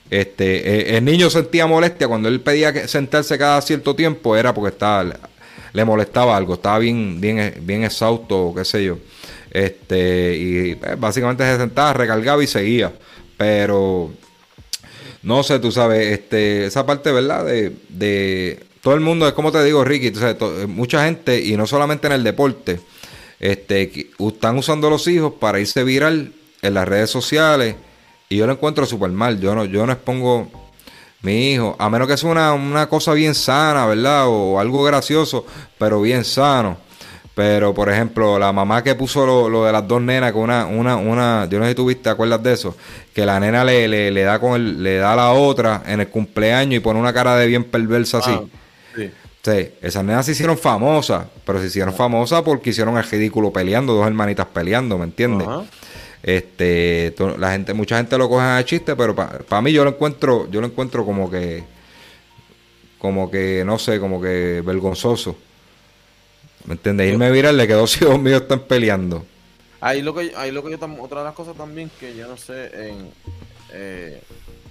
este, 0.09 0.93
eh, 0.93 0.97
el 0.97 1.05
niño 1.05 1.29
sentía 1.29 1.67
molestia 1.67 2.07
cuando 2.07 2.27
él 2.27 2.41
pedía 2.41 2.73
que 2.73 2.87
sentarse 2.87 3.37
cada 3.37 3.61
cierto 3.61 3.95
tiempo, 3.95 4.35
era 4.35 4.53
porque 4.53 4.73
estaba, 4.73 5.05
le 5.71 5.85
molestaba 5.85 6.35
algo, 6.35 6.55
estaba 6.55 6.79
bien, 6.79 7.21
bien, 7.21 7.53
bien 7.61 7.83
exhausto, 7.83 8.53
qué 8.55 8.65
sé 8.65 8.83
yo. 8.83 8.97
Este, 9.51 10.35
y 10.35 10.75
pues, 10.75 10.99
básicamente 10.99 11.43
se 11.43 11.57
sentaba, 11.57 11.93
recargaba 11.93 12.43
y 12.43 12.47
seguía. 12.47 12.91
Pero 13.37 14.11
no 15.23 15.43
sé, 15.43 15.59
tú 15.59 15.71
sabes, 15.71 16.11
este, 16.11 16.65
esa 16.65 16.85
parte, 16.85 17.11
¿verdad? 17.11 17.45
De, 17.45 17.73
de 17.89 18.65
todo 18.81 18.93
el 18.93 19.01
mundo, 19.01 19.27
es 19.27 19.33
como 19.33 19.51
te 19.51 19.63
digo, 19.63 19.83
Ricky, 19.83 20.13
mucha 20.67 21.05
gente, 21.05 21.41
y 21.43 21.57
no 21.57 21.67
solamente 21.67 22.07
en 22.07 22.13
el 22.13 22.23
deporte, 22.23 22.79
este, 23.39 24.11
están 24.19 24.57
usando 24.57 24.89
los 24.89 25.07
hijos 25.07 25.33
para 25.39 25.59
irse 25.59 25.83
viral 25.83 26.33
en 26.61 26.73
las 26.73 26.87
redes 26.87 27.09
sociales 27.09 27.75
y 28.29 28.37
yo 28.37 28.45
lo 28.45 28.53
encuentro 28.53 28.85
súper 28.85 29.11
mal. 29.11 29.39
Yo 29.39 29.55
no, 29.55 29.65
yo 29.65 29.85
no 29.85 29.91
expongo 29.91 30.47
mi 31.21 31.51
hijo, 31.51 31.75
a 31.79 31.89
menos 31.89 32.07
que 32.07 32.15
sea 32.15 32.29
una, 32.29 32.53
una 32.53 32.87
cosa 32.87 33.13
bien 33.13 33.35
sana, 33.35 33.85
¿verdad? 33.87 34.27
O 34.27 34.59
algo 34.59 34.83
gracioso, 34.83 35.45
pero 35.77 36.01
bien 36.01 36.23
sano. 36.23 36.77
Pero, 37.35 37.73
por 37.73 37.89
ejemplo, 37.89 38.37
la 38.37 38.51
mamá 38.51 38.83
que 38.83 38.95
puso 38.95 39.49
lo, 39.49 39.63
de 39.63 39.71
las 39.71 39.87
dos 39.87 40.01
nenas 40.01 40.33
con 40.33 40.43
una, 40.43 40.65
una, 40.65 40.97
una, 40.97 41.47
yo 41.49 41.57
no 41.57 41.65
sé 41.65 41.71
si 41.71 41.75
tú 41.75 41.85
viste, 41.85 42.03
¿te 42.03 42.09
acuerdas 42.09 42.43
de 42.43 42.53
eso? 42.53 42.75
Que 43.13 43.25
la 43.25 43.39
nena 43.39 43.63
le, 43.63 43.87
le, 43.87 44.23
da 44.23 44.39
con 44.39 44.55
el, 44.55 44.83
le 44.83 44.97
da 44.97 45.13
a 45.13 45.15
la 45.15 45.31
otra 45.31 45.83
en 45.85 46.01
el 46.01 46.09
cumpleaños 46.09 46.75
y 46.75 46.79
pone 46.81 46.99
una 46.99 47.13
cara 47.13 47.37
de 47.37 47.47
bien 47.47 47.63
perversa 47.63 48.17
así. 48.17 48.37
Sí. 48.95 49.11
sí. 49.43 49.69
esas 49.81 50.03
nenas 50.03 50.25
se 50.25 50.33
hicieron 50.33 50.57
famosas, 50.57 51.27
pero 51.45 51.59
se 51.59 51.67
hicieron 51.67 51.93
famosas 51.93 52.41
porque 52.41 52.71
hicieron 52.71 52.97
el 52.97 53.03
ridículo 53.03 53.51
peleando, 53.51 53.93
dos 53.93 54.07
hermanitas 54.07 54.47
peleando, 54.47 54.97
¿me 54.97 55.05
entiendes? 55.05 55.47
Este, 56.21 57.15
la 57.37 57.51
gente, 57.51 57.73
mucha 57.73 57.97
gente 57.97 58.17
lo 58.17 58.27
coge 58.27 58.45
a 58.45 58.65
chiste, 58.65 58.95
pero 58.95 59.15
para 59.15 59.61
mí 59.61 59.71
yo 59.71 59.83
lo 59.83 59.91
encuentro, 59.91 60.49
yo 60.51 60.59
lo 60.59 60.67
encuentro 60.67 61.05
como 61.05 61.29
que, 61.29 61.63
como 62.97 63.31
que, 63.31 63.63
no 63.65 63.79
sé, 63.79 63.99
como 63.99 64.21
que 64.21 64.61
vergonzoso. 64.65 65.37
¿Me 66.65 66.73
entiendes? 66.73 67.11
Irme 67.11 67.31
viral 67.31 67.55
le 67.55 67.67
quedó 67.67 67.87
si 67.87 68.03
hijos 68.03 68.19
míos 68.21 68.41
están 68.41 68.59
peleando. 68.59 69.25
Ahí 69.81 70.01
lo 70.01 70.13
que, 70.13 70.33
ahí 70.35 70.51
lo 70.51 70.61
que 70.63 70.71
yo 70.71 70.77
otra 70.99 71.19
de 71.19 71.25
las 71.25 71.33
cosas 71.33 71.55
también 71.55 71.89
que 71.99 72.13
yo 72.15 72.27
no 72.27 72.35
sé, 72.35 72.69
eh, 73.71 74.21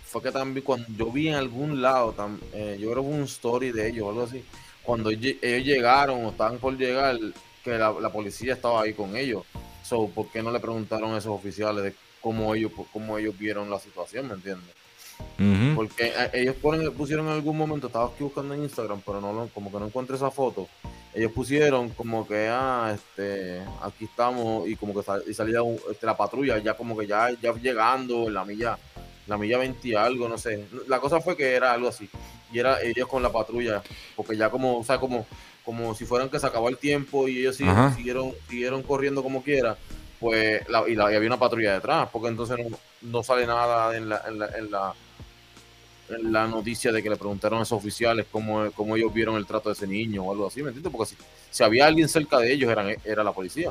fue 0.08 0.22
que 0.22 0.32
también 0.32 0.64
cuando 0.64 0.86
yo 0.96 1.12
vi 1.12 1.28
en 1.28 1.34
algún 1.34 1.82
lado, 1.82 2.14
eh, 2.54 2.78
yo 2.80 2.90
creo 2.90 3.02
que 3.02 3.08
un 3.08 3.22
story 3.22 3.72
de 3.72 3.88
ellos 3.88 4.06
o 4.06 4.08
algo 4.10 4.22
así, 4.22 4.42
cuando 4.82 5.10
ellos 5.10 5.36
llegaron 5.42 6.24
o 6.24 6.30
estaban 6.30 6.58
por 6.58 6.76
llegar, 6.76 7.18
que 7.62 7.76
la, 7.76 7.92
la 7.92 8.10
policía 8.10 8.54
estaba 8.54 8.82
ahí 8.82 8.94
con 8.94 9.16
ellos. 9.16 9.44
So, 9.84 10.08
¿por 10.08 10.30
qué 10.30 10.42
no 10.42 10.50
le 10.50 10.60
preguntaron 10.60 11.14
a 11.14 11.18
esos 11.18 11.32
oficiales 11.32 11.84
de 11.84 11.94
cómo 12.20 12.54
ellos, 12.54 12.72
cómo 12.92 13.18
ellos 13.18 13.38
vieron 13.38 13.70
la 13.70 13.78
situación, 13.78 14.28
¿me 14.28 14.34
entiendes? 14.34 14.74
Porque 15.74 16.12
eh, 16.16 16.30
ellos 16.32 16.56
pusieron 16.96 17.26
en 17.26 17.32
algún 17.32 17.56
momento, 17.56 17.88
estaba 17.88 18.06
aquí 18.06 18.24
buscando 18.24 18.54
en 18.54 18.62
Instagram, 18.62 19.02
pero 19.04 19.20
no 19.20 19.48
como 19.52 19.70
que 19.70 19.78
no 19.78 19.86
encontré 19.86 20.16
esa 20.16 20.30
foto. 20.30 20.68
Ellos 21.14 21.32
pusieron 21.32 21.90
como 21.90 22.26
que, 22.26 22.48
ah, 22.50 22.94
este, 22.94 23.62
aquí 23.82 24.04
estamos, 24.04 24.68
y 24.68 24.76
como 24.76 24.94
que 24.94 25.00
y 25.30 25.34
salía 25.34 25.60
este, 25.90 26.06
la 26.06 26.16
patrulla, 26.16 26.58
ya 26.58 26.74
como 26.74 26.96
que 26.96 27.06
ya, 27.06 27.30
ya 27.40 27.52
llegando 27.54 28.28
en 28.28 28.34
la 28.34 28.44
milla, 28.44 28.78
la 29.28 29.38
milla 29.38 29.58
20 29.58 29.86
y 29.86 29.94
algo, 29.94 30.28
no 30.28 30.38
sé. 30.38 30.66
La 30.88 30.98
cosa 30.98 31.20
fue 31.20 31.36
que 31.36 31.54
era 31.54 31.72
algo 31.72 31.88
así. 31.88 32.08
Y 32.52 32.58
era 32.58 32.82
ellos 32.82 33.06
con 33.06 33.22
la 33.22 33.30
patrulla, 33.30 33.82
porque 34.16 34.36
ya 34.36 34.50
como, 34.50 34.78
o 34.78 34.84
sea, 34.84 34.98
como 34.98 35.26
como 35.68 35.94
si 35.94 36.06
fueran 36.06 36.30
que 36.30 36.40
se 36.40 36.46
acabó 36.46 36.70
el 36.70 36.78
tiempo 36.78 37.28
y 37.28 37.40
ellos 37.40 37.56
siguieron, 37.56 38.34
siguieron, 38.48 38.82
corriendo 38.82 39.22
como 39.22 39.42
quiera, 39.42 39.76
pues 40.18 40.62
y, 40.88 40.94
la, 40.94 41.04
había 41.04 41.26
una 41.26 41.38
patrulla 41.38 41.74
detrás, 41.74 42.08
porque 42.10 42.28
entonces 42.28 42.56
no, 43.02 43.22
sale 43.22 43.46
nada 43.46 43.94
en 43.94 44.08
la, 44.08 44.22
en, 44.26 44.38
la, 44.38 44.94
en, 46.08 46.32
la, 46.32 46.46
noticia 46.46 46.90
de 46.90 47.02
que 47.02 47.10
le 47.10 47.16
preguntaron 47.16 47.58
a 47.58 47.64
esos 47.64 47.76
oficiales 47.76 48.24
cómo, 48.32 48.72
cómo, 48.72 48.96
ellos 48.96 49.12
vieron 49.12 49.36
el 49.36 49.44
trato 49.44 49.68
de 49.68 49.74
ese 49.74 49.86
niño 49.86 50.24
o 50.24 50.32
algo 50.32 50.46
así, 50.46 50.62
¿me 50.62 50.68
entiendes? 50.68 50.90
Porque 50.90 51.14
si, 51.50 51.62
había 51.62 51.86
alguien 51.86 52.08
cerca 52.08 52.38
de 52.38 52.50
ellos 52.50 52.70
eran, 52.70 52.96
era 53.04 53.22
la 53.22 53.32
policía. 53.32 53.70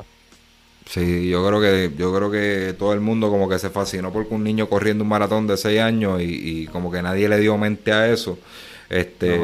Sí, 0.88 1.28
yo 1.28 1.46
creo 1.46 1.60
que 1.60 1.92
yo 1.98 2.14
creo 2.14 2.30
que 2.30 2.74
todo 2.78 2.94
el 2.94 3.00
mundo 3.00 3.28
como 3.28 3.46
que 3.46 3.58
se 3.58 3.68
fascinó 3.68 4.10
porque 4.10 4.34
un 4.34 4.42
niño 4.42 4.70
corriendo 4.70 5.04
un 5.04 5.10
maratón 5.10 5.46
de 5.46 5.58
6 5.58 5.80
años 5.80 6.20
y, 6.22 6.66
como 6.72 6.90
que 6.90 7.02
nadie 7.02 7.28
le 7.28 7.38
dio 7.38 7.58
mente 7.58 7.92
a 7.92 8.10
eso. 8.10 8.38
Este, 8.88 9.38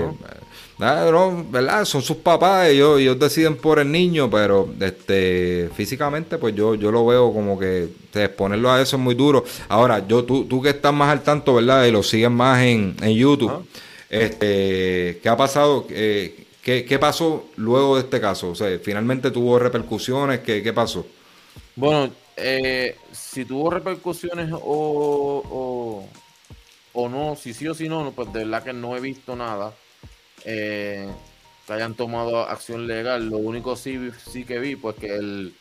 no, 0.79 1.45
¿verdad? 1.51 1.85
Son 1.85 2.01
sus 2.01 2.17
papás, 2.17 2.69
ellos, 2.69 2.99
ellos 2.99 3.19
deciden 3.19 3.57
por 3.57 3.79
el 3.79 3.93
niño, 3.93 4.31
pero 4.31 4.73
este 4.81 5.69
físicamente, 5.77 6.39
pues 6.39 6.55
yo, 6.55 6.75
yo 6.75 6.91
lo 6.91 7.05
veo 7.05 7.31
como 7.33 7.59
que 7.59 7.91
exponerlo 8.15 8.73
a 8.73 8.81
eso 8.81 8.97
es 8.97 9.03
muy 9.03 9.15
duro. 9.15 9.45
Ahora, 9.69 10.07
yo, 10.07 10.25
tú, 10.25 10.47
tú 10.47 10.63
que 10.63 10.71
estás 10.71 10.95
más 10.95 11.11
al 11.11 11.23
tanto, 11.23 11.55
¿verdad? 11.55 11.85
Y 11.85 11.93
lo 11.93 12.03
sigues 12.03 12.31
más 12.31 12.63
en, 12.63 12.97
en 13.03 13.15
YouTube, 13.15 13.53
este, 14.09 15.21
¿qué 15.23 15.29
ha 15.29 15.37
pasado? 15.37 15.87
Eh, 15.91 16.47
¿qué, 16.63 16.99
pasó 16.99 17.49
luego 17.57 17.97
de 17.97 18.03
este 18.03 18.19
caso? 18.19 18.51
O 18.51 18.55
sea, 18.55 18.79
¿finalmente 18.83 19.31
tuvo 19.31 19.59
repercusiones? 19.59 20.41
¿Qué, 20.41 20.63
qué 20.63 20.73
pasó? 20.73 21.05
Bueno, 21.77 22.12
eh, 22.37 22.97
si 23.12 23.45
tuvo 23.45 23.70
repercusiones 23.70 24.51
o, 24.53 26.09
o, 26.93 27.09
no, 27.09 27.37
si 27.37 27.53
sí 27.53 27.66
o 27.66 27.75
si 27.75 27.89
no, 27.89 28.12
pues 28.12 28.33
de 28.33 28.41
verdad 28.45 28.62
que 28.62 28.72
no 28.72 28.97
he 28.97 29.01
visto 29.01 29.35
nada 29.35 29.75
eh, 30.45 31.09
que 31.66 31.72
hayan 31.72 31.95
tomado 31.95 32.43
acción 32.49 32.87
legal. 32.87 33.29
Lo 33.29 33.39
único 33.39 33.77
sí, 33.77 34.11
sí 34.25 34.45
que 34.45 34.59
vi, 34.59 34.77
pues 34.77 34.97
que 34.97 35.16
él 35.16 35.55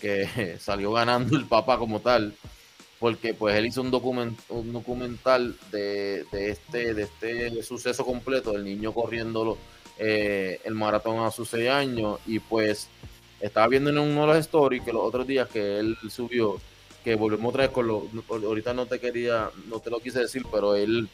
que 0.00 0.56
salió 0.60 0.92
ganando 0.92 1.36
el 1.36 1.46
papá 1.46 1.78
como 1.78 2.00
tal, 2.00 2.34
porque 2.98 3.34
pues 3.34 3.56
él 3.56 3.66
hizo 3.66 3.82
un, 3.82 3.90
document, 3.90 4.38
un 4.48 4.72
documental 4.72 5.56
de, 5.70 6.24
este 6.32 6.94
de 6.94 7.02
este 7.02 7.62
suceso 7.62 8.04
completo 8.04 8.52
del 8.52 8.64
niño 8.64 8.92
corriendo 8.92 9.58
eh, 9.98 10.60
el 10.64 10.74
maratón 10.74 11.18
a 11.24 11.30
sus 11.30 11.50
seis 11.50 11.68
años 11.68 12.20
y 12.26 12.38
pues 12.38 12.88
estaba 13.40 13.68
viendo 13.68 13.90
en 13.90 13.98
uno 13.98 14.22
de 14.22 14.26
los 14.26 14.36
stories 14.38 14.82
que 14.82 14.92
los 14.92 15.02
otros 15.02 15.26
días 15.26 15.48
que 15.48 15.78
él 15.78 15.96
subió 16.10 16.60
que 17.04 17.14
volvemos 17.14 17.50
otra 17.50 17.64
vez 17.64 17.72
con 17.72 17.86
lo 17.86 18.08
ahorita 18.28 18.74
no 18.74 18.86
te 18.86 18.98
quería 18.98 19.50
no 19.68 19.78
te 19.80 19.90
lo 19.90 20.00
quise 20.00 20.20
decir 20.20 20.42
pero 20.50 20.74
él 20.74 21.08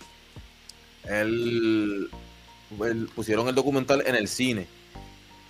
él 1.08 2.08
pusieron 3.14 3.48
el 3.48 3.54
documental 3.54 4.02
en 4.06 4.14
el 4.14 4.28
cine. 4.28 4.66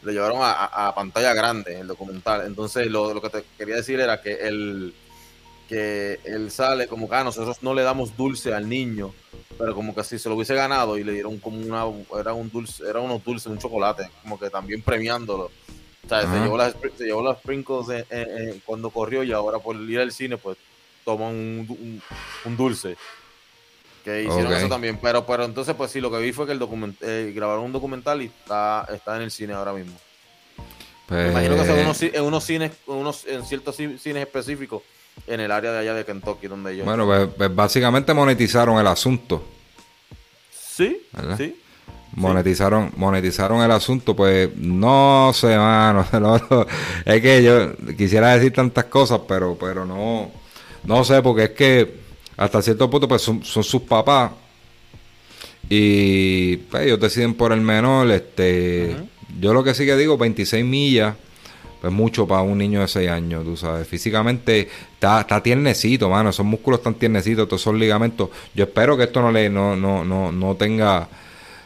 Lo 0.03 0.13
llevaron 0.13 0.39
a, 0.43 0.93
pantalla 0.95 1.33
grande, 1.33 1.81
el 1.81 1.87
documental. 1.87 2.47
Entonces, 2.47 2.89
lo, 2.89 3.21
que 3.23 3.31
te 3.31 3.45
quería 3.57 3.77
decir 3.77 4.01
era 4.01 4.21
que 4.21 4.35
él, 4.35 4.95
que 5.67 6.21
él 6.25 6.51
sale 6.51 6.87
como 6.89 7.09
que 7.09 7.17
ah, 7.17 7.25
nosotros 7.25 7.63
no 7.63 7.73
le 7.73 7.83
damos 7.83 8.15
dulce 8.15 8.53
al 8.53 8.69
niño, 8.69 9.15
pero 9.57 9.75
como 9.75 9.95
que 9.95 10.05
si 10.05 10.19
se 10.19 10.29
lo 10.29 10.35
hubiese 10.35 10.55
ganado 10.55 10.99
y 10.99 11.05
le 11.05 11.13
dieron 11.13 11.39
como 11.39 11.59
una, 11.59 11.85
era 12.21 12.35
un 12.35 12.51
dulce, 12.51 12.85
era 12.87 13.01
unos 13.01 13.25
dulces, 13.25 13.47
un 13.47 13.59
chocolate, 13.59 14.11
como 14.23 14.39
que 14.39 14.51
también 14.51 14.83
premiándolo. 14.83 15.51
O 16.05 16.09
sea, 16.09 16.23
se 16.23 16.41
llevó, 16.41 16.59
las, 16.59 16.75
se 16.97 17.05
llevó 17.05 17.23
las 17.23 17.39
sprinkles 17.39 18.05
cuando 18.65 18.91
corrió 18.91 19.23
y 19.23 19.33
ahora 19.33 19.59
por 19.59 19.77
ir 19.77 20.01
al 20.01 20.13
cine, 20.13 20.37
pues 20.37 20.59
toma 21.05 21.29
un, 21.29 22.03
un 22.45 22.57
dulce 22.57 22.97
que 24.05 24.25
hicieron 24.25 24.53
eso 24.53 24.69
también. 24.69 24.99
Pero, 25.01 25.25
pero 25.27 25.45
entonces, 25.45 25.75
pues 25.75 25.91
sí, 25.91 26.01
lo 26.01 26.11
que 26.11 26.19
vi 26.19 26.33
fue 26.33 26.47
que 26.47 26.53
el 26.53 26.59
document 26.59 26.97
eh, 27.01 27.33
grabaron 27.35 27.65
un 27.65 27.73
documental 27.73 28.21
y 28.23 28.27
está, 28.27 28.87
está 28.93 29.17
en 29.17 29.23
el 29.23 29.31
cine 29.31 29.55
ahora 29.55 29.73
mismo. 29.73 29.95
Me 31.09 31.31
imagino 31.31 31.57
que 31.57 31.63
en 31.63 31.81
unos, 31.81 32.03
en 32.03 32.23
unos 32.23 32.45
cines, 32.45 32.73
unos, 32.87 33.27
en 33.27 33.45
ciertos 33.45 33.77
cines 33.77 34.17
específicos 34.17 34.83
en 35.27 35.41
el 35.41 35.51
área 35.51 35.73
de 35.73 35.79
allá 35.79 35.95
de 35.95 36.05
Kentucky, 36.05 36.47
donde 36.47 36.73
ellos. 36.73 36.85
Bueno, 36.85 37.07
pues, 37.07 37.29
pues 37.37 37.55
básicamente 37.55 38.13
monetizaron 38.15 38.79
el 38.79 38.87
asunto. 38.87 39.45
Sí, 40.51 41.07
sí. 41.37 41.61
Monetizaron, 42.17 42.93
monetizaron 42.97 43.63
el 43.63 43.71
asunto, 43.71 44.15
pues 44.15 44.55
no 44.57 45.33
sé, 45.35 45.57
mano. 45.57 46.07
es 47.05 47.21
que 47.21 47.43
yo 47.43 47.77
quisiera 47.97 48.35
decir 48.35 48.53
tantas 48.53 48.85
cosas, 48.85 49.21
pero, 49.27 49.57
pero 49.59 49.85
no, 49.85 50.31
no 50.85 51.05
sé, 51.05 51.23
porque 51.23 51.45
es 51.45 51.51
que 51.51 52.05
hasta 52.37 52.63
cierto 52.63 52.91
punto 52.91 53.09
pues 53.09 53.23
son, 53.23 53.43
sus 53.45 53.83
papás 53.83 54.33
y 55.69 56.57
pues, 56.57 56.85
ellos 56.85 57.01
deciden 57.01 57.35
por 57.35 57.53
el 57.53 57.61
menor 57.61 58.11
este 58.11 58.97
yo 59.41 59.55
lo 59.55 59.65
que 59.65 59.75
sí 59.75 59.87
que 59.87 59.97
digo 59.97 60.19
26 60.19 60.65
millas 60.65 61.15
pues 61.81 61.93
mucho 61.93 62.27
para 62.27 62.43
un 62.43 62.59
niño 62.59 62.81
de 62.81 62.89
6 62.89 63.09
años 63.09 63.45
tú 63.45 63.57
sabes 63.57 63.87
físicamente 63.87 64.69
está, 64.95 65.21
está 65.21 65.43
tiernecito 65.43 66.09
mano 66.11 66.31
esos 66.31 66.45
músculos 66.45 66.81
están 66.81 66.95
tiernecitos 66.95 67.49
todos 67.49 67.63
esos 67.63 67.75
ligamentos 67.75 68.31
yo 68.55 68.65
espero 68.65 68.97
que 68.97 69.05
esto 69.05 69.23
no 69.23 69.31
le 69.31 69.49
no, 69.49 69.77
no, 69.77 70.05
no, 70.05 70.33
no 70.33 70.55
tenga 70.57 71.09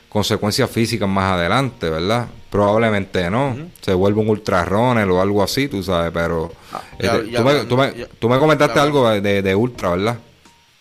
consecuencias 0.09 0.71
físicas 0.71 1.09
más 1.09 1.35
adelante 1.35 1.91
verdad 1.91 2.29
probablemente 2.51 3.31
no 3.31 3.57
se 3.81 3.93
vuelve 3.93 4.21
un 4.21 4.31
ultrarroner 4.31 5.09
o 5.11 5.21
algo 5.21 5.43
así 5.43 5.69
tú 5.69 5.83
sabes 5.83 6.11
pero 6.13 6.51
ah, 6.73 6.83
este, 6.99 7.19
tú, 7.67 7.77
me, 7.77 7.91
tú, 7.91 8.29
me, 8.29 8.39
comentaste 8.39 8.81
algo 8.81 9.09
de, 9.11 9.43
de 9.43 9.55
ultra 9.55 9.91
verdad 9.91 10.19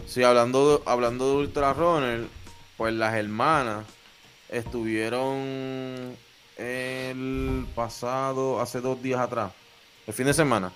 Sí, 0.08 0.24
hablando 0.24 0.78
de, 0.78 0.84
hablando 0.86 1.30
de 1.30 1.36
Ultra 1.36 1.74
Runner, 1.74 2.26
pues 2.78 2.94
las 2.94 3.14
hermanas 3.16 3.86
estuvieron 4.48 6.16
el 6.56 7.68
pasado, 7.76 8.62
hace 8.62 8.80
dos 8.80 9.04
días 9.04 9.20
atrás, 9.20 9.52
el 10.08 10.14
fin 10.14 10.28
de 10.28 10.34
semana. 10.34 10.72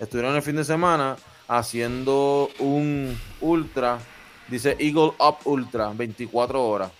Estuvieron 0.00 0.34
el 0.34 0.42
fin 0.42 0.56
de 0.56 0.64
semana 0.64 1.16
haciendo 1.46 2.50
un 2.58 3.16
ultra, 3.40 4.00
dice 4.48 4.76
Eagle 4.80 5.12
Up 5.20 5.36
Ultra, 5.44 5.92
24 5.94 6.62
horas. 6.62 6.90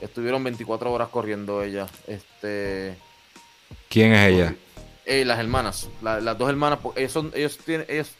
Estuvieron 0.00 0.42
24 0.42 0.92
horas 0.92 1.08
corriendo 1.08 1.62
ella. 1.62 1.86
Este, 2.06 2.96
¿Quién 3.88 4.12
es 4.12 4.32
ella? 4.32 4.54
eh, 5.04 5.24
las 5.24 5.38
hermanas, 5.38 5.88
la- 6.00 6.20
las 6.20 6.36
dos 6.38 6.48
hermanas, 6.48 6.78
porque 6.82 7.00
ellos 7.00 7.12
son, 7.12 7.32
ellos 7.34 7.58
tienen, 7.58 7.86
ellos, 7.88 8.10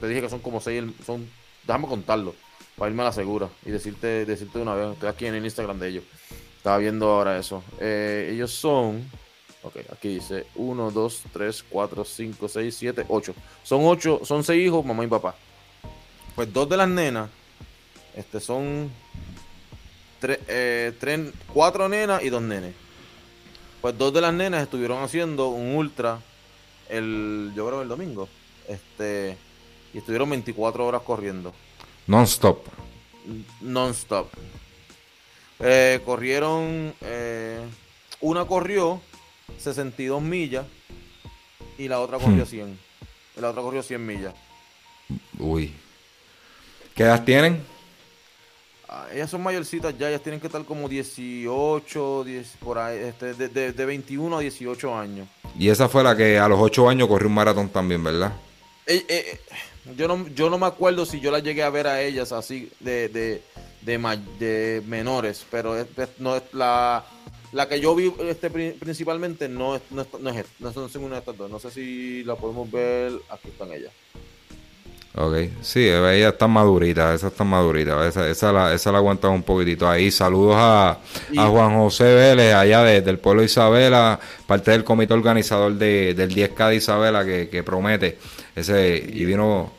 te 0.00 0.08
dije 0.08 0.20
que 0.22 0.28
son 0.28 0.40
como 0.40 0.60
seis, 0.60 0.82
son, 1.06 1.28
déjame 1.66 1.86
contarlo, 1.86 2.34
para 2.76 2.90
irme 2.90 3.02
a 3.02 3.06
la 3.06 3.12
segura 3.12 3.48
y 3.64 3.70
decirte, 3.70 4.24
decirte 4.24 4.58
de 4.58 4.62
una 4.62 4.74
vez, 4.74 4.92
estoy 4.92 5.08
aquí 5.08 5.26
en 5.26 5.34
el 5.36 5.44
Instagram 5.44 5.78
de 5.78 5.88
ellos, 5.88 6.04
estaba 6.56 6.78
viendo 6.78 7.08
ahora 7.08 7.38
eso, 7.38 7.62
Eh, 7.78 8.30
ellos 8.32 8.50
son, 8.52 9.08
ok, 9.62 9.76
aquí 9.92 10.08
dice 10.14 10.46
1, 10.56 10.90
2, 10.90 11.22
3, 11.32 11.64
4, 11.68 12.04
5, 12.04 12.48
6, 12.48 12.76
7, 12.76 13.04
8, 13.08 13.32
son 13.62 13.80
ocho, 13.84 14.20
son 14.24 14.42
seis 14.42 14.66
hijos, 14.66 14.84
mamá 14.84 15.04
y 15.04 15.06
papá, 15.08 15.36
pues 16.34 16.52
dos 16.52 16.68
de 16.68 16.76
las 16.76 16.88
nenas, 16.88 17.30
este 18.16 18.40
son 18.40 18.90
tres, 20.22 20.38
eh, 20.46 20.92
tres, 21.00 21.32
cuatro 21.52 21.88
nenas 21.88 22.22
y 22.22 22.30
dos 22.30 22.40
nenes. 22.40 22.74
Pues 23.80 23.98
dos 23.98 24.14
de 24.14 24.20
las 24.20 24.32
nenas 24.32 24.62
estuvieron 24.62 25.02
haciendo 25.02 25.48
un 25.48 25.74
ultra 25.74 26.20
el, 26.88 27.52
yo 27.56 27.66
creo 27.66 27.82
el 27.82 27.88
domingo. 27.88 28.28
Este, 28.68 29.36
y 29.92 29.98
estuvieron 29.98 30.30
24 30.30 30.86
horas 30.86 31.02
corriendo. 31.02 31.52
Non-stop. 32.06 32.64
Non-stop. 33.60 34.28
Eh, 35.58 36.00
corrieron, 36.04 36.94
eh, 37.00 37.60
una 38.20 38.44
corrió 38.44 39.00
62 39.58 40.22
millas 40.22 40.64
y 41.78 41.88
la 41.88 41.98
otra 41.98 42.18
corrió 42.18 42.44
Hmm. 42.44 42.48
100. 42.48 42.78
Y 43.36 43.40
la 43.40 43.50
otra 43.50 43.62
corrió 43.62 43.82
100 43.82 44.06
millas. 44.06 44.34
Uy. 45.40 45.74
¿Qué 46.94 47.02
edad 47.02 47.24
tienen? 47.24 47.64
Ah, 48.94 49.06
ellas 49.10 49.30
son 49.30 49.42
mayorcitas 49.42 49.96
ya, 49.96 50.10
ellas 50.10 50.20
tienen 50.22 50.38
que 50.38 50.48
estar 50.48 50.62
como 50.66 50.86
18, 50.86 52.24
10, 52.24 52.46
por 52.60 52.76
ahí, 52.78 52.98
este, 52.98 53.32
de, 53.32 53.48
de- 53.48 53.72
de 53.72 53.86
21 53.86 54.36
a 54.36 54.40
18 54.40 54.94
años. 54.94 55.26
Y 55.58 55.70
esa 55.70 55.88
fue 55.88 56.02
la 56.04 56.14
que 56.14 56.38
a 56.38 56.46
los 56.46 56.60
8 56.60 56.90
años 56.90 57.08
corrió 57.08 57.28
un 57.28 57.34
maratón 57.34 57.70
también, 57.70 58.04
¿verdad? 58.04 58.32
Eh, 58.86 59.02
eh, 59.08 59.40
yo 59.96 60.08
no 60.08 60.28
yo 60.28 60.50
no 60.50 60.58
me 60.58 60.66
acuerdo 60.66 61.06
si 61.06 61.20
yo 61.20 61.30
las 61.30 61.42
llegué 61.42 61.62
a 61.62 61.70
ver 61.70 61.86
a 61.86 62.02
ellas 62.02 62.32
así 62.32 62.70
de 62.80 63.08
de, 63.08 63.42
de, 63.80 64.82
menores 64.86 65.46
pero 65.50 65.76
es- 65.78 65.86
no 66.18 66.36
es 66.36 66.42
la 66.52 67.04
la 67.52 67.68
que 67.68 67.80
yo 67.80 67.94
vi 67.94 68.12
este 68.28 68.50
pri- 68.50 68.72
principalmente 68.72 69.48
no 69.48 69.74
es 69.76 69.82
no, 69.90 70.02
es- 70.02 70.08
no 70.20 70.30
es 70.30 70.44
no 70.60 70.72
son 70.72 70.90
ninguna 70.94 71.14
de 71.16 71.20
estas 71.20 71.36
dos 71.38 71.50
no 71.50 71.58
sé 71.58 71.70
si 71.70 72.22
la 72.24 72.34
podemos 72.36 72.70
ver 72.70 73.12
aquí 73.30 73.48
están 73.48 73.72
ellas 73.72 73.92
Ok, 75.14 75.34
sí, 75.60 75.86
ella 75.86 76.30
está 76.30 76.46
madurita, 76.48 77.12
esa 77.12 77.26
está 77.28 77.44
madurita, 77.44 78.08
esa, 78.08 78.26
esa, 78.30 78.50
la, 78.50 78.72
esa 78.72 78.90
la 78.92 78.96
aguantan 78.98 79.32
un 79.32 79.42
poquitito 79.42 79.86
ahí. 79.86 80.10
Saludos 80.10 80.54
a, 80.56 80.98
a 81.36 81.46
Juan 81.48 81.74
José 81.76 82.04
Vélez, 82.14 82.54
allá 82.54 82.82
de- 82.82 83.02
del 83.02 83.18
pueblo 83.18 83.42
de 83.42 83.46
Isabela, 83.46 84.18
parte 84.46 84.70
del 84.70 84.84
comité 84.84 85.12
organizador 85.12 85.74
de, 85.74 86.14
del 86.14 86.34
10K 86.34 86.68
de 86.70 86.76
Isabela, 86.76 87.26
que, 87.26 87.50
que 87.50 87.62
promete. 87.62 88.16
ese 88.56 88.96
Y 89.06 89.26
vino, 89.26 89.70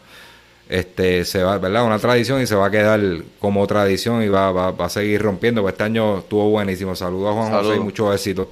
este, 0.70 1.26
se 1.26 1.42
va, 1.42 1.58
¿verdad? 1.58 1.84
Una 1.84 1.98
tradición 1.98 2.40
y 2.40 2.46
se 2.46 2.54
va 2.54 2.68
a 2.68 2.72
quedar 2.72 3.02
como 3.40 3.66
tradición 3.66 4.22
y 4.22 4.28
va, 4.28 4.52
va, 4.52 4.70
va 4.70 4.86
a 4.86 4.90
seguir 4.90 5.20
rompiendo. 5.20 5.64
Pues 5.64 5.74
este 5.74 5.84
año 5.86 6.20
estuvo 6.20 6.48
buenísimo. 6.52 6.96
Saludos 6.96 7.32
a 7.32 7.34
Juan 7.34 7.46
José 7.50 7.60
y 7.60 7.68
Saludos. 7.70 7.84
mucho 7.86 8.14
éxito. 8.14 8.52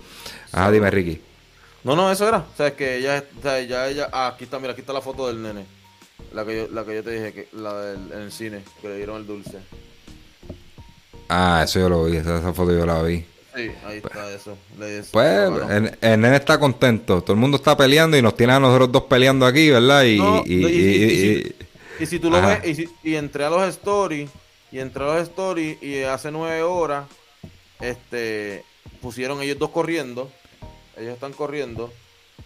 Ajá, 0.52 0.72
dime, 0.72 0.90
Ricky. 0.90 1.22
no 1.84 1.96
no 1.96 2.12
eso 2.12 2.28
era 2.28 2.40
o 2.40 2.58
sea 2.58 2.68
es 2.68 2.74
que 2.74 2.98
ella 2.98 3.24
o 3.40 3.42
sea, 3.42 3.62
ya 3.62 3.88
ella 3.88 4.10
ah, 4.12 4.28
aquí 4.34 4.44
está 4.46 4.60
mira 4.60 4.72
aquí 4.74 4.82
está 4.82 4.92
la 4.94 5.02
foto 5.02 5.28
del 5.28 5.42
nene 5.42 5.66
la 6.34 6.46
que 6.46 6.58
yo, 6.58 6.68
la 6.72 6.86
que 6.86 6.96
yo 6.96 7.04
te 7.04 7.12
dije 7.12 7.34
que 7.34 7.48
la 7.54 7.74
del 7.82 8.12
en 8.12 8.20
el 8.20 8.32
cine 8.32 8.64
que 8.82 8.88
le 8.90 8.98
dieron 8.98 9.18
el 9.18 9.28
dulce 9.28 9.58
Ah, 11.30 11.62
eso 11.64 11.80
yo 11.80 11.90
lo 11.90 12.06
vi, 12.06 12.18
esa, 12.18 12.40
esa 12.40 12.54
foto 12.54 12.72
yo 12.78 12.86
la 12.86 13.02
vi. 13.04 13.24
sí 13.56 13.72
ahí 13.86 13.98
está 14.04 14.32
eso 14.34 14.58
Le- 14.78 15.04
Pues 15.12 15.50
el, 15.70 15.98
el 16.02 16.20
nene 16.22 16.36
está 16.38 16.60
contento, 16.60 17.22
todo 17.22 17.34
el 17.34 17.40
mundo 17.40 17.58
está 17.58 17.76
peleando 17.78 18.18
y 18.18 18.22
nos 18.22 18.36
tiene 18.36 18.54
a 18.54 18.60
nosotros 18.60 18.92
dos 18.92 19.04
peleando 19.04 19.46
aquí, 19.46 19.70
¿verdad? 19.70 20.04
Y, 20.04 20.18
No, 20.18 20.44
y- 20.46 20.56
no, 20.56 20.70
y- 20.70 20.74
y- 20.74 20.78
y- 20.78 21.04
y- 21.04 21.32
y- 22.00 22.04
Y 22.04 22.06
si 22.06 22.20
tú 22.20 22.30
lo 22.32 22.38
Ajá. 22.38 22.60
ves, 22.62 22.68
y, 22.68 22.76
si- 22.76 22.90
y 23.04 23.16
entré 23.16 23.46
a 23.46 23.50
los 23.50 23.64
stories, 23.70 24.30
y 24.72 24.80
entré 24.80 25.04
a 25.04 25.08
los 25.14 25.22
stories, 25.30 25.82
y 25.84 26.02
hace 26.04 26.32
nueve 26.32 26.64
horas, 26.64 27.06
este, 27.80 28.64
pusieron 29.02 29.42
ellos 29.42 29.60
dos 29.60 29.70
corriendo, 29.70 30.32
ellos 30.98 31.14
están 31.14 31.32
corriendo, 31.34 31.94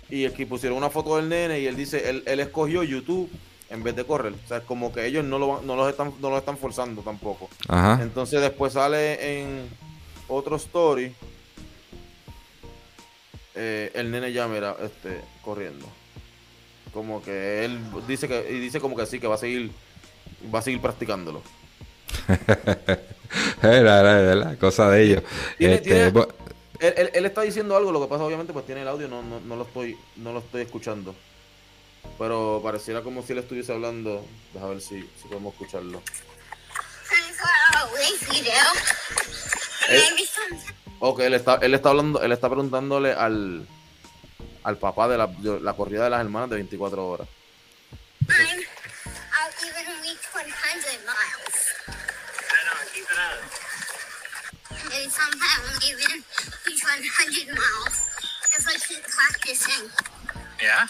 y 0.09 0.25
aquí 0.25 0.45
pusieron 0.45 0.77
una 0.77 0.89
foto 0.89 1.15
del 1.17 1.29
nene, 1.29 1.59
y 1.61 1.67
él 1.67 1.75
dice, 1.75 2.09
él, 2.09 2.23
él 2.25 2.39
escogió 2.41 2.83
YouTube 2.83 3.29
en 3.69 3.83
vez 3.83 3.95
de 3.95 4.05
correr. 4.05 4.33
O 4.33 4.47
sea, 4.47 4.57
es 4.57 4.63
como 4.63 4.91
que 4.93 5.05
ellos 5.05 5.23
no 5.25 5.39
lo, 5.39 5.47
van- 5.47 5.67
no 5.67 5.75
los 5.75 5.89
están, 5.89 6.13
no 6.21 6.29
los 6.29 6.39
están 6.39 6.57
forzando 6.57 7.01
tampoco. 7.01 7.49
Ajá. 7.67 7.99
Entonces 8.01 8.41
después 8.41 8.73
sale 8.73 9.39
en 9.41 9.69
otro 10.27 10.55
story, 10.57 11.13
eh, 13.55 13.91
el 13.93 14.11
nene 14.11 14.31
ya 14.33 14.47
mira, 14.47 14.75
este, 14.83 15.21
corriendo. 15.41 15.85
Como 16.93 17.21
que 17.23 17.65
él 17.65 17.79
dice 18.07 18.27
que, 18.27 18.47
y 18.49 18.59
dice 18.59 18.79
como 18.79 18.95
que 18.95 19.05
sí, 19.05 19.19
que 19.19 19.27
va 19.27 19.35
a 19.35 19.39
seguir, 19.39 19.71
va 20.53 20.59
a 20.59 20.61
seguir 20.61 20.81
practicándolo. 20.81 21.41
Era, 23.61 23.99
era, 23.99 24.19
era 24.21 24.35
la 24.35 24.55
cosa 24.55 24.89
de 24.89 25.03
ellos. 25.03 25.23
Tiene- 25.57 25.75
Este, 25.75 25.89
tiene- 26.11 26.25
Él, 26.79 26.93
él- 26.97 27.09
él 27.13 27.25
está 27.25 27.41
diciendo 27.41 27.75
algo, 27.75 27.91
lo 27.91 28.01
que 28.01 28.07
pasa 28.07 28.23
obviamente 28.23 28.53
pues 28.53 28.65
tiene 28.65 28.81
el 28.81 28.87
audio, 28.87 29.07
no, 29.07 29.21
no, 29.23 29.39
no 29.39 29.55
lo 29.55 29.63
estoy, 29.63 29.97
no 30.17 30.33
lo 30.33 30.39
estoy 30.39 30.61
escuchando. 30.61 31.15
Pero 32.17 32.61
pareciera 32.63 33.01
como 33.01 33.21
si 33.23 33.33
él 33.33 33.39
estuviese 33.39 33.73
hablando. 33.73 34.25
Deja 34.53 34.65
ver 34.67 34.81
si, 34.81 35.01
si 35.21 35.27
podemos 35.27 35.53
escucharlo. 35.53 36.01
Eh, 39.89 40.01
Ok, 40.99 41.19
él 41.19 41.33
está, 41.33 41.55
él 41.61 41.73
está 41.73 41.89
hablando, 41.89 42.21
él 42.21 42.31
está 42.31 42.49
preguntándole 42.49 43.11
al, 43.11 43.67
al 44.63 44.77
papá 44.77 45.07
de 45.07 45.17
la, 45.17 45.27
de 45.27 45.59
la 45.59 45.73
corrida 45.73 46.05
de 46.05 46.09
las 46.09 46.21
hermanas 46.21 46.49
de 46.49 46.55
24 46.55 47.05
horas. 47.07 47.27
I'm, 48.27 48.63
I'll 49.35 49.51
even 49.61 49.85
reach 50.01 50.23
100 50.33 51.05
miles. 51.05 51.55
And 54.95 55.11
somehow 55.11 55.57
I'll 55.67 55.83
even 55.83 56.23
reach 56.65 56.81
100 56.81 57.47
miles 57.49 57.95
if 58.57 58.65
I 58.67 58.77
keep 58.87 59.03
practicing. 59.03 59.89
Yeah? 60.61 60.87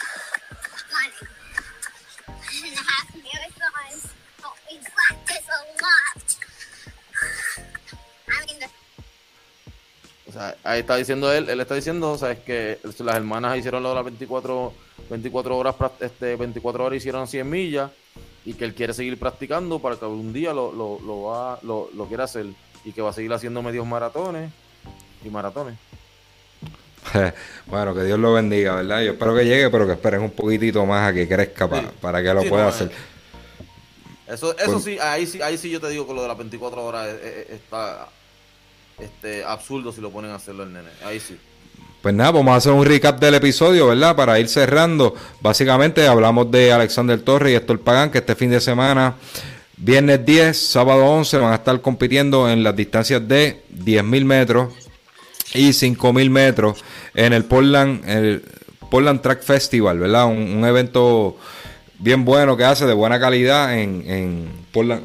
O 10.28 10.32
sea, 10.32 10.56
ahí 10.64 10.82
está 10.82 10.96
diciendo 10.98 11.32
él, 11.32 11.50
él 11.50 11.60
está 11.60 11.76
diciendo, 11.76 12.12
o 12.12 12.18
sea, 12.18 12.32
es 12.32 12.40
que 12.40 12.80
las 12.84 13.16
hermanas 13.16 13.58
hicieron 13.58 13.84
las 13.84 14.04
24, 14.04 14.74
24 15.10 15.58
horas, 15.58 15.76
este, 16.00 16.36
24 16.36 16.84
horas 16.86 16.98
hicieron 16.98 17.28
100 17.28 17.50
millas 17.50 17.92
y 18.44 18.54
que 18.54 18.66
él 18.66 18.76
quiere 18.76 18.94
seguir 18.94 19.18
practicando 19.18 19.80
para 19.80 19.96
que 19.98 20.06
un 20.06 20.34
día 20.34 20.54
lo, 20.54 20.72
lo, 20.72 21.00
lo 21.00 21.24
va, 21.24 21.60
lo, 21.62 21.90
lo 21.94 22.08
quiera 22.08 22.26
hacer 22.26 22.48
y 22.84 22.92
que 22.92 23.02
va 23.02 23.12
a 23.12 23.14
seguir 23.14 23.32
haciendo 23.34 23.62
medios 23.62 23.86
maratones 23.88 24.52
y 25.24 25.30
maratones. 25.30 25.78
Bueno, 27.68 27.94
que 27.96 28.04
Dios 28.04 28.20
lo 28.20 28.34
bendiga, 28.34 28.76
¿verdad? 28.76 29.02
Yo 29.02 29.12
espero 29.14 29.36
que 29.36 29.44
llegue, 29.46 29.70
pero 29.70 29.86
que 29.88 29.94
esperen 29.94 30.22
un 30.22 30.32
poquitito 30.32 30.86
más 30.86 31.10
a 31.10 31.14
que 31.14 31.28
crezca 31.28 31.68
pa- 31.70 31.82
Sí. 31.82 31.88
para 32.02 32.22
que 32.24 32.34
lo 32.34 32.42
Sí, 32.44 32.50
pueda 32.50 32.64
no, 32.64 32.70
hacer. 32.70 32.88
eh, 32.88 34.34
Eso, 34.34 34.58
eso 34.58 34.72
Pues- 34.72 34.84
sí, 34.84 34.98
ahí 35.00 35.28
sí, 35.28 35.40
ahí 35.42 35.56
sí 35.58 35.70
yo 35.70 35.80
te 35.80 35.88
digo 35.90 36.08
que 36.08 36.14
lo 36.14 36.24
de 36.24 36.28
las 36.28 36.38
24 36.38 36.84
horas 36.84 37.08
es- 37.10 37.24
es- 37.24 37.50
está 37.52 38.08
este, 39.00 39.44
absurdo 39.44 39.92
si 39.92 40.00
lo 40.02 40.10
ponen 40.10 40.32
a 40.32 40.36
hacerlo 40.36 40.64
el 40.64 40.72
nene. 40.74 40.88
Ahí 41.04 41.20
sí. 41.20 41.38
Pues 42.02 42.14
nada, 42.16 42.32
vamos 42.32 42.54
a 42.54 42.56
hacer 42.58 42.72
un 42.72 42.86
recap 42.86 43.20
del 43.20 43.34
episodio, 43.36 43.88
¿verdad? 43.88 44.16
Para 44.16 44.40
ir 44.40 44.48
cerrando. 44.48 45.14
Básicamente 45.42 46.08
hablamos 46.08 46.50
de 46.50 46.72
Alexander 46.72 47.20
Torres 47.22 47.52
y 47.52 47.56
Héctor 47.56 47.82
Pagán, 47.82 48.10
que 48.10 48.20
este 48.20 48.36
fin 48.36 48.50
de 48.52 48.62
semana, 48.62 49.16
viernes 49.78 50.26
10, 50.26 50.58
sábado 50.58 51.04
11, 51.06 51.38
van 51.38 51.52
a 51.52 51.56
estar 51.56 51.80
compitiendo 51.82 52.50
en 52.50 52.64
las 52.64 52.76
distancias 52.76 53.28
de 53.28 53.64
10.000 53.70 54.24
metros 54.24 54.74
y 55.56 55.70
5.000 55.70 56.30
metros 56.30 56.84
en 57.14 57.34
el 57.34 57.46
Portland, 57.46 58.08
el 58.08 58.44
Portland 58.90 59.22
Track 59.22 59.44
Festival, 59.44 60.00
¿verdad? 60.00 60.28
Un, 60.28 60.64
evento 60.66 61.38
bien 62.00 62.26
bueno 62.26 62.56
que 62.58 62.64
hace, 62.66 62.86
de 62.86 62.94
buena 62.94 63.20
calidad 63.20 63.78
en, 63.78 64.50
Portland, 64.72 65.04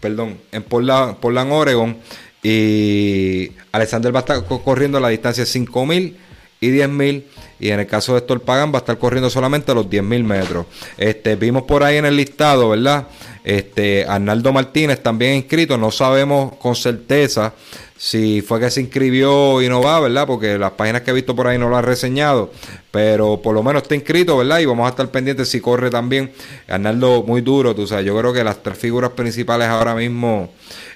perdón, 0.00 0.38
en 0.52 0.62
Portland, 0.62 1.16
Portland, 1.16 1.52
Oregon. 1.52 1.96
Y 2.42 3.50
Alexander 3.72 4.14
va 4.14 4.20
a 4.20 4.22
estar 4.22 4.44
co- 4.44 4.62
corriendo 4.62 5.00
la 5.00 5.08
distancia 5.08 5.44
5000 5.44 6.16
y 6.60 6.70
10000. 6.70 7.26
Y 7.60 7.70
en 7.70 7.80
el 7.80 7.86
caso 7.88 8.12
de 8.12 8.20
Héctor 8.20 8.42
Pagan 8.42 8.70
va 8.72 8.76
a 8.76 8.78
estar 8.78 8.96
corriendo 8.98 9.28
solamente 9.28 9.74
los 9.74 9.86
10.000 9.90 10.22
metros. 10.22 10.66
Este, 10.96 11.34
vimos 11.34 11.64
por 11.64 11.82
ahí 11.82 11.96
en 11.96 12.04
el 12.04 12.16
listado, 12.16 12.68
¿verdad? 12.68 13.08
Este, 13.42 14.04
Arnaldo 14.06 14.52
Martínez 14.52 15.02
también 15.02 15.34
inscrito. 15.34 15.76
No 15.76 15.90
sabemos 15.90 16.54
con 16.56 16.76
certeza 16.76 17.52
si 17.98 18.42
fue 18.42 18.60
que 18.60 18.70
se 18.70 18.80
inscribió 18.80 19.60
y 19.60 19.68
no 19.68 19.82
va, 19.82 19.98
¿verdad? 19.98 20.26
Porque 20.26 20.56
las 20.56 20.70
páginas 20.72 21.02
que 21.02 21.10
he 21.10 21.14
visto 21.14 21.34
por 21.34 21.48
ahí 21.48 21.58
no 21.58 21.68
lo 21.68 21.76
han 21.76 21.84
reseñado, 21.84 22.52
pero 22.92 23.42
por 23.42 23.54
lo 23.54 23.62
menos 23.64 23.82
está 23.82 23.96
inscrito, 23.96 24.38
¿verdad? 24.38 24.60
Y 24.60 24.66
vamos 24.66 24.86
a 24.86 24.90
estar 24.90 25.10
pendientes 25.10 25.48
si 25.48 25.60
corre 25.60 25.90
también. 25.90 26.30
Arnaldo 26.68 27.24
muy 27.24 27.40
duro, 27.40 27.74
tú 27.74 27.88
sabes, 27.88 28.06
yo 28.06 28.16
creo 28.16 28.32
que 28.32 28.44
las 28.44 28.62
tres 28.62 28.78
figuras 28.78 29.10
principales 29.10 29.66
ahora 29.66 29.96
mismo 29.96 30.48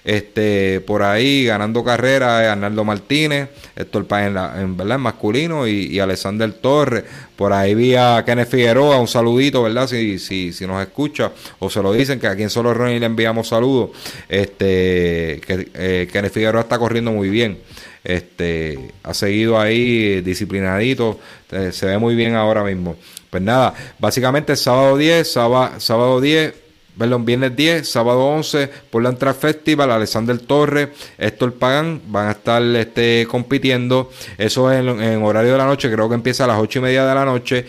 este, 0.05 0.81
por 0.81 1.03
ahí 1.05 1.45
ganando 1.45 1.85
carrera 1.85 2.51
Arnaldo 2.53 2.85
Martínez, 2.85 3.49
Héctor 3.77 4.07
Páez 4.07 4.31
en, 4.31 4.37
en, 4.37 4.77
¿verdad? 4.77 4.97
en 4.97 5.01
masculino 5.01 5.67
y, 5.67 5.87
y, 5.87 6.01
Alexander 6.01 6.53
Torres. 6.53 7.05
Por 7.37 7.53
ahí 7.53 7.75
vi 7.75 7.95
a 7.95 8.23
Kenneth 8.25 8.49
Figueroa, 8.49 8.99
un 8.99 9.09
saludito, 9.09 9.63
¿verdad? 9.63 9.87
Si, 9.87 10.19
si, 10.19 10.53
si 10.53 10.67
nos 10.67 10.83
escucha 10.83 11.33
o 11.61 11.71
se 11.71 11.83
lo 11.83 11.93
dicen, 11.93 12.19
que 12.19 12.27
aquí 12.27 12.43
en 12.43 12.51
Solo 12.51 12.75
Ronnie 12.75 13.01
le 13.01 13.07
enviamos 13.07 13.49
saludos. 13.49 13.91
Este, 14.29 15.41
que 15.47 15.69
eh, 15.75 16.09
Kenneth 16.13 16.33
Figueroa 16.33 16.63
está 16.63 16.79
corriendo 16.79 16.92
muy 17.01 17.31
bien. 17.31 17.59
Este, 18.05 18.91
ha 19.03 19.15
seguido 19.15 19.59
ahí 19.59 20.21
disciplinadito, 20.21 21.19
eh, 21.51 21.71
se 21.73 21.87
ve 21.87 21.99
muy 21.99 22.15
bien 22.15 22.35
ahora 22.35 22.65
mismo. 22.65 22.97
Pues 23.31 23.43
nada, 23.43 23.75
básicamente 23.99 24.57
sábado 24.57 24.97
10, 24.99 25.33
sábado, 25.33 25.81
sábado 25.81 26.21
10, 26.21 26.53
perdón, 26.99 27.25
viernes 27.25 27.57
10, 27.57 27.89
sábado 27.89 28.27
11, 28.27 28.69
por 28.91 29.03
la 29.03 29.13
Track 29.13 29.37
Festival, 29.37 29.91
Alexander 29.91 30.39
Torres, 30.39 30.89
Héctor 31.17 31.55
Pagan 31.55 32.03
van 32.09 32.29
a 32.29 32.33
estar 32.33 32.63
este, 32.63 33.27
compitiendo. 33.31 34.11
Eso 34.37 34.71
es 34.71 34.81
en, 34.81 35.01
en, 35.01 35.23
horario 35.23 35.53
de 35.53 35.59
la 35.59 35.67
noche, 35.67 35.91
creo 35.91 36.09
que 36.09 36.15
empieza 36.15 36.45
a 36.45 36.49
las 36.49 36.59
8 36.59 36.81
y 36.81 36.83
media 36.83 37.07
de 37.07 37.15
la 37.15 37.25
noche. 37.25 37.65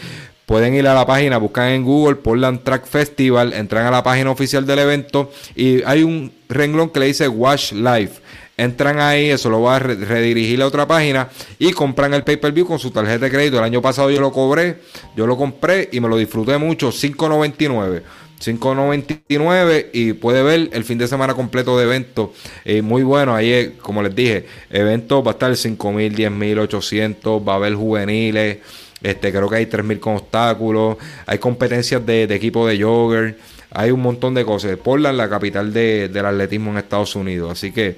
Pueden 0.46 0.74
ir 0.74 0.86
a 0.88 0.94
la 0.94 1.06
página, 1.06 1.38
buscan 1.38 1.70
en 1.70 1.84
Google 1.84 2.18
Portland 2.18 2.64
Track 2.64 2.86
Festival, 2.86 3.54
entran 3.54 3.86
a 3.86 3.92
la 3.92 4.04
página 4.04 4.30
oficial 4.30 4.66
del 4.66 4.80
evento 4.80 5.32
y 5.56 5.82
hay 5.84 6.04
un 6.04 6.34
renglón 6.50 6.90
que 6.90 7.00
le 7.00 7.06
dice 7.06 7.30
Watch 7.30 7.72
Live. 7.72 8.12
Entran 8.56 9.00
ahí, 9.00 9.30
eso 9.32 9.50
lo 9.50 9.62
va 9.62 9.78
a 9.78 9.80
redirigir 9.80 10.62
a 10.62 10.68
otra 10.68 10.88
página 10.88 11.30
y 11.58 11.72
compran 11.72 12.14
el 12.14 12.24
pay-per-view 12.24 12.68
con 12.68 12.78
su 12.78 12.92
tarjeta 12.92 13.26
de 13.26 13.32
crédito. 13.32 13.58
El 13.58 13.64
año 13.64 13.82
pasado 13.82 14.12
yo 14.12 14.22
lo 14.22 14.32
cobré, 14.32 14.78
yo 15.16 15.26
lo 15.26 15.38
compré 15.38 15.90
y 15.92 16.00
me 16.00 16.08
lo 16.08 16.18
disfruté 16.18 16.58
mucho, 16.58 16.90
5.99. 16.90 18.04
5.99 18.44 19.90
y 19.94 20.14
puede 20.14 20.44
ver 20.44 20.70
el 20.74 20.84
fin 20.84 20.98
de 20.98 21.08
semana 21.08 21.34
completo 21.34 21.78
de 21.78 21.86
eventos. 21.86 22.30
Eh, 22.66 22.82
muy 22.82 23.04
bueno, 23.04 23.34
ahí 23.34 23.76
como 23.82 24.04
les 24.04 24.14
dije, 24.14 24.46
eventos 24.70 25.26
va 25.26 25.32
a 25.32 25.34
estar 25.34 25.52
5.000, 25.52 26.14
10.800, 26.14 27.48
va 27.48 27.54
a 27.54 27.56
haber 27.56 27.74
juveniles, 27.74 28.58
este, 29.02 29.32
creo 29.32 29.50
que 29.50 29.56
hay 29.56 29.66
3.000 29.66 30.00
con 30.00 30.16
obstáculos, 30.16 30.98
hay 31.26 31.38
competencias 31.38 32.06
de, 32.06 32.28
de 32.28 32.36
equipo 32.36 32.68
de 32.68 32.82
jogger, 32.82 33.38
hay 33.72 33.92
un 33.92 34.02
montón 34.02 34.34
de 34.34 34.46
cosas. 34.46 34.78
Portland, 34.78 35.18
la 35.18 35.30
capital 35.30 35.74
de, 35.74 36.10
del 36.10 36.26
atletismo 36.26 36.72
en 36.72 36.78
Estados 36.78 37.16
Unidos. 37.16 37.52
Así 37.52 37.72
que, 37.72 37.98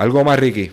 algo 0.00 0.24
más, 0.24 0.38
Ricky. 0.38 0.72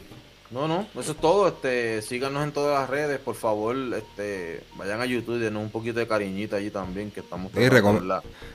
No, 0.52 0.70
no, 0.70 0.88
eso 0.98 1.12
es 1.12 1.18
todo. 1.18 1.50
Este, 1.50 2.02
síganos 2.02 2.42
en 2.46 2.54
todas 2.54 2.80
las 2.80 2.90
redes, 2.90 3.20
por 3.20 3.36
favor. 3.36 3.76
Este, 3.94 4.64
vayan 4.78 5.02
a 5.02 5.06
YouTube 5.06 5.36
y 5.36 5.40
denos 5.40 5.62
un 5.62 5.70
poquito 5.70 6.00
de 6.00 6.08
cariñita 6.08 6.56
allí 6.56 6.70
también, 6.70 7.12
que 7.12 7.20
estamos. 7.20 7.52
Sí, 7.54 7.68
recom 7.68 8.00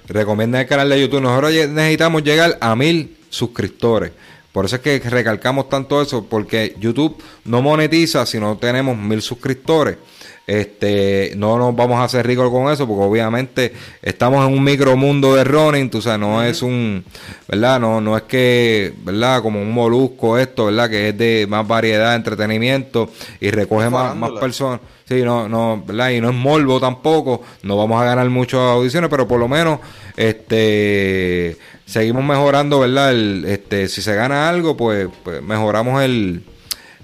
recomienda 0.07 0.63
el 0.63 0.67
canal 0.67 0.89
de 0.89 0.99
YouTube. 0.99 1.21
Nosotros 1.21 1.53
necesitamos 1.69 2.25
llegar 2.25 2.57
a 2.59 2.75
mil 2.75 3.19
suscriptores. 3.29 4.13
Por 4.51 4.65
eso 4.65 4.77
es 4.77 4.83
que 4.83 4.99
recalcamos 4.99 5.69
tanto 5.69 6.01
eso, 6.01 6.25
porque 6.25 6.75
YouTube 6.79 7.23
no 7.45 7.61
monetiza 7.61 8.25
si 8.25 8.41
no 8.41 8.57
tenemos 8.57 8.97
mil 8.97 9.21
suscriptores. 9.21 9.99
Este, 10.47 11.33
no 11.37 11.57
nos 11.57 11.75
vamos 11.77 11.99
a 11.99 12.05
hacer 12.05 12.27
ricos 12.27 12.51
con 12.51 12.71
eso, 12.73 12.87
porque 12.87 13.05
obviamente 13.05 13.73
estamos 14.03 14.47
en 14.47 14.53
un 14.53 14.65
micromundo 14.65 15.37
de 15.37 15.45
running, 15.45 15.89
tú 15.89 16.03
sabes, 16.03 16.19
no 16.19 16.43
es 16.43 16.63
un, 16.63 17.05
¿verdad? 17.47 17.79
No, 17.79 18.01
no 18.01 18.17
es 18.17 18.25
que, 18.25 18.93
¿verdad? 19.05 19.41
Como 19.41 19.63
un 19.63 19.73
molusco 19.73 20.39
esto, 20.39 20.67
¿verdad? 20.67 20.91
Que 20.91 21.11
es 21.11 21.19
de 21.19 21.47
más 21.49 21.67
variedad, 21.67 22.17
entretenimiento 22.17 23.11
y 23.41 23.51
recoge 23.51 23.89
más, 23.89 24.17
más 24.17 24.33
personas. 24.33 24.81
Sí, 25.05 25.23
no, 25.23 25.49
no, 25.49 25.83
¿verdad? 25.87 26.11
Y 26.11 26.21
no 26.21 26.31
es 26.31 26.35
morbo 26.35 26.81
tampoco, 26.81 27.43
no 27.63 27.77
vamos 27.77 28.03
a 28.03 28.05
ganar 28.05 28.29
muchas 28.29 28.61
audiciones, 28.61 29.11
pero 29.11 29.29
por 29.29 29.39
lo 29.39 29.47
menos, 29.47 29.79
este, 30.17 31.57
seguimos 31.87 32.25
mejorando, 32.25 32.81
¿verdad? 32.81 33.13
El, 33.13 33.45
este, 33.47 33.89
si 33.89 34.03
se 34.03 34.15
gana 34.15 34.49
algo, 34.49 34.77
pues, 34.77 35.09
pues 35.23 35.41
mejoramos 35.41 36.03
el, 36.03 36.43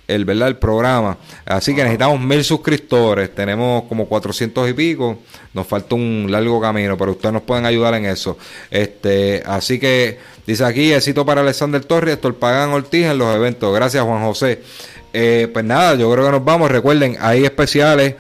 el, 0.09 0.25
¿verdad? 0.25 0.49
el 0.49 0.57
programa. 0.57 1.19
Así 1.45 1.75
que 1.75 1.83
necesitamos 1.83 2.21
mil 2.21 2.43
suscriptores. 2.43 3.35
Tenemos 3.35 3.85
como 3.85 4.07
400 4.07 4.71
y 4.71 4.73
pico. 4.73 5.19
Nos 5.55 5.67
falta 5.67 5.95
un 5.95 6.27
largo 6.29 6.61
camino, 6.61 6.97
pero 6.97 7.13
ustedes 7.13 7.33
nos 7.33 7.43
pueden 7.43 7.67
ayudar 7.67 7.95
en 7.95 8.07
eso. 8.07 8.37
Este, 8.71 9.43
así 9.47 9.79
que 9.79 10.19
dice 10.47 10.65
aquí, 10.65 10.93
éxito 10.93 11.25
para 11.25 11.43
Alexander 11.43 11.85
Torres, 11.85 12.15
Héctor 12.15 12.37
Pagan 12.37 12.71
Ortiz 12.71 13.07
en 13.07 13.19
los 13.19 13.35
eventos. 13.37 13.73
Gracias, 13.75 14.03
Juan 14.03 14.25
José. 14.25 14.63
Eh, 15.13 15.49
pues 15.53 15.65
nada, 15.65 15.95
yo 15.95 16.11
creo 16.11 16.25
que 16.25 16.33
nos 16.33 16.45
vamos. 16.45 16.71
Recuerden, 16.71 17.17
hay 17.21 17.45
especiales. 17.45 18.17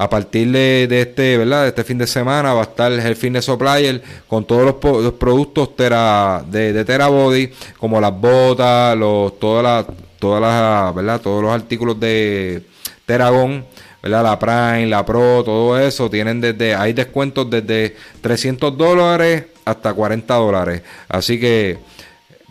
A 0.00 0.08
partir 0.08 0.52
de, 0.52 0.86
de, 0.88 1.00
este, 1.00 1.38
¿verdad? 1.38 1.62
De 1.62 1.68
este 1.70 1.82
fin 1.82 1.98
de 1.98 2.06
semana 2.06 2.54
va 2.54 2.60
a 2.60 2.64
estar 2.64 2.92
el 2.92 3.16
Fitness 3.16 3.46
Supplier 3.46 4.00
con 4.28 4.44
todos 4.44 4.64
los, 4.64 5.02
los 5.02 5.12
productos 5.14 5.74
tera, 5.74 6.44
de, 6.48 6.84
Terabody, 6.84 7.50
como 7.78 8.00
las 8.00 8.12
botas, 8.12 8.96
los, 8.96 9.38
todas 9.40 9.64
las 9.64 9.96
todas 10.18 10.40
las, 10.40 10.94
¿verdad? 10.94 11.20
Todos 11.20 11.42
los 11.42 11.52
artículos 11.52 11.98
de 11.98 12.62
Teragón, 13.06 13.64
¿verdad? 14.02 14.22
La 14.22 14.38
Prime, 14.38 14.86
la 14.86 15.04
Pro, 15.04 15.42
todo 15.44 15.78
eso, 15.78 16.10
tienen 16.10 16.40
desde, 16.40 16.74
hay 16.74 16.92
descuentos 16.92 17.48
desde 17.48 17.96
300 18.20 18.76
dólares 18.76 19.46
hasta 19.64 19.92
40 19.92 20.34
dólares. 20.34 20.82
Así 21.08 21.38
que, 21.38 21.78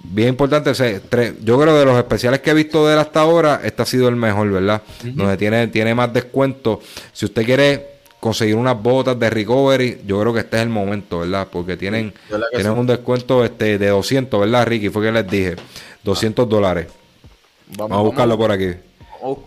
bien 0.04 0.30
importante, 0.30 0.72
yo 1.42 1.60
creo 1.60 1.78
de 1.78 1.86
los 1.86 1.98
especiales 1.98 2.40
que 2.42 2.52
he 2.52 2.54
visto 2.54 2.88
de 2.88 2.94
él 2.94 3.00
hasta 3.00 3.22
ahora, 3.22 3.62
este 3.64 3.82
ha 3.82 3.86
sido 3.86 4.08
el 4.08 4.16
mejor, 4.16 4.50
¿verdad? 4.52 4.82
Donde 5.04 5.38
tiene, 5.38 5.68
tiene 5.68 5.94
más 5.96 6.14
descuentos. 6.14 6.80
Si 7.14 7.26
usted 7.26 7.46
quiere 7.46 7.98
conseguir 8.20 8.56
unas 8.56 8.82
botas 8.82 9.20
de 9.20 9.30
recovery, 9.30 10.02
yo 10.06 10.20
creo 10.22 10.34
que 10.34 10.42
este 10.42 10.58
es 10.58 10.64
el 10.64 10.70
momento, 10.70 11.20
¿verdad? 11.20 11.48
Porque 11.52 11.78
tienen, 11.78 12.14
tienen 12.52 12.72
un 12.74 12.88
descuento 12.88 13.44
este 13.44 13.78
de 13.78 13.88
200, 13.90 14.40
¿verdad, 14.40 14.66
Ricky? 14.66 14.90
Fue 14.90 15.04
que 15.04 15.12
les 15.12 15.28
dije, 15.30 15.56
200 16.04 16.48
dólares. 16.48 16.88
Vamos, 17.70 17.90
vamos, 17.90 17.98
a 17.98 18.02
buscarlo 18.02 18.38
por 18.38 18.52
aquí. 18.52 18.74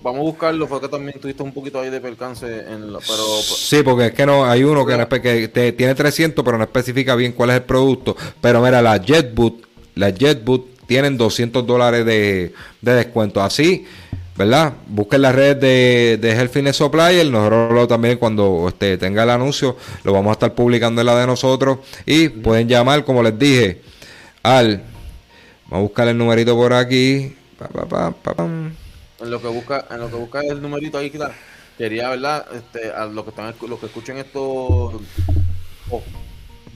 Vamos 0.03 0.21
a 0.21 0.23
buscarlo, 0.23 0.67
fue 0.67 0.81
que 0.81 0.89
también 0.89 1.19
tuviste 1.21 1.43
un 1.43 1.53
poquito 1.53 1.81
ahí 1.81 1.91
de 1.91 2.01
percance. 2.01 2.47
En 2.47 2.93
la, 2.93 2.99
pero, 2.99 3.25
sí, 3.41 3.83
porque 3.83 4.07
es 4.07 4.13
que 4.13 4.27
no 4.27 4.45
hay 4.45 4.63
uno 4.65 4.85
que, 4.85 4.97
no, 4.97 5.09
que 5.09 5.49
te, 5.49 5.73
tiene 5.73 5.95
300, 5.95 6.45
pero 6.45 6.59
no 6.59 6.65
especifica 6.65 7.15
bien 7.15 7.33
cuál 7.33 7.51
es 7.51 7.57
el 7.57 7.63
producto. 7.63 8.17
Pero 8.41 8.61
mira, 8.61 8.83
la 8.83 8.99
JetBoot, 8.99 9.70
la 10.01 10.11
JetBoot 10.11 10.87
tienen 10.87 11.17
200 11.19 11.67
dólares 11.67 12.05
de, 12.05 12.53
de 12.81 12.93
descuento. 12.95 13.43
Así, 13.43 13.87
¿verdad? 14.37 14.73
Busquen 14.89 15.23
las 15.23 15.35
redes 15.35 15.61
de, 15.61 16.19
de 16.21 16.31
Health 16.33 16.73
Supplier. 16.73 17.27
Nosotros 17.27 17.87
también, 17.87 18.17
cuando 18.19 18.67
este, 18.69 18.97
tenga 18.97 19.23
el 19.23 19.31
anuncio, 19.31 19.77
lo 20.03 20.13
vamos 20.13 20.31
a 20.31 20.33
estar 20.33 20.55
publicando 20.55 21.03
en 21.03 21.07
la 21.07 21.17
de 21.17 21.27
nosotros. 21.27 21.79
Y 22.07 22.31
pueden 22.31 22.67
llamar, 22.67 23.05
como 23.05 23.23
les 23.23 23.39
dije, 23.39 23.83
al. 24.43 24.83
Vamos 25.67 25.79
a 25.79 25.83
buscar 25.83 26.09
el 26.09 26.19
numerito 26.19 26.57
por 26.57 26.73
aquí. 26.73 27.37
Pa, 27.59 27.69
pa, 27.69 28.11
pa, 28.11 28.45
en 28.45 29.31
lo 29.31 29.41
que 29.41 29.49
busca, 29.49 29.87
en 29.91 30.01
lo 30.01 30.09
que 30.09 30.17
busca 30.17 30.41
el 30.41 30.63
numerito 30.63 30.97
ahí. 30.97 31.13
Quería, 31.77 32.09
¿verdad? 32.09 32.47
Este, 32.55 32.91
a 32.91 33.05
los 33.05 33.23
que 33.25 33.31
están, 33.31 33.55
los 33.69 33.79
que 33.79 33.87
escuchen 33.87 34.17
esto, 34.17 34.43
oh, 34.43 36.03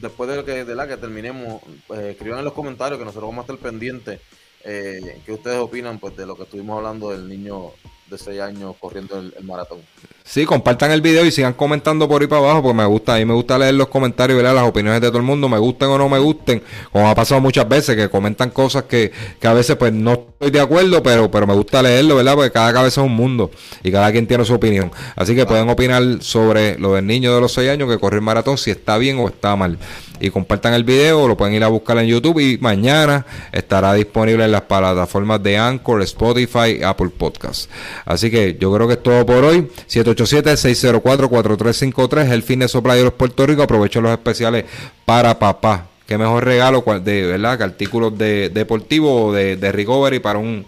después 0.04 0.30
de 0.30 0.44
que, 0.44 0.64
de 0.64 0.74
la 0.74 0.86
que 0.86 0.96
terminemos, 0.96 1.60
pues, 1.86 2.00
escriban 2.00 2.38
en 2.38 2.44
los 2.44 2.54
comentarios 2.54 2.98
que 2.98 3.04
nosotros 3.04 3.28
vamos 3.28 3.48
a 3.48 3.52
estar 3.52 3.70
pendientes. 3.70 4.20
Eh, 4.62 5.20
¿Qué 5.26 5.32
ustedes 5.32 5.58
opinan 5.58 5.98
pues 5.98 6.16
de 6.16 6.24
lo 6.24 6.36
que 6.36 6.44
estuvimos 6.44 6.76
hablando 6.78 7.10
del 7.10 7.28
niño 7.28 7.72
de 8.10 8.18
6 8.18 8.40
años 8.40 8.74
corriendo 8.78 9.18
el, 9.18 9.32
maratón? 9.44 9.78
Sí, 10.24 10.44
compartan 10.46 10.90
el 10.90 11.02
video 11.02 11.24
y 11.26 11.30
sigan 11.30 11.52
comentando 11.52 12.08
por 12.08 12.22
ahí 12.22 12.28
para 12.28 12.42
abajo, 12.42 12.62
porque 12.62 12.76
me 12.76 12.86
gusta, 12.86 13.14
a 13.14 13.18
mí 13.18 13.24
me 13.24 13.34
gusta 13.34 13.58
leer 13.58 13.74
los 13.74 13.88
comentarios 13.88 14.38
y 14.38 14.42
ver 14.42 14.54
las 14.54 14.64
opiniones 14.64 15.00
de 15.00 15.08
todo 15.08 15.18
el 15.18 15.24
mundo, 15.24 15.48
me 15.48 15.58
gusten 15.58 15.88
o 15.88 15.98
no 15.98 16.08
me 16.08 16.18
gusten, 16.18 16.62
como 16.90 17.08
ha 17.08 17.14
pasado 17.14 17.40
muchas 17.40 17.68
veces, 17.68 17.94
que 17.94 18.08
comentan 18.08 18.50
cosas 18.50 18.84
que, 18.84 19.12
que 19.38 19.46
a 19.46 19.52
veces 19.52 19.76
pues 19.76 19.92
no 19.92 20.12
estoy 20.12 20.50
de 20.50 20.60
acuerdo, 20.60 21.02
pero, 21.02 21.30
pero 21.30 21.46
me 21.46 21.54
gusta 21.54 21.82
leerlo, 21.82 22.16
¿verdad? 22.16 22.34
Porque 22.34 22.50
cada 22.50 22.72
cabeza 22.72 23.02
es 23.02 23.06
un 23.06 23.14
mundo 23.14 23.50
y 23.82 23.92
cada 23.92 24.10
quien 24.12 24.26
tiene 24.26 24.44
su 24.44 24.54
opinión. 24.54 24.90
Así 25.14 25.34
que 25.34 25.44
pueden 25.44 25.68
opinar 25.68 26.02
sobre 26.20 26.78
lo 26.78 26.94
del 26.94 27.06
niño 27.06 27.34
de 27.34 27.40
los 27.40 27.52
6 27.52 27.70
años 27.70 27.90
que 27.90 27.98
corrió 27.98 28.18
el 28.18 28.24
maratón, 28.24 28.56
si 28.56 28.70
está 28.70 28.96
bien 28.96 29.18
o 29.18 29.28
está 29.28 29.56
mal. 29.56 29.78
Y 30.20 30.30
compartan 30.30 30.74
el 30.74 30.84
video, 30.84 31.26
lo 31.26 31.36
pueden 31.36 31.54
ir 31.54 31.64
a 31.64 31.68
buscar 31.68 31.98
en 31.98 32.06
YouTube 32.06 32.38
y 32.38 32.56
mañana 32.58 33.26
estará 33.52 33.92
disponible 33.94 34.44
en 34.44 34.52
las 34.52 34.62
plataformas 34.62 35.42
de 35.42 35.58
Anchor, 35.58 36.02
Spotify, 36.02 36.80
Apple 36.84 37.10
Podcasts. 37.16 37.68
Así 38.04 38.30
que 38.30 38.56
yo 38.58 38.72
creo 38.72 38.86
que 38.86 38.94
es 38.94 39.02
todo 39.02 39.26
por 39.26 39.42
hoy. 39.44 39.68
787-604-4353, 39.88 42.30
el 42.30 42.42
fin 42.42 42.60
de 42.60 42.68
Supply 42.68 42.98
de 42.98 43.04
los 43.04 43.14
Puerto 43.14 43.46
Rico. 43.46 43.62
Aprovecho 43.62 44.00
los 44.00 44.12
especiales 44.12 44.64
para 45.04 45.38
papá. 45.38 45.88
Qué 46.06 46.16
mejor 46.18 46.44
regalo 46.44 46.84
de 47.02 47.26
verdad 47.26 47.58
que 47.58 47.64
artículos 47.64 48.16
de 48.16 48.50
deportivos 48.50 49.30
o 49.30 49.32
de, 49.32 49.56
de 49.56 49.72
recovery 49.72 50.20
para 50.20 50.38
un 50.38 50.64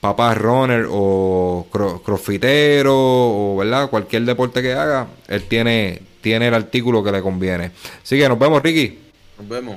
papá 0.00 0.34
runner 0.34 0.86
o 0.90 1.66
crossfitero 2.04 2.94
o 2.94 3.56
verdad 3.56 3.90
cualquier 3.90 4.24
deporte 4.24 4.62
que 4.62 4.74
haga, 4.74 5.08
él 5.28 5.44
tiene 5.48 6.02
tiene 6.26 6.48
el 6.48 6.54
artículo 6.54 7.04
que 7.04 7.12
le 7.12 7.22
conviene. 7.22 7.70
Así 8.02 8.18
que 8.18 8.28
nos 8.28 8.36
vemos, 8.36 8.60
Ricky. 8.60 8.98
Nos 9.38 9.48
vemos. 9.48 9.76